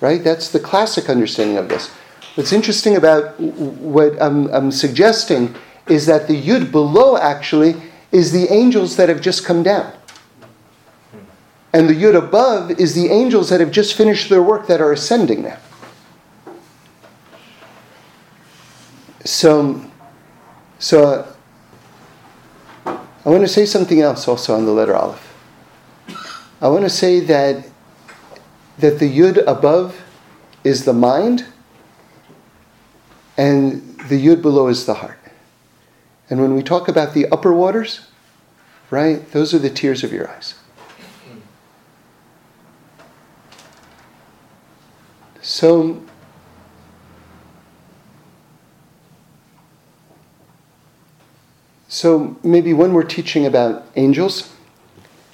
right? 0.00 0.22
That's 0.22 0.50
the 0.50 0.60
classic 0.60 1.08
understanding 1.08 1.56
of 1.56 1.68
this. 1.68 1.88
What's 2.34 2.52
interesting 2.52 2.96
about 2.96 3.38
what 3.40 4.20
I'm, 4.20 4.48
I'm 4.48 4.70
suggesting 4.70 5.54
is 5.88 6.06
that 6.06 6.28
the 6.28 6.40
yud 6.40 6.70
below 6.70 7.16
actually 7.16 7.76
is 8.12 8.32
the 8.32 8.52
angels 8.52 8.96
that 8.96 9.08
have 9.08 9.20
just 9.20 9.44
come 9.44 9.62
down. 9.62 9.92
And 11.72 11.88
the 11.88 11.94
yud 11.94 12.14
above 12.14 12.70
is 12.72 12.94
the 12.94 13.08
angels 13.08 13.50
that 13.50 13.60
have 13.60 13.72
just 13.72 13.94
finished 13.94 14.30
their 14.30 14.42
work 14.42 14.66
that 14.68 14.80
are 14.80 14.92
ascending 14.92 15.42
now. 15.42 15.58
So, 19.24 19.82
so 20.78 21.26
I 22.86 23.28
want 23.28 23.40
to 23.40 23.48
say 23.48 23.66
something 23.66 24.00
else 24.00 24.28
also 24.28 24.54
on 24.54 24.66
the 24.66 24.70
letter 24.70 24.94
Aleph. 24.94 25.34
I 26.60 26.68
want 26.68 26.84
to 26.84 26.90
say 26.90 27.20
that 27.20 27.66
that 28.78 28.98
the 28.98 29.18
yud 29.18 29.42
above 29.46 30.00
is 30.62 30.84
the 30.84 30.92
mind 30.92 31.46
and 33.36 33.98
the 34.08 34.26
yud 34.26 34.42
below 34.42 34.68
is 34.68 34.86
the 34.86 34.94
heart. 34.94 35.18
And 36.30 36.40
when 36.40 36.54
we 36.54 36.62
talk 36.62 36.88
about 36.88 37.14
the 37.14 37.26
upper 37.28 37.52
waters, 37.52 38.08
right, 38.90 39.30
those 39.32 39.52
are 39.52 39.58
the 39.58 39.70
tears 39.70 40.02
of 40.02 40.12
your 40.12 40.30
eyes. 40.30 40.54
So 45.42 46.02
So 51.94 52.36
maybe 52.42 52.72
when 52.72 52.92
we're 52.92 53.04
teaching 53.04 53.46
about 53.46 53.86
angels, 53.94 54.52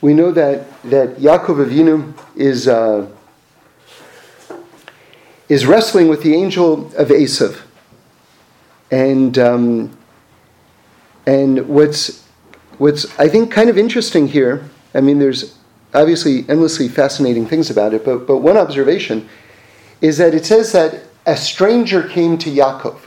we 0.02 0.12
know 0.12 0.30
that, 0.30 0.66
that 0.82 1.16
Yaakov 1.16 1.66
Avinu 1.66 2.12
is, 2.36 2.68
uh, 2.68 3.06
is 5.48 5.64
wrestling 5.64 6.08
with 6.08 6.22
the 6.22 6.34
angel 6.34 6.94
of 6.96 7.08
Esav. 7.08 7.62
And, 8.90 9.38
um, 9.38 9.98
and 11.26 11.68
what's, 11.68 12.26
what's, 12.78 13.18
I 13.18 13.28
think, 13.28 13.52
kind 13.52 13.70
of 13.70 13.78
interesting 13.78 14.28
here, 14.28 14.64
I 14.94 15.00
mean, 15.00 15.18
there's 15.18 15.56
obviously 15.94 16.44
endlessly 16.48 16.88
fascinating 16.88 17.46
things 17.46 17.70
about 17.70 17.94
it, 17.94 18.04
but, 18.04 18.26
but 18.26 18.38
one 18.38 18.56
observation 18.56 19.28
is 20.00 20.18
that 20.18 20.34
it 20.34 20.46
says 20.46 20.72
that 20.72 21.02
a 21.26 21.36
stranger 21.36 22.02
came 22.02 22.38
to 22.38 22.50
Yaakov. 22.50 23.00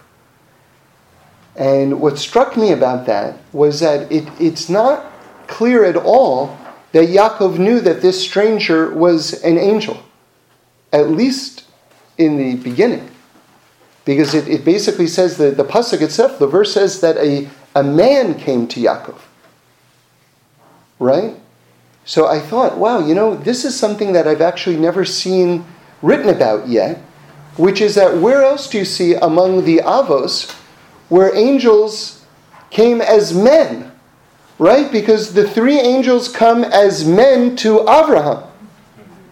And 1.56 2.02
what 2.02 2.18
struck 2.18 2.58
me 2.58 2.72
about 2.72 3.06
that 3.06 3.38
was 3.52 3.80
that 3.80 4.12
it, 4.12 4.28
it's 4.40 4.70
not 4.70 5.12
clear 5.48 5.84
at 5.84 5.96
all 5.96 6.58
that 6.92 7.10
Yaakov 7.10 7.58
knew 7.58 7.80
that 7.82 8.02
this 8.02 8.22
stranger 8.22 8.94
was 8.94 9.34
an 9.44 9.58
angel, 9.58 10.04
at 10.92 11.10
least 11.10 11.66
in 12.18 12.38
the 12.38 12.56
beginning. 12.56 13.10
Because 14.06 14.34
it, 14.34 14.48
it 14.48 14.66
basically 14.66 15.08
says 15.08 15.38
that 15.38 15.58
the 15.58 15.64
Pasuk 15.64 16.02
itself, 16.02 16.38
the 16.38 16.48
verse 16.48 16.74
says 16.74 17.02
that 17.02 17.18
a, 17.18 17.48
a 17.76 17.84
man 17.84 18.36
came 18.36 18.68
to 18.68 18.80
Yaakov. 18.80 19.20
Right? 21.00 21.36
So 22.06 22.28
I 22.28 22.40
thought, 22.40 22.78
wow, 22.78 23.00
you 23.00 23.16
know, 23.16 23.36
this 23.36 23.64
is 23.64 23.78
something 23.78 24.14
that 24.14 24.28
I've 24.28 24.42
actually 24.42 24.78
never 24.78 25.06
seen 25.06 25.66
written 26.02 26.30
about 26.30 26.68
yet, 26.68 26.98
which 27.56 27.80
is 27.82 27.96
that 27.96 28.18
where 28.18 28.44
else 28.44 28.70
do 28.70 28.78
you 28.78 28.86
see 28.86 29.14
among 29.16 29.66
the 29.66 29.78
Avos 29.78 30.52
where 31.10 31.34
angels 31.36 32.26
came 32.70 33.02
as 33.02 33.34
men, 33.34 33.92
right? 34.58 34.92
Because 34.92 35.34
the 35.34 35.48
three 35.48 35.80
angels 35.80 36.28
come 36.28 36.64
as 36.64 37.08
men 37.08 37.56
to 37.58 37.82
Abraham, 37.82 38.44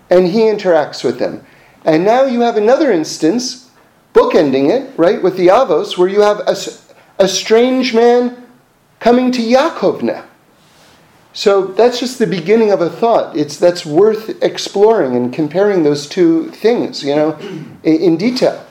and 0.10 0.28
he 0.28 0.42
interacts 0.42 1.04
with 1.04 1.20
them. 1.20 1.46
And 1.84 2.06
now 2.06 2.24
you 2.26 2.42
have 2.42 2.56
another 2.56 2.92
instance, 2.92 3.72
bookending 4.14 4.70
it, 4.70 4.94
right, 4.98 5.22
with 5.22 5.38
the 5.38 5.48
Avos, 5.48 5.98
where 5.98 6.08
you 6.08 6.22
have 6.22 6.40
a, 6.42 6.56
a 7.22 7.28
strange 7.28 7.94
man 7.94 8.48
coming 9.00 9.32
to 9.32 9.42
Yaakov 9.42 10.02
now. 10.02 10.26
So 11.34 11.68
that's 11.68 12.00
just 12.00 12.20
the 12.20 12.28
beginning 12.28 12.72
of 12.72 12.82
a 12.82 12.90
thought. 12.90 13.38
It's 13.38 13.58
that's 13.58 13.86
worth 13.86 14.42
exploring 14.44 15.16
and 15.16 15.32
comparing 15.32 15.84
those 15.84 16.08
two 16.08 16.50
things, 16.50 17.04
you 17.04 17.16
know, 17.16 17.38
in, 17.84 18.18
detail. 18.18 18.66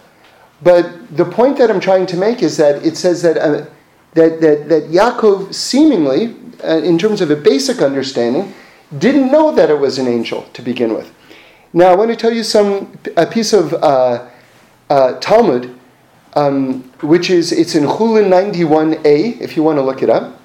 But 0.63 1.17
the 1.17 1.25
point 1.25 1.57
that 1.59 1.71
I'm 1.71 1.81
trying 1.81 2.07
to 2.07 2.17
make 2.17 2.43
is 2.43 2.59
that 2.59 2.85
it 2.85 2.97
says 2.99 3.23
that, 3.23 3.39
uh, 3.39 3.67
that, 4.13 4.41
that, 4.43 4.69
that 4.69 4.83
Yaakov 4.91 5.55
seemingly, 5.55 6.37
uh, 6.63 6.79
in 6.79 6.99
terms 6.99 7.23
of 7.23 7.31
a 7.31 7.37
basic 7.37 7.81
understanding, 7.81 8.53
didn't 8.99 9.33
know 9.33 9.53
that 9.53 9.71
it 9.71 9.79
was 9.79 9.99
an 9.99 10.07
angel 10.07 10.43
to 10.53 10.61
begin 10.61 10.93
with. 10.93 11.15
Now, 11.73 11.93
I 11.93 11.95
want 11.95 12.11
to 12.11 12.17
tell 12.17 12.33
you 12.33 12.43
some 12.43 12.99
a 13.17 13.27
piece 13.27 13.53
of 13.53 13.73
uh, 13.75 14.29
uh 14.91 15.19
Talmud, 15.21 15.80
um, 16.35 16.83
which 17.01 17.31
is 17.31 17.53
it's 17.53 17.74
in 17.74 17.85
Chulin 17.85 18.28
91a, 18.28 19.41
if 19.41 19.57
you 19.57 19.62
want 19.62 19.78
to 19.78 19.83
look 19.83 20.03
it 20.03 20.11
up. 20.11 20.41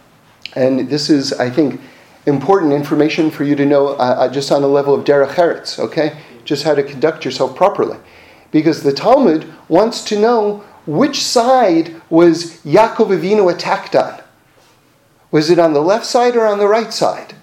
And 0.56 0.90
this 0.90 1.10
is, 1.10 1.34
I 1.34 1.50
think, 1.50 1.82
important 2.26 2.74
information 2.74 3.30
for 3.30 3.44
you 3.44 3.56
to 3.56 3.66
know 3.66 3.90
uh, 3.90 4.16
uh, 4.18 4.28
just 4.30 4.52
on 4.52 4.62
the 4.62 4.68
level 4.68 4.94
of 4.94 5.06
derech 5.06 5.36
eretz, 5.36 5.80
okay? 5.80 6.18
Just 6.44 6.64
how 6.64 6.76
to 6.76 6.84
conduct 6.84 7.26
yourself 7.26 7.56
properly 7.56 7.98
because 8.52 8.84
the 8.84 8.94
Talmud 8.94 9.52
wants 9.68 10.04
to 10.06 10.20
know 10.20 10.64
which 10.86 11.22
side 11.22 12.00
was 12.10 12.62
Yaakov 12.62 13.18
Avinu 13.18 13.54
attacked 13.54 13.96
on. 13.96 14.22
Was 15.32 15.50
it 15.50 15.60
on 15.60 15.74
the 15.74 15.82
left 15.82 16.06
side 16.06 16.36
or 16.36 16.46
on 16.46 16.60
the 16.60 16.68
right 16.68 16.94
side? 16.94 17.34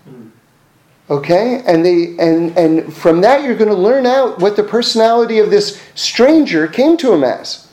Okay, 1.11 1.63
and 1.67 1.85
they 1.85 2.17
and 2.19 2.57
and 2.57 2.95
from 2.95 3.21
that 3.21 3.43
you're 3.43 3.57
going 3.57 3.69
to 3.69 3.77
learn 3.77 4.07
out 4.07 4.39
what 4.39 4.57
the 4.57 4.63
personality 4.63 5.39
of 5.39 5.51
this 5.51 5.83
stranger 5.95 6.67
came 6.67 6.97
to 6.97 7.13
him 7.13 7.25
as. 7.25 7.69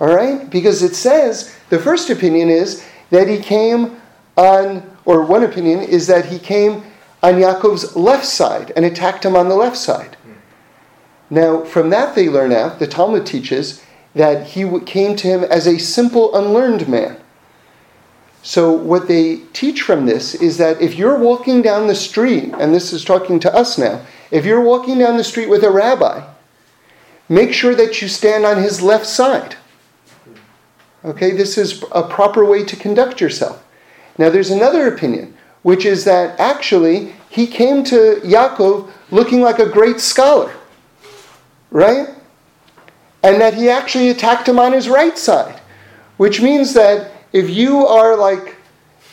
All 0.00 0.14
right, 0.14 0.48
because 0.50 0.82
it 0.82 0.94
says 0.94 1.56
the 1.70 1.78
first 1.78 2.10
opinion 2.10 2.50
is 2.50 2.84
that 3.10 3.28
he 3.28 3.38
came 3.38 4.00
on, 4.36 4.82
or 5.04 5.24
one 5.24 5.42
opinion 5.42 5.80
is 5.80 6.06
that 6.08 6.26
he 6.26 6.38
came 6.38 6.84
on 7.22 7.34
Yaakov's 7.34 7.96
left 7.96 8.26
side 8.26 8.72
and 8.76 8.84
attacked 8.84 9.24
him 9.24 9.36
on 9.36 9.48
the 9.48 9.54
left 9.54 9.76
side. 9.76 10.16
Now, 11.30 11.64
from 11.64 11.90
that 11.90 12.14
they 12.14 12.28
learn 12.28 12.52
out, 12.52 12.78
the 12.78 12.86
Talmud 12.86 13.26
teaches 13.26 13.82
that 14.14 14.48
he 14.48 14.80
came 14.80 15.16
to 15.16 15.26
him 15.26 15.44
as 15.44 15.66
a 15.66 15.78
simple, 15.78 16.34
unlearned 16.36 16.88
man. 16.88 17.16
So, 18.42 18.70
what 18.70 19.08
they 19.08 19.38
teach 19.52 19.82
from 19.82 20.06
this 20.06 20.34
is 20.36 20.56
that 20.58 20.80
if 20.80 20.94
you're 20.94 21.18
walking 21.18 21.62
down 21.62 21.88
the 21.88 21.96
street, 21.96 22.54
and 22.60 22.72
this 22.72 22.92
is 22.92 23.04
talking 23.04 23.40
to 23.40 23.52
us 23.52 23.76
now, 23.76 24.02
if 24.30 24.44
you're 24.44 24.60
walking 24.60 24.98
down 24.98 25.16
the 25.16 25.24
street 25.24 25.48
with 25.48 25.64
a 25.64 25.70
rabbi, 25.70 26.24
make 27.28 27.52
sure 27.52 27.74
that 27.74 28.00
you 28.00 28.06
stand 28.06 28.46
on 28.46 28.62
his 28.62 28.80
left 28.80 29.06
side. 29.06 29.56
Okay, 31.06 31.30
this 31.30 31.56
is 31.56 31.84
a 31.92 32.02
proper 32.02 32.44
way 32.44 32.64
to 32.64 32.74
conduct 32.74 33.20
yourself. 33.20 33.64
Now, 34.18 34.28
there's 34.28 34.50
another 34.50 34.88
opinion, 34.88 35.36
which 35.62 35.84
is 35.84 36.04
that 36.04 36.38
actually 36.40 37.14
he 37.30 37.46
came 37.46 37.84
to 37.84 38.20
Yaakov 38.24 38.90
looking 39.12 39.40
like 39.40 39.60
a 39.60 39.68
great 39.68 40.00
scholar, 40.00 40.52
right? 41.70 42.08
And 43.22 43.40
that 43.40 43.54
he 43.54 43.70
actually 43.70 44.08
attacked 44.08 44.48
him 44.48 44.58
on 44.58 44.72
his 44.72 44.88
right 44.88 45.16
side, 45.16 45.60
which 46.16 46.40
means 46.40 46.74
that 46.74 47.12
if 47.32 47.50
you 47.50 47.86
are 47.86 48.16
like, 48.16 48.56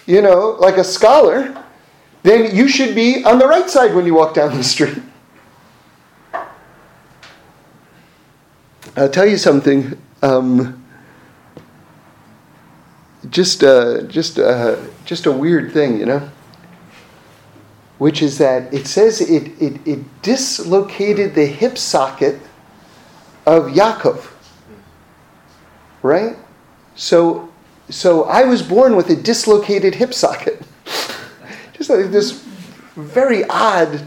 you 0.08 0.22
know, 0.24 0.58
like 0.60 0.78
a 0.78 0.84
scholar, 0.84 1.64
then 2.24 2.56
you 2.56 2.68
should 2.68 2.96
be 2.96 3.24
on 3.24 3.38
the 3.38 3.48
right 3.48 3.70
side 3.70 3.94
when 3.94 4.08
you 4.08 4.16
walk 4.16 4.34
down 4.34 4.58
the 4.58 4.64
street. 4.74 4.98
I'll 8.96 9.10
tell 9.10 9.28
you 9.28 9.38
something. 9.38 9.96
Um, 10.24 10.83
just, 13.30 13.64
uh, 13.64 14.04
just, 14.04 14.40
uh, 14.40 14.78
just 15.06 15.26
a 15.26 15.32
weird 15.32 15.72
thing, 15.72 16.00
you 16.00 16.06
know. 16.06 16.30
Which 17.98 18.22
is 18.22 18.38
that 18.40 18.74
it 18.74 18.88
says 18.88 19.22
it, 19.22 19.62
it, 19.62 19.80
it 19.88 20.22
dislocated 20.22 21.36
the 21.36 21.46
hip 21.46 21.78
socket 21.78 22.40
of 23.46 23.72
Yaakov. 23.72 24.30
Right? 26.02 26.36
So, 26.96 27.50
so 27.90 28.24
I 28.26 28.44
was 28.44 28.62
born 28.62 28.96
with 28.96 29.10
a 29.10 29.16
dislocated 29.16 29.96
hip 29.96 30.14
socket. 30.14 30.62
just 31.74 31.90
like 31.90 32.12
this 32.12 32.44
very 32.96 33.44
odd 33.46 34.06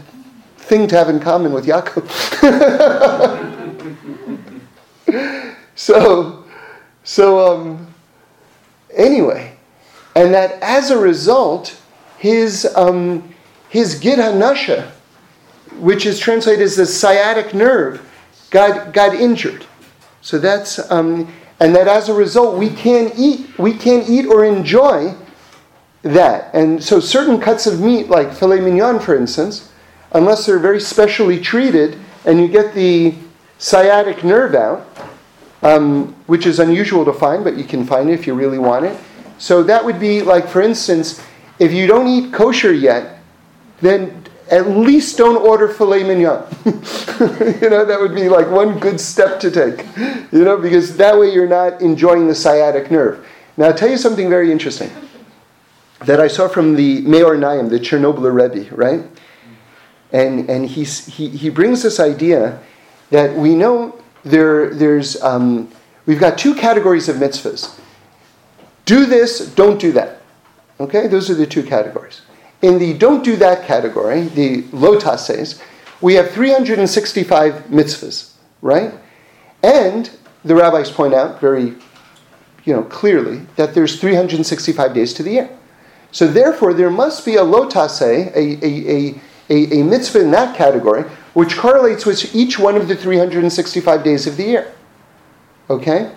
thing 0.57 0.87
to 0.87 0.95
have 0.95 1.09
in 1.09 1.19
common 1.19 1.53
with 1.53 1.65
Yaakov. 1.65 2.07
so, 5.75 6.45
so 7.03 7.53
um, 7.53 7.93
anyway, 8.97 9.55
and 10.15 10.33
that 10.33 10.61
as 10.61 10.91
a 10.91 10.97
result, 10.97 11.79
his 12.17 12.65
um, 12.75 13.33
his 13.69 13.95
gid 13.95 14.19
hanasha, 14.19 14.89
which 15.79 16.05
is 16.05 16.19
translated 16.19 16.63
as 16.63 16.75
the 16.75 16.85
sciatic 16.85 17.53
nerve, 17.53 18.01
got 18.49 18.93
got 18.93 19.13
injured. 19.13 19.65
So 20.21 20.37
that's 20.37 20.91
um, 20.91 21.31
and 21.59 21.75
that 21.75 21.87
as 21.87 22.09
a 22.09 22.13
result 22.13 22.57
we 22.57 22.69
can't 22.69 23.13
eat 23.17 23.57
we 23.57 23.73
can't 23.73 24.09
eat 24.09 24.25
or 24.25 24.45
enjoy 24.45 25.15
that. 26.03 26.53
And 26.53 26.83
so 26.83 26.99
certain 26.99 27.39
cuts 27.39 27.67
of 27.67 27.79
meat, 27.79 28.09
like 28.09 28.33
filet 28.33 28.59
mignon, 28.59 28.99
for 28.99 29.15
instance, 29.15 29.71
unless 30.11 30.45
they're 30.45 30.59
very 30.59 30.79
specially 30.79 31.39
treated, 31.39 31.97
and 32.25 32.39
you 32.39 32.47
get 32.47 32.73
the 32.73 33.15
sciatic 33.57 34.23
nerve 34.23 34.55
out, 34.55 34.85
um, 35.61 36.13
which 36.27 36.45
is 36.45 36.59
unusual 36.59 37.05
to 37.05 37.13
find, 37.13 37.43
but 37.43 37.57
you 37.57 37.63
can 37.63 37.85
find 37.85 38.09
it 38.09 38.13
if 38.13 38.27
you 38.27 38.33
really 38.33 38.59
want 38.59 38.85
it. 38.85 38.97
So 39.37 39.63
that 39.63 39.83
would 39.83 39.99
be 39.99 40.21
like, 40.21 40.47
for 40.47 40.61
instance, 40.61 41.23
if 41.59 41.71
you 41.71 41.87
don't 41.87 42.07
eat 42.07 42.33
kosher 42.33 42.73
yet, 42.73 43.19
then 43.81 44.23
at 44.49 44.67
least 44.67 45.17
don't 45.17 45.37
order 45.37 45.67
filet 45.67 46.03
mignon. 46.03 46.45
you 46.65 47.69
know, 47.69 47.85
that 47.85 47.97
would 47.99 48.15
be 48.15 48.29
like 48.29 48.49
one 48.49 48.79
good 48.79 48.99
step 48.99 49.39
to 49.41 49.51
take. 49.51 49.85
You 50.31 50.43
know, 50.43 50.57
because 50.57 50.95
that 50.97 51.17
way 51.17 51.33
you're 51.33 51.47
not 51.47 51.81
enjoying 51.81 52.27
the 52.27 52.35
sciatic 52.35 52.89
nerve. 52.89 53.25
Now, 53.57 53.67
I'll 53.67 53.73
tell 53.73 53.89
you 53.89 53.97
something 53.97 54.29
very 54.29 54.51
interesting 54.51 54.91
that 56.05 56.19
I 56.19 56.27
saw 56.27 56.47
from 56.47 56.75
the 56.75 57.01
Meor 57.01 57.35
Einayim, 57.35 57.69
the 57.69 57.79
Chernobyl 57.79 58.31
Rebbe, 58.31 58.73
right? 58.75 59.03
And, 60.11 60.49
and 60.49 60.67
he's, 60.67 61.05
he, 61.07 61.29
he 61.29 61.49
brings 61.49 61.81
this 61.81 61.99
idea 61.99 62.59
that 63.09 63.35
we 63.35 63.55
know 63.55 63.99
there, 64.29 64.73
there's, 64.73 65.21
um, 65.21 65.71
we've 66.05 66.19
got 66.19 66.37
two 66.37 66.55
categories 66.55 67.09
of 67.09 67.17
mitzvahs. 67.17 67.79
Do 68.85 69.05
this, 69.05 69.53
don't 69.53 69.79
do 69.79 69.91
that. 69.93 70.21
Okay, 70.79 71.07
those 71.07 71.29
are 71.29 71.35
the 71.35 71.47
two 71.47 71.63
categories. 71.63 72.21
In 72.61 72.79
the 72.79 72.93
don't 72.93 73.23
do 73.23 73.35
that 73.37 73.65
category, 73.65 74.21
the 74.27 74.65
lo 74.71 74.99
ta'asehs, 74.99 75.61
we 76.01 76.13
have 76.13 76.31
365 76.31 77.53
mitzvahs, 77.65 78.33
right? 78.61 78.93
And 79.63 80.09
the 80.45 80.55
rabbis 80.55 80.91
point 80.91 81.13
out 81.13 81.41
very 81.41 81.75
you 82.67 82.73
know, 82.73 82.83
clearly 82.83 83.41
that 83.55 83.73
there's 83.73 83.99
365 83.99 84.93
days 84.93 85.13
to 85.13 85.23
the 85.23 85.31
year. 85.31 85.49
So 86.11 86.27
therefore, 86.27 86.73
there 86.73 86.89
must 86.89 87.25
be 87.25 87.35
a 87.35 87.43
lo 87.43 87.67
ta'aseh, 87.67 88.35
a, 88.35 88.65
a, 88.65 89.21
a, 89.49 89.79
a, 89.79 89.83
mitzvah 89.83 90.21
in 90.21 90.31
that 90.31 90.55
category, 90.57 91.05
which 91.37 91.55
correlates 91.55 92.03
with 92.03 92.33
each 92.33 92.57
one 92.57 92.75
of 92.75 92.87
the 92.87 92.95
365 92.95 94.03
days 94.03 94.25
of 94.25 94.37
the 94.37 94.43
year. 94.43 94.73
Okay? 95.69 96.11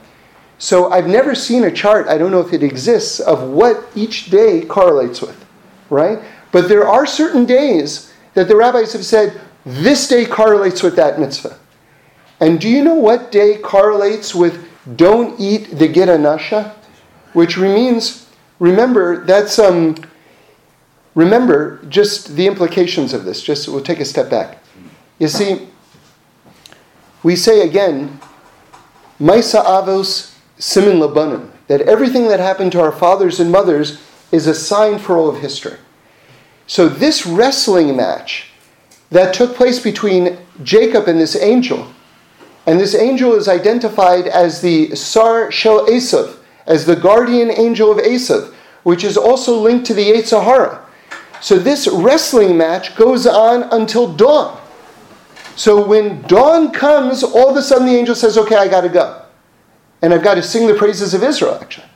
So 0.57 0.91
I've 0.91 1.09
never 1.09 1.35
seen 1.35 1.65
a 1.65 1.71
chart, 1.71 2.09
I 2.09 2.17
don't 2.17 2.31
know 2.31 2.41
if 2.41 2.55
it 2.55 2.63
exists, 2.63 3.21
of 3.21 3.51
what 3.51 3.87
each 3.95 4.31
day 4.31 4.63
correlates 4.63 5.21
with, 5.21 5.45
right? 5.91 6.21
But 6.53 6.71
there 6.71 6.89
are 6.89 7.05
certain 7.05 7.45
days 7.45 8.15
that 8.33 8.49
the 8.49 8.57
rabbis 8.57 8.95
have 8.95 9.05
said, 9.05 9.39
this 9.67 10.09
day 10.09 10.25
correlates 10.25 10.83
with 10.83 10.97
that 10.97 11.21
mitzvah. 11.21 11.59
And 12.41 12.59
do 12.59 12.67
you 12.67 12.83
know 12.83 12.95
what 12.95 13.31
day 13.31 13.59
correlates 13.59 14.35
with 14.35 14.67
don't 14.97 15.39
eat 15.39 15.79
the 15.79 15.87
gid 15.87 16.09
hanasha? 16.09 16.75
Which 17.35 17.59
means 17.59 18.27
remember, 18.59 19.23
that's 19.27 19.59
um, 19.59 19.97
remember 21.15 21.85
just 21.91 22.37
the 22.37 22.47
implications 22.47 23.13
of 23.13 23.27
this. 23.27 23.43
Just 23.43 23.69
we'll 23.69 23.83
take 23.83 24.01
a 24.01 24.07
step 24.07 24.31
back. 24.31 24.57
You 25.21 25.29
see, 25.29 25.69
we 27.23 27.37
say 27.37 27.61
again, 27.61 28.19
Ma'aseh 29.21 29.63
Avos 29.63 30.35
Siman 30.59 30.99
LaBanim, 31.07 31.51
that 31.67 31.83
everything 31.83 32.27
that 32.29 32.41
happened 32.41 32.73
to 32.73 32.81
our 32.81 32.91
fathers 32.91 33.39
and 33.39 33.53
mothers 33.53 34.01
is 34.33 34.47
a 34.47 34.55
sign 34.55 34.99
for 34.99 35.19
all 35.19 35.29
of 35.29 35.41
history. 35.41 35.77
So 36.67 36.89
this 36.89 37.27
wrestling 37.27 37.95
match 37.97 38.47
that 39.11 39.35
took 39.35 39.55
place 39.55 39.79
between 39.79 40.39
Jacob 40.63 41.07
and 41.07 41.21
this 41.21 41.37
angel, 41.37 41.93
and 42.67 42.81
this 42.81 42.95
angel 42.95 43.35
is 43.35 43.47
identified 43.47 44.27
as 44.27 44.63
the 44.63 44.95
Sar 44.97 45.51
Shel 45.53 45.87
Esav, 45.87 46.39
as 46.67 46.87
the 46.87 46.97
guardian 46.97 47.51
angel 47.51 47.93
of 47.93 47.99
Esav, 47.99 48.55
which 48.85 49.05
is 49.05 49.19
also 49.19 49.59
linked 49.61 49.87
to 49.87 49.95
the 49.95 50.13
Yetzer 50.13 50.43
Hara. 50.43 50.87
So 51.43 51.59
this 51.59 51.89
wrestling 51.89 52.57
match 52.57 52.97
goes 52.97 53.27
on 53.27 53.65
until 53.65 54.11
dawn. 54.11 54.60
So 55.61 55.85
when 55.85 56.23
dawn 56.23 56.73
comes, 56.73 57.23
all 57.23 57.51
of 57.51 57.57
a 57.57 57.61
sudden 57.61 57.87
the 57.87 57.95
angel 57.95 58.15
says, 58.15 58.39
Okay, 58.39 58.57
I 58.57 58.67
got 58.67 58.81
to 58.81 58.89
go. 58.89 59.21
And 60.01 60.15
I've 60.15 60.23
got 60.23 60.37
to 60.37 60.43
sing 60.43 60.67
the 60.67 60.73
praises 60.73 61.13
of 61.13 61.23
Israel, 61.23 61.59
actually. 61.61 61.87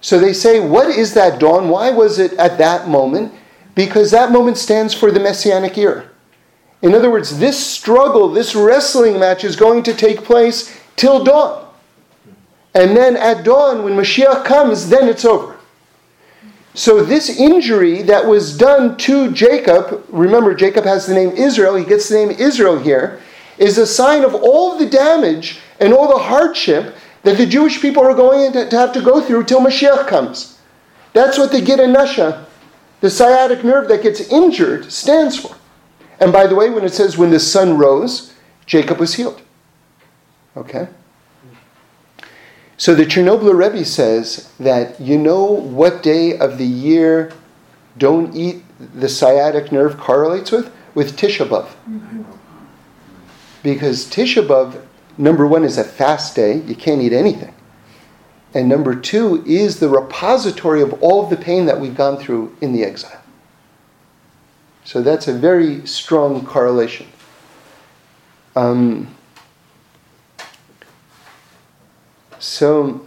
So 0.00 0.18
they 0.18 0.32
say, 0.32 0.58
What 0.58 0.88
is 0.88 1.14
that 1.14 1.38
dawn? 1.38 1.68
Why 1.68 1.92
was 1.92 2.18
it 2.18 2.32
at 2.32 2.58
that 2.58 2.88
moment? 2.88 3.32
Because 3.76 4.10
that 4.10 4.32
moment 4.32 4.56
stands 4.56 4.92
for 4.92 5.12
the 5.12 5.20
Messianic 5.20 5.78
era. 5.78 6.10
In 6.82 6.96
other 6.96 7.12
words, 7.12 7.38
this 7.38 7.64
struggle, 7.64 8.28
this 8.28 8.56
wrestling 8.56 9.20
match 9.20 9.44
is 9.44 9.54
going 9.54 9.84
to 9.84 9.94
take 9.94 10.24
place 10.24 10.76
till 10.96 11.22
dawn. 11.22 11.72
And 12.74 12.96
then 12.96 13.16
at 13.16 13.44
dawn, 13.44 13.84
when 13.84 13.92
Mashiach 13.92 14.44
comes, 14.44 14.88
then 14.88 15.08
it's 15.08 15.24
over. 15.24 15.53
So, 16.76 17.04
this 17.04 17.38
injury 17.38 18.02
that 18.02 18.26
was 18.26 18.56
done 18.56 18.96
to 18.98 19.30
Jacob, 19.30 20.04
remember, 20.08 20.54
Jacob 20.54 20.84
has 20.84 21.06
the 21.06 21.14
name 21.14 21.30
Israel, 21.30 21.76
he 21.76 21.84
gets 21.84 22.08
the 22.08 22.16
name 22.16 22.30
Israel 22.32 22.78
here, 22.78 23.20
is 23.58 23.78
a 23.78 23.86
sign 23.86 24.24
of 24.24 24.34
all 24.34 24.76
the 24.76 24.86
damage 24.86 25.60
and 25.78 25.92
all 25.92 26.08
the 26.08 26.22
hardship 26.22 26.96
that 27.22 27.38
the 27.38 27.46
Jewish 27.46 27.80
people 27.80 28.02
are 28.02 28.14
going 28.14 28.52
to 28.52 28.76
have 28.76 28.92
to 28.92 29.00
go 29.00 29.20
through 29.20 29.44
till 29.44 29.60
Mashiach 29.60 30.08
comes. 30.08 30.58
That's 31.12 31.38
what 31.38 31.52
the 31.52 31.60
Gid 31.60 31.78
hanasha, 31.78 32.46
the 33.00 33.08
sciatic 33.08 33.62
nerve 33.62 33.86
that 33.88 34.02
gets 34.02 34.20
injured, 34.32 34.90
stands 34.90 35.38
for. 35.38 35.54
And 36.18 36.32
by 36.32 36.48
the 36.48 36.56
way, 36.56 36.70
when 36.70 36.84
it 36.84 36.92
says 36.92 37.16
when 37.16 37.30
the 37.30 37.40
sun 37.40 37.78
rose, 37.78 38.34
Jacob 38.66 38.98
was 38.98 39.14
healed. 39.14 39.40
Okay? 40.56 40.88
So 42.76 42.94
the 42.94 43.04
Chernobyl 43.04 43.54
Rebbe 43.56 43.84
says 43.84 44.52
that 44.58 45.00
you 45.00 45.18
know 45.18 45.44
what 45.44 46.02
day 46.02 46.36
of 46.36 46.58
the 46.58 46.66
year 46.66 47.32
don't 47.98 48.34
eat 48.34 48.64
the 48.78 49.08
sciatic 49.08 49.70
nerve 49.70 49.96
correlates 49.96 50.50
with? 50.50 50.72
With 50.94 51.16
Tisha 51.16 51.46
B'Av. 51.46 51.68
Because 53.62 54.06
Tisha 54.06 54.46
B'Av, 54.46 54.84
number 55.16 55.46
one, 55.46 55.64
is 55.64 55.78
a 55.78 55.84
fast 55.84 56.34
day. 56.34 56.58
You 56.62 56.74
can't 56.74 57.00
eat 57.00 57.12
anything. 57.12 57.54
And 58.52 58.68
number 58.68 58.94
two 58.94 59.44
is 59.46 59.80
the 59.80 59.88
repository 59.88 60.82
of 60.82 60.92
all 61.02 61.24
of 61.24 61.30
the 61.30 61.36
pain 61.36 61.66
that 61.66 61.80
we've 61.80 61.96
gone 61.96 62.18
through 62.18 62.56
in 62.60 62.72
the 62.72 62.84
exile. 62.84 63.20
So 64.84 65.00
that's 65.02 65.26
a 65.26 65.32
very 65.32 65.86
strong 65.86 66.44
correlation. 66.44 67.06
Um, 68.54 69.13
so, 72.44 73.00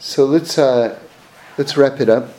so 0.00 0.24
let's 0.24 0.58
uh, 0.58 0.98
let's 1.56 1.76
wrap 1.76 2.00
it 2.00 2.08
up. 2.08 2.30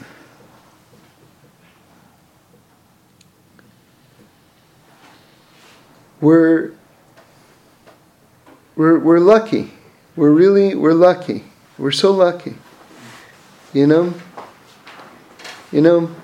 We're 6.19 6.73
we're 8.75 8.99
we're 8.99 9.19
lucky. 9.19 9.71
We're 10.17 10.31
really 10.31 10.75
we're 10.75 10.91
lucky. 10.93 11.45
We're 11.77 11.91
so 11.91 12.11
lucky. 12.11 12.55
You 13.73 13.87
know. 13.87 14.13
You 15.71 15.79
know, 15.81 16.15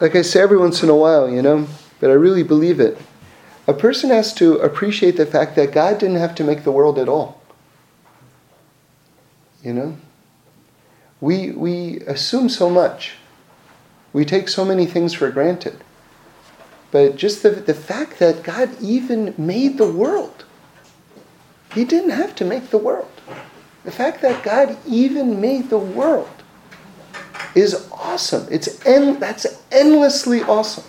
like 0.00 0.16
I 0.16 0.22
say 0.22 0.40
every 0.40 0.58
once 0.58 0.82
in 0.82 0.88
a 0.88 0.96
while, 0.96 1.30
you 1.30 1.42
know, 1.42 1.68
but 2.00 2.10
I 2.10 2.14
really 2.14 2.42
believe 2.42 2.80
it. 2.80 2.98
A 3.66 3.72
person 3.72 4.10
has 4.10 4.34
to 4.34 4.56
appreciate 4.58 5.16
the 5.16 5.26
fact 5.26 5.54
that 5.56 5.72
God 5.72 5.98
didn't 5.98 6.16
have 6.16 6.34
to 6.36 6.44
make 6.44 6.64
the 6.64 6.72
world 6.72 6.98
at 6.98 7.08
all. 7.08 7.40
You 9.62 9.72
know? 9.72 9.96
We, 11.20 11.52
we 11.52 12.00
assume 12.00 12.48
so 12.48 12.68
much. 12.68 13.14
We 14.12 14.24
take 14.24 14.48
so 14.48 14.64
many 14.64 14.86
things 14.86 15.14
for 15.14 15.30
granted. 15.30 15.78
But 16.90 17.16
just 17.16 17.42
the, 17.42 17.50
the 17.50 17.74
fact 17.74 18.18
that 18.18 18.42
God 18.42 18.70
even 18.80 19.34
made 19.38 19.78
the 19.78 19.90
world, 19.90 20.44
He 21.72 21.84
didn't 21.84 22.10
have 22.10 22.34
to 22.36 22.44
make 22.44 22.70
the 22.70 22.78
world. 22.78 23.08
The 23.84 23.92
fact 23.92 24.20
that 24.22 24.42
God 24.42 24.76
even 24.86 25.40
made 25.40 25.70
the 25.70 25.78
world 25.78 26.28
is 27.54 27.88
awesome. 27.92 28.46
It's 28.50 28.84
en- 28.84 29.18
that's 29.18 29.46
endlessly 29.70 30.42
awesome. 30.42 30.84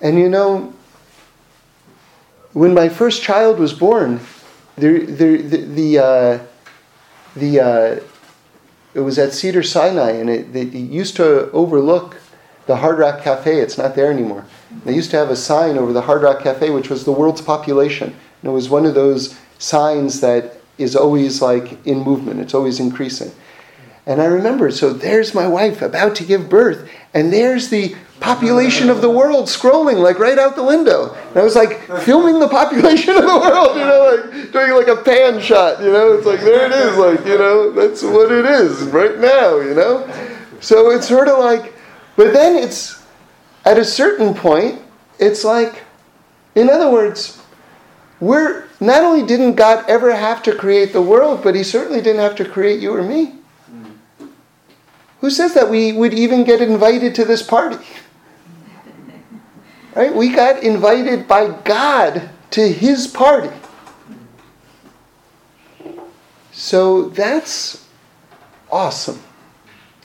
And 0.00 0.18
you 0.18 0.28
know, 0.28 0.72
when 2.52 2.74
my 2.74 2.88
first 2.88 3.22
child 3.22 3.58
was 3.58 3.72
born, 3.72 4.20
the 4.76 5.04
the 5.04 5.36
the, 5.42 5.56
the, 5.56 5.98
uh, 5.98 6.38
the 7.36 7.60
uh, 7.60 8.00
it 8.94 9.00
was 9.00 9.18
at 9.18 9.32
Cedar 9.32 9.62
Sinai, 9.62 10.12
and 10.12 10.30
it, 10.30 10.54
it, 10.54 10.74
used 10.74 11.16
to 11.16 11.50
overlook 11.52 12.16
the 12.66 12.76
Hard 12.76 12.98
Rock 12.98 13.22
Cafe. 13.22 13.60
It's 13.60 13.78
not 13.78 13.94
there 13.94 14.10
anymore. 14.10 14.44
They 14.84 14.94
used 14.94 15.10
to 15.10 15.16
have 15.16 15.30
a 15.30 15.36
sign 15.36 15.78
over 15.78 15.92
the 15.92 16.02
Hard 16.02 16.22
Rock 16.22 16.42
Cafe, 16.42 16.70
which 16.70 16.90
was 16.90 17.04
the 17.04 17.12
world's 17.12 17.40
population. 17.40 18.08
And 18.42 18.50
it 18.50 18.54
was 18.54 18.68
one 18.68 18.86
of 18.86 18.94
those 18.94 19.38
signs 19.58 20.20
that 20.20 20.56
is 20.78 20.96
always 20.96 21.42
like 21.42 21.84
in 21.86 22.00
movement. 22.00 22.40
It's 22.40 22.54
always 22.54 22.80
increasing. 22.80 23.32
And 24.08 24.22
I 24.22 24.24
remember, 24.24 24.70
so 24.70 24.94
there's 24.94 25.34
my 25.34 25.46
wife 25.46 25.82
about 25.82 26.16
to 26.16 26.24
give 26.24 26.48
birth, 26.48 26.88
and 27.12 27.30
there's 27.30 27.68
the 27.68 27.94
population 28.20 28.88
of 28.88 29.02
the 29.02 29.10
world 29.10 29.46
scrolling 29.46 29.98
like 30.02 30.18
right 30.18 30.38
out 30.38 30.56
the 30.56 30.64
window. 30.64 31.14
And 31.28 31.36
I 31.36 31.42
was 31.42 31.54
like 31.54 31.82
filming 32.00 32.40
the 32.40 32.48
population 32.48 33.14
of 33.14 33.22
the 33.22 33.38
world, 33.38 33.76
you 33.76 33.84
know, 33.84 34.16
like 34.16 34.50
doing 34.50 34.72
like 34.72 34.88
a 34.88 35.02
pan 35.02 35.40
shot, 35.42 35.82
you 35.82 35.92
know. 35.92 36.14
It's 36.14 36.24
like 36.24 36.40
there 36.40 36.64
it 36.64 36.72
is, 36.72 36.96
like, 36.96 37.26
you 37.26 37.36
know, 37.36 37.70
that's 37.70 38.02
what 38.02 38.32
it 38.32 38.46
is 38.46 38.80
right 38.84 39.18
now, 39.18 39.60
you 39.60 39.74
know. 39.74 40.10
So 40.60 40.90
it's 40.90 41.06
sort 41.06 41.28
of 41.28 41.38
like, 41.38 41.74
but 42.16 42.32
then 42.32 42.56
it's 42.56 43.04
at 43.66 43.76
a 43.76 43.84
certain 43.84 44.32
point, 44.32 44.80
it's 45.18 45.44
like, 45.44 45.82
in 46.54 46.70
other 46.70 46.90
words, 46.90 47.42
we're 48.20 48.64
not 48.80 49.04
only 49.04 49.26
didn't 49.26 49.56
God 49.56 49.84
ever 49.86 50.16
have 50.16 50.42
to 50.44 50.54
create 50.54 50.94
the 50.94 51.02
world, 51.02 51.42
but 51.44 51.54
He 51.54 51.62
certainly 51.62 52.00
didn't 52.00 52.22
have 52.22 52.36
to 52.36 52.46
create 52.46 52.80
you 52.80 52.94
or 52.94 53.02
me. 53.02 53.34
Who 55.20 55.30
says 55.30 55.54
that 55.54 55.68
we 55.68 55.92
would 55.92 56.14
even 56.14 56.44
get 56.44 56.60
invited 56.60 57.14
to 57.16 57.24
this 57.24 57.42
party? 57.42 57.84
Right? 59.94 60.14
We 60.14 60.32
got 60.32 60.62
invited 60.62 61.26
by 61.26 61.48
God 61.62 62.30
to 62.50 62.72
his 62.72 63.08
party. 63.08 63.50
So 66.52 67.08
that's 67.08 67.84
awesome. 68.70 69.20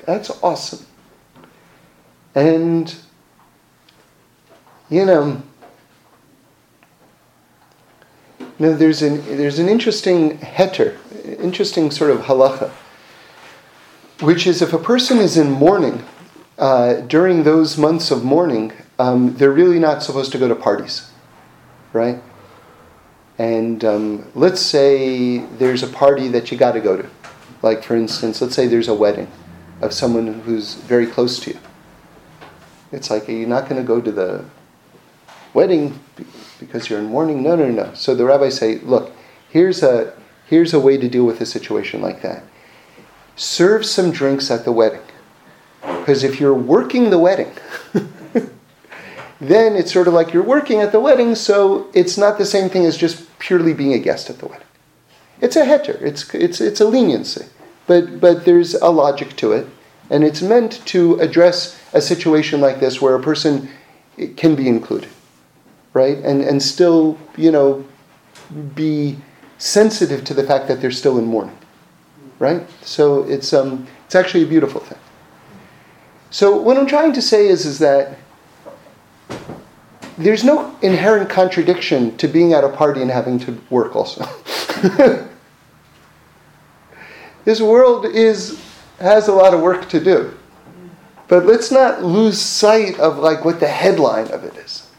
That's 0.08 0.32
awesome. 0.42 0.88
And, 2.34 2.96
you 4.90 5.06
know, 5.06 5.44
you 8.40 8.48
know 8.58 8.76
there's, 8.76 9.04
an, 9.04 9.24
there's 9.38 9.60
an 9.60 9.70
interesting 9.70 10.40
heter, 10.40 10.98
interesting 11.40 11.92
sort 11.92 12.10
of 12.10 12.22
halacha 12.22 12.72
which 14.24 14.48
is 14.48 14.62
if 14.62 14.72
a 14.72 14.78
person 14.78 15.18
is 15.18 15.36
in 15.36 15.52
mourning 15.52 16.02
uh, 16.58 17.02
during 17.02 17.44
those 17.44 17.78
months 17.78 18.10
of 18.10 18.24
mourning, 18.24 18.72
um, 18.98 19.36
they're 19.36 19.52
really 19.52 19.80
not 19.80 20.02
supposed 20.02 20.32
to 20.32 20.38
go 20.38 20.48
to 20.48 20.56
parties, 20.56 21.12
right? 21.92 22.22
And 23.38 23.84
um, 23.84 24.32
let's 24.34 24.62
say 24.62 25.40
there's 25.40 25.84
a 25.84 25.88
party 25.88 26.30
that 26.30 26.52
you 26.52 26.58
got 26.58 26.72
to 26.72 26.80
go 26.80 26.96
to. 26.96 27.10
Like, 27.62 27.84
for 27.84 27.98
instance, 27.98 28.42
let's 28.42 28.56
say 28.56 28.66
there's 28.66 28.88
a 28.88 28.94
wedding 28.94 29.30
of 29.82 29.92
someone 29.92 30.42
who's 30.42 30.76
very 30.76 31.08
close 31.08 31.40
to 31.42 31.52
you. 31.52 31.60
It's 32.94 33.10
like, 33.10 33.28
are 33.28 33.34
you 33.34 33.46
not 33.46 33.68
going 33.68 33.82
to 33.82 33.86
go 33.86 34.00
to 34.00 34.12
the 34.12 34.46
wedding 35.54 36.00
because 36.62 36.90
you're 36.90 37.00
in 37.00 37.06
mourning? 37.06 37.44
No, 37.44 37.58
no, 37.58 37.70
no. 37.70 37.94
So 37.94 38.16
the 38.16 38.24
rabbis 38.24 38.58
say, 38.58 38.78
look, 38.80 39.12
here's 39.50 39.84
a, 39.84 40.14
here's 40.48 40.74
a 40.74 40.80
way 40.80 40.96
to 40.98 41.10
deal 41.10 41.26
with 41.26 41.42
a 41.42 41.46
situation 41.46 42.02
like 42.02 42.22
that 42.22 42.44
serve 43.36 43.86
some 43.86 44.12
drinks 44.12 44.52
at 44.52 44.66
the 44.66 44.72
wedding. 44.72 45.02
Because 45.82 46.24
if 46.24 46.40
you're 46.40 46.54
working 46.54 47.10
the 47.10 47.20
wedding, 47.20 47.52
then 49.42 49.76
it's 49.76 49.92
sort 49.92 50.08
of 50.08 50.14
like 50.14 50.34
you're 50.34 50.44
working 50.44 50.80
at 50.80 50.92
the 50.92 51.00
wedding, 51.00 51.36
so 51.36 51.90
it's 51.94 52.18
not 52.18 52.38
the 52.38 52.46
same 52.46 52.70
thing 52.70 52.86
as 52.86 52.98
just 52.98 53.28
purely 53.40 53.74
being 53.74 53.94
a 53.94 54.00
guest 54.00 54.30
at 54.30 54.40
the 54.40 54.48
wedding. 54.48 54.68
It's 55.42 55.56
a 55.56 55.66
heter, 55.66 56.02
it's, 56.02 56.34
it's, 56.34 56.62
it's 56.62 56.80
a 56.80 56.86
leniency, 56.86 57.46
but, 57.86 58.22
but 58.22 58.46
there's 58.46 58.76
a 58.76 58.90
logic 58.90 59.36
to 59.38 59.52
it, 59.52 59.68
and 60.10 60.24
it's 60.24 60.42
meant 60.42 60.86
to 60.88 61.16
address 61.20 61.78
a 61.92 62.02
situation 62.02 62.62
like 62.62 62.80
this 62.80 63.02
where 63.02 63.16
a 63.16 63.22
person 63.22 63.70
can 64.38 64.56
be 64.56 64.70
included, 64.70 65.10
right? 65.94 66.18
And, 66.20 66.42
and 66.42 66.64
still, 66.64 67.18
you 67.36 67.52
know, 67.52 67.84
be 68.74 69.18
sensitive 69.58 70.24
to 70.26 70.34
the 70.34 70.44
fact 70.44 70.68
that 70.70 70.80
they're 70.80 70.92
still 70.92 71.18
in 71.18 71.26
mourning 71.26 71.58
right? 72.40 72.68
So 72.82 73.24
it's, 73.24 73.54
um, 73.54 73.88
it's 74.06 74.16
actually 74.16 74.44
a 74.44 74.48
beautiful 74.48 74.82
thing. 74.82 75.00
So 76.30 76.56
what 76.58 76.78
I'm 76.78 76.88
trying 76.88 77.14
to 77.14 77.22
say 77.22 77.48
is, 77.48 77.66
is 77.66 77.80
that 77.80 78.18
there's 80.18 80.44
no 80.44 80.76
inherent 80.82 81.30
contradiction 81.30 82.18
to 82.18 82.28
being 82.28 82.54
at 82.54 82.64
a 82.64 82.70
party 82.70 83.02
and 83.02 83.10
having 83.10 83.40
to 83.40 83.60
work 83.70 83.96
also. 83.96 84.26
this 87.46 87.62
world 87.62 88.06
is, 88.06 88.62
has 89.00 89.28
a 89.28 89.34
lot 89.34 89.54
of 89.54 89.62
work 89.62 89.90
to 89.90 90.00
do. 90.00 90.38
But 91.28 91.46
let's 91.46 91.72
not 91.72 92.04
lose 92.04 92.40
sight 92.40 93.00
of 93.00 93.18
like 93.18 93.44
what 93.46 93.60
the 93.60 93.68
headline 93.68 94.30
of 94.32 94.44
it 94.44 94.56
is. 94.58 94.90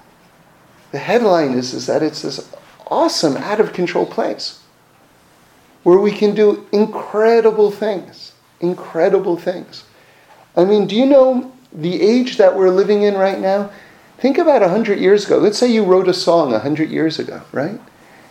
The 0.91 0.99
headline 0.99 1.53
is, 1.53 1.75
is 1.75 1.87
that 1.87 2.03
it's 2.03 2.23
this 2.23 2.51
awesome, 2.89 3.37
out 3.37 3.61
of 3.61 3.73
control 3.73 4.07
place 4.07 4.64
where 5.85 5.99
we 5.99 6.11
can 6.11 6.35
do 6.35 6.67
incredible 6.73 7.71
things. 7.71 8.33
Incredible 8.61 9.37
things. 9.37 9.85
I 10.57 10.65
mean, 10.65 10.87
do 10.87 10.97
you 10.97 11.07
know 11.07 11.53
the 11.73 12.03
age 12.03 12.37
that 12.39 12.57
we're 12.57 12.71
living 12.71 13.03
in 13.03 13.15
right 13.15 13.39
now? 13.39 13.71
Think 14.19 14.39
about 14.39 14.63
100 14.63 14.99
years 14.99 15.27
ago. 15.27 15.39
Let's 15.39 15.59
say 15.59 15.71
you 15.71 15.85
wrote 15.85 16.09
a 16.09 16.15
song 16.15 16.53
100 16.53 16.91
years 16.91 17.19
ago, 17.19 17.43
right? 17.53 17.79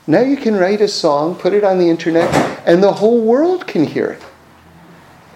Now 0.08 0.22
you 0.22 0.36
can 0.36 0.56
write 0.56 0.82
a 0.82 0.88
song, 0.88 1.36
put 1.36 1.54
it 1.54 1.64
on 1.64 1.78
the 1.78 1.90
internet, 1.90 2.34
and 2.68 2.84
the 2.84 2.92
whole 2.92 3.22
world 3.22 3.68
can 3.68 3.86
hear 3.86 4.08
it. 4.08 4.22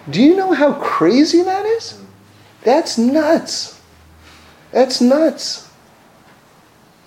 Do 0.10 0.22
you 0.22 0.36
know 0.36 0.54
how 0.54 0.74
crazy 0.74 1.44
that 1.44 1.66
is? 1.66 2.02
That's 2.64 2.98
nuts. 2.98 3.80
That's 4.72 5.00
nuts. 5.00 5.67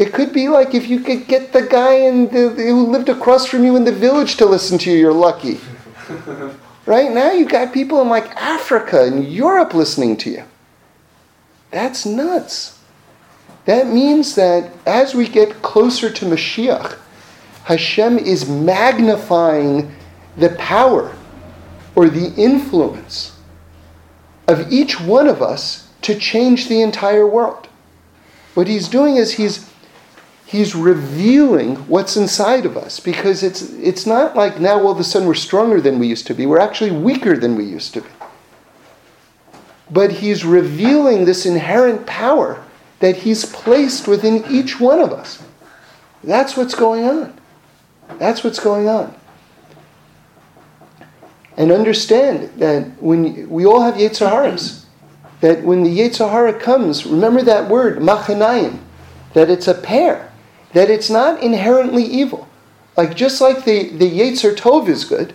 It 0.01 0.15
could 0.15 0.33
be 0.33 0.49
like 0.49 0.75
if 0.75 0.89
you 0.89 1.01
could 1.01 1.29
get 1.29 1.53
the 1.53 1.61
guy 1.61 1.93
in 1.93 2.29
the, 2.29 2.49
who 2.49 2.87
lived 2.87 3.11
across 3.11 3.45
from 3.45 3.65
you 3.65 3.77
in 3.77 3.85
the 3.85 3.93
village 3.93 4.37
to 4.37 4.47
listen 4.47 4.79
to 4.79 4.91
you, 4.91 4.97
you're 4.97 5.13
lucky. 5.13 5.61
right 6.87 7.13
now, 7.13 7.33
you've 7.33 7.51
got 7.51 7.75
people 7.75 8.01
in 8.01 8.09
like 8.09 8.35
Africa 8.35 9.05
and 9.05 9.31
Europe 9.31 9.75
listening 9.75 10.17
to 10.17 10.31
you. 10.31 10.45
That's 11.71 12.07
nuts. 12.07 12.79
That 13.67 13.89
means 13.89 14.37
that 14.37 14.73
as 14.87 15.15
we 15.15 15.29
get 15.29 15.61
closer 15.61 16.09
to 16.11 16.25
Mashiach, 16.25 16.97
Hashem 17.65 18.19
is 18.19 18.49
magnifying 18.49 19.95
the 20.39 20.49
power 20.57 21.15
or 21.95 22.09
the 22.09 22.35
influence 22.37 23.37
of 24.49 24.73
each 24.73 24.99
one 24.99 25.29
of 25.29 25.43
us 25.43 25.93
to 26.01 26.19
change 26.19 26.69
the 26.69 26.81
entire 26.81 27.27
world. 27.27 27.69
What 28.55 28.67
he's 28.67 28.89
doing 28.89 29.17
is 29.17 29.35
he's 29.35 29.70
He's 30.51 30.75
revealing 30.75 31.77
what's 31.87 32.17
inside 32.17 32.67
of 32.67 32.77
us 32.77 32.99
because 32.99 33.45
it's, 33.45 33.71
it's 33.75 34.05
not 34.05 34.35
like 34.35 34.59
now 34.59 34.81
all 34.81 34.91
of 34.91 34.99
a 34.99 35.05
sudden 35.05 35.29
we're 35.29 35.35
stronger 35.35 35.81
than 35.81 36.01
we 36.01 36.09
used 36.09 36.27
to 36.27 36.35
be. 36.35 36.45
We're 36.45 36.59
actually 36.59 36.91
weaker 36.91 37.37
than 37.37 37.55
we 37.55 37.63
used 37.63 37.95
to 37.95 38.01
be. 38.01 38.09
But 39.93 40.11
He's 40.11 40.45
revealing 40.45 41.25
this 41.25 41.47
inherent 41.47 42.05
power 42.05 42.65
that 42.99 43.19
He's 43.19 43.45
placed 43.45 44.09
within 44.09 44.45
each 44.51 44.81
one 44.81 44.99
of 44.99 45.13
us. 45.13 45.41
That's 46.25 46.57
what's 46.57 46.75
going 46.75 47.05
on. 47.05 47.39
That's 48.19 48.43
what's 48.43 48.59
going 48.59 48.89
on. 48.89 49.15
And 51.57 51.71
understand 51.71 52.59
that 52.59 53.01
when 53.01 53.49
we 53.49 53.67
all 53.67 53.83
have 53.83 53.95
Yetzer 53.95 54.29
Haras, 54.29 54.85
that 55.43 55.63
when 55.63 55.85
the 55.85 55.97
Yetzer 55.97 56.29
Hara 56.29 56.59
comes, 56.59 57.07
remember 57.07 57.41
that 57.43 57.71
word, 57.71 57.99
machanayim, 57.99 58.81
that 59.35 59.49
it's 59.49 59.69
a 59.69 59.75
pair 59.75 60.30
that 60.73 60.91
it's 60.91 61.11
not 61.11 61.43
inherently 61.43 62.05
evil. 62.05 62.49
Like 62.97 63.17
just 63.17 63.41
like 63.41 63.65
the, 63.65 63.89
the 63.89 64.11
Yetzer 64.11 64.55
Tov 64.55 64.89
is 64.89 65.05
good, 65.05 65.35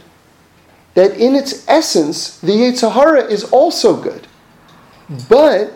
that 0.93 1.17
in 1.17 1.35
its 1.35 1.67
essence, 1.67 2.39
the 2.39 2.51
Yetzer 2.51 2.91
Hara 2.91 3.23
is 3.23 3.43
also 3.45 4.01
good. 4.01 4.27
But 5.29 5.73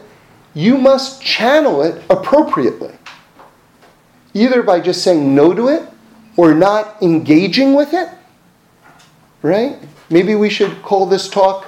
you 0.54 0.78
must 0.78 1.22
channel 1.22 1.82
it 1.82 2.04
appropriately. 2.10 2.94
Either 4.34 4.64
by 4.64 4.80
just 4.80 5.04
saying 5.04 5.36
no 5.36 5.54
to 5.54 5.68
it 5.68 5.84
or 6.38 6.54
not 6.54 7.02
engaging 7.02 7.74
with 7.74 7.94
it. 7.94 8.10
Right? 9.42 9.78
Maybe 10.10 10.36
we 10.36 10.50
should 10.50 10.82
call 10.82 11.06
this 11.06 11.30
talk 11.30 11.66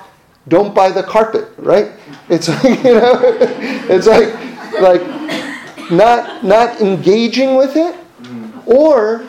Don't 0.47 0.73
Buy 0.73 0.91
the 0.91 1.03
Carpet, 1.03 1.49
right? 1.57 1.91
It's 2.29 2.47
like, 2.47 2.63
you 2.83 2.95
know, 2.95 3.19
it's 3.89 4.07
like 4.07 4.33
like 4.79 5.01
not, 5.91 6.43
not 6.43 6.81
engaging 6.81 7.55
with 7.55 7.75
it, 7.75 7.95
or 8.65 9.25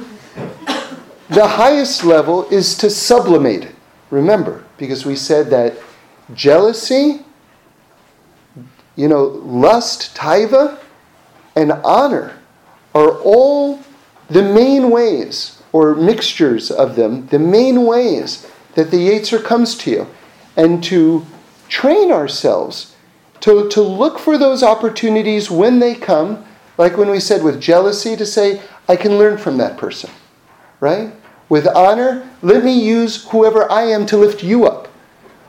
the 1.29 1.47
highest 1.47 2.05
level 2.05 2.49
is 2.51 2.77
to 2.79 2.91
sublimate 2.91 3.65
it. 3.65 3.75
Remember, 4.11 4.65
because 4.77 5.07
we 5.07 5.17
said 5.17 5.49
that 5.51 5.75
jealousy, 6.35 7.25
you 8.97 9.09
know, 9.09 9.25
lust, 9.25 10.15
taiva, 10.15 10.79
and 11.57 11.73
honor 11.85 12.39
are 12.95 13.19
all 13.21 13.81
the 14.29 14.43
main 14.43 14.91
ways, 14.91 15.63
or 15.73 15.95
mixtures 15.95 16.71
of 16.71 16.97
them, 16.97 17.27
the 17.29 17.39
main 17.39 17.85
ways 17.85 18.47
that 18.75 18.91
the 18.91 19.09
Yetzer 19.09 19.43
comes 19.43 19.77
to 19.79 19.91
you. 19.91 20.07
And 20.57 20.85
to 20.85 21.25
train 21.69 22.13
ourselves 22.13 22.95
to, 23.41 23.69
to 23.71 23.81
look 23.81 24.19
for 24.19 24.37
those 24.37 24.63
opportunities 24.63 25.51
when 25.51 25.79
they 25.79 25.95
come 25.95 26.45
like 26.79 26.97
when 26.97 27.11
we 27.11 27.21
said 27.21 27.43
with 27.43 27.61
jealousy, 27.61 28.17
to 28.17 28.27
say, 28.27 28.63
I 28.89 28.97
can 28.97 29.19
learn 29.19 29.39
from 29.39 29.59
that 29.59 29.77
person, 29.77 30.11
right? 30.81 31.13
With 31.49 31.67
honor, 31.69 32.29
let 32.41 32.65
me 32.65 32.73
use 32.73 33.29
whoever 33.29 33.71
I 33.71 33.83
am 33.83 34.07
to 34.07 34.17
lift 34.17 34.43
you 34.43 34.65
up. 34.67 34.89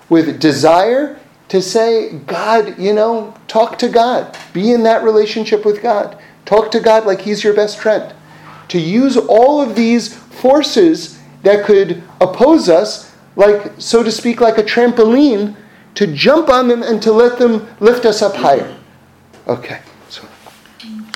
With 0.10 0.40
desire, 0.40 1.20
to 1.50 1.62
say, 1.62 2.18
God, 2.20 2.78
you 2.80 2.94
know, 2.94 3.34
talk 3.48 3.78
to 3.80 3.90
God. 3.90 4.38
Be 4.54 4.72
in 4.72 4.84
that 4.84 5.04
relationship 5.04 5.66
with 5.66 5.82
God. 5.82 6.18
Talk 6.46 6.72
to 6.72 6.80
God 6.80 7.06
like 7.06 7.22
He's 7.22 7.44
your 7.44 7.54
best 7.54 7.80
friend. 7.80 8.14
To 8.70 8.80
use 8.80 9.18
all 9.18 9.62
of 9.62 9.76
these 9.76 10.14
forces 10.14 11.20
that 11.44 11.66
could 11.66 12.04
oppose 12.20 12.70
us, 12.70 13.16
like, 13.36 13.72
so 13.78 14.04
to 14.04 14.12
speak, 14.12 14.42
like 14.42 14.58
a 14.58 14.64
trampoline, 14.64 15.56
to 15.96 16.08
jump 16.08 16.50
on 16.50 16.68
them 16.68 16.84
and 16.84 17.02
to 17.04 17.12
let 17.12 17.38
them 17.38 17.68
lift 17.80 18.06
us 18.06 18.22
up 18.22 18.36
higher. 18.36 18.76
Okay. 19.48 19.80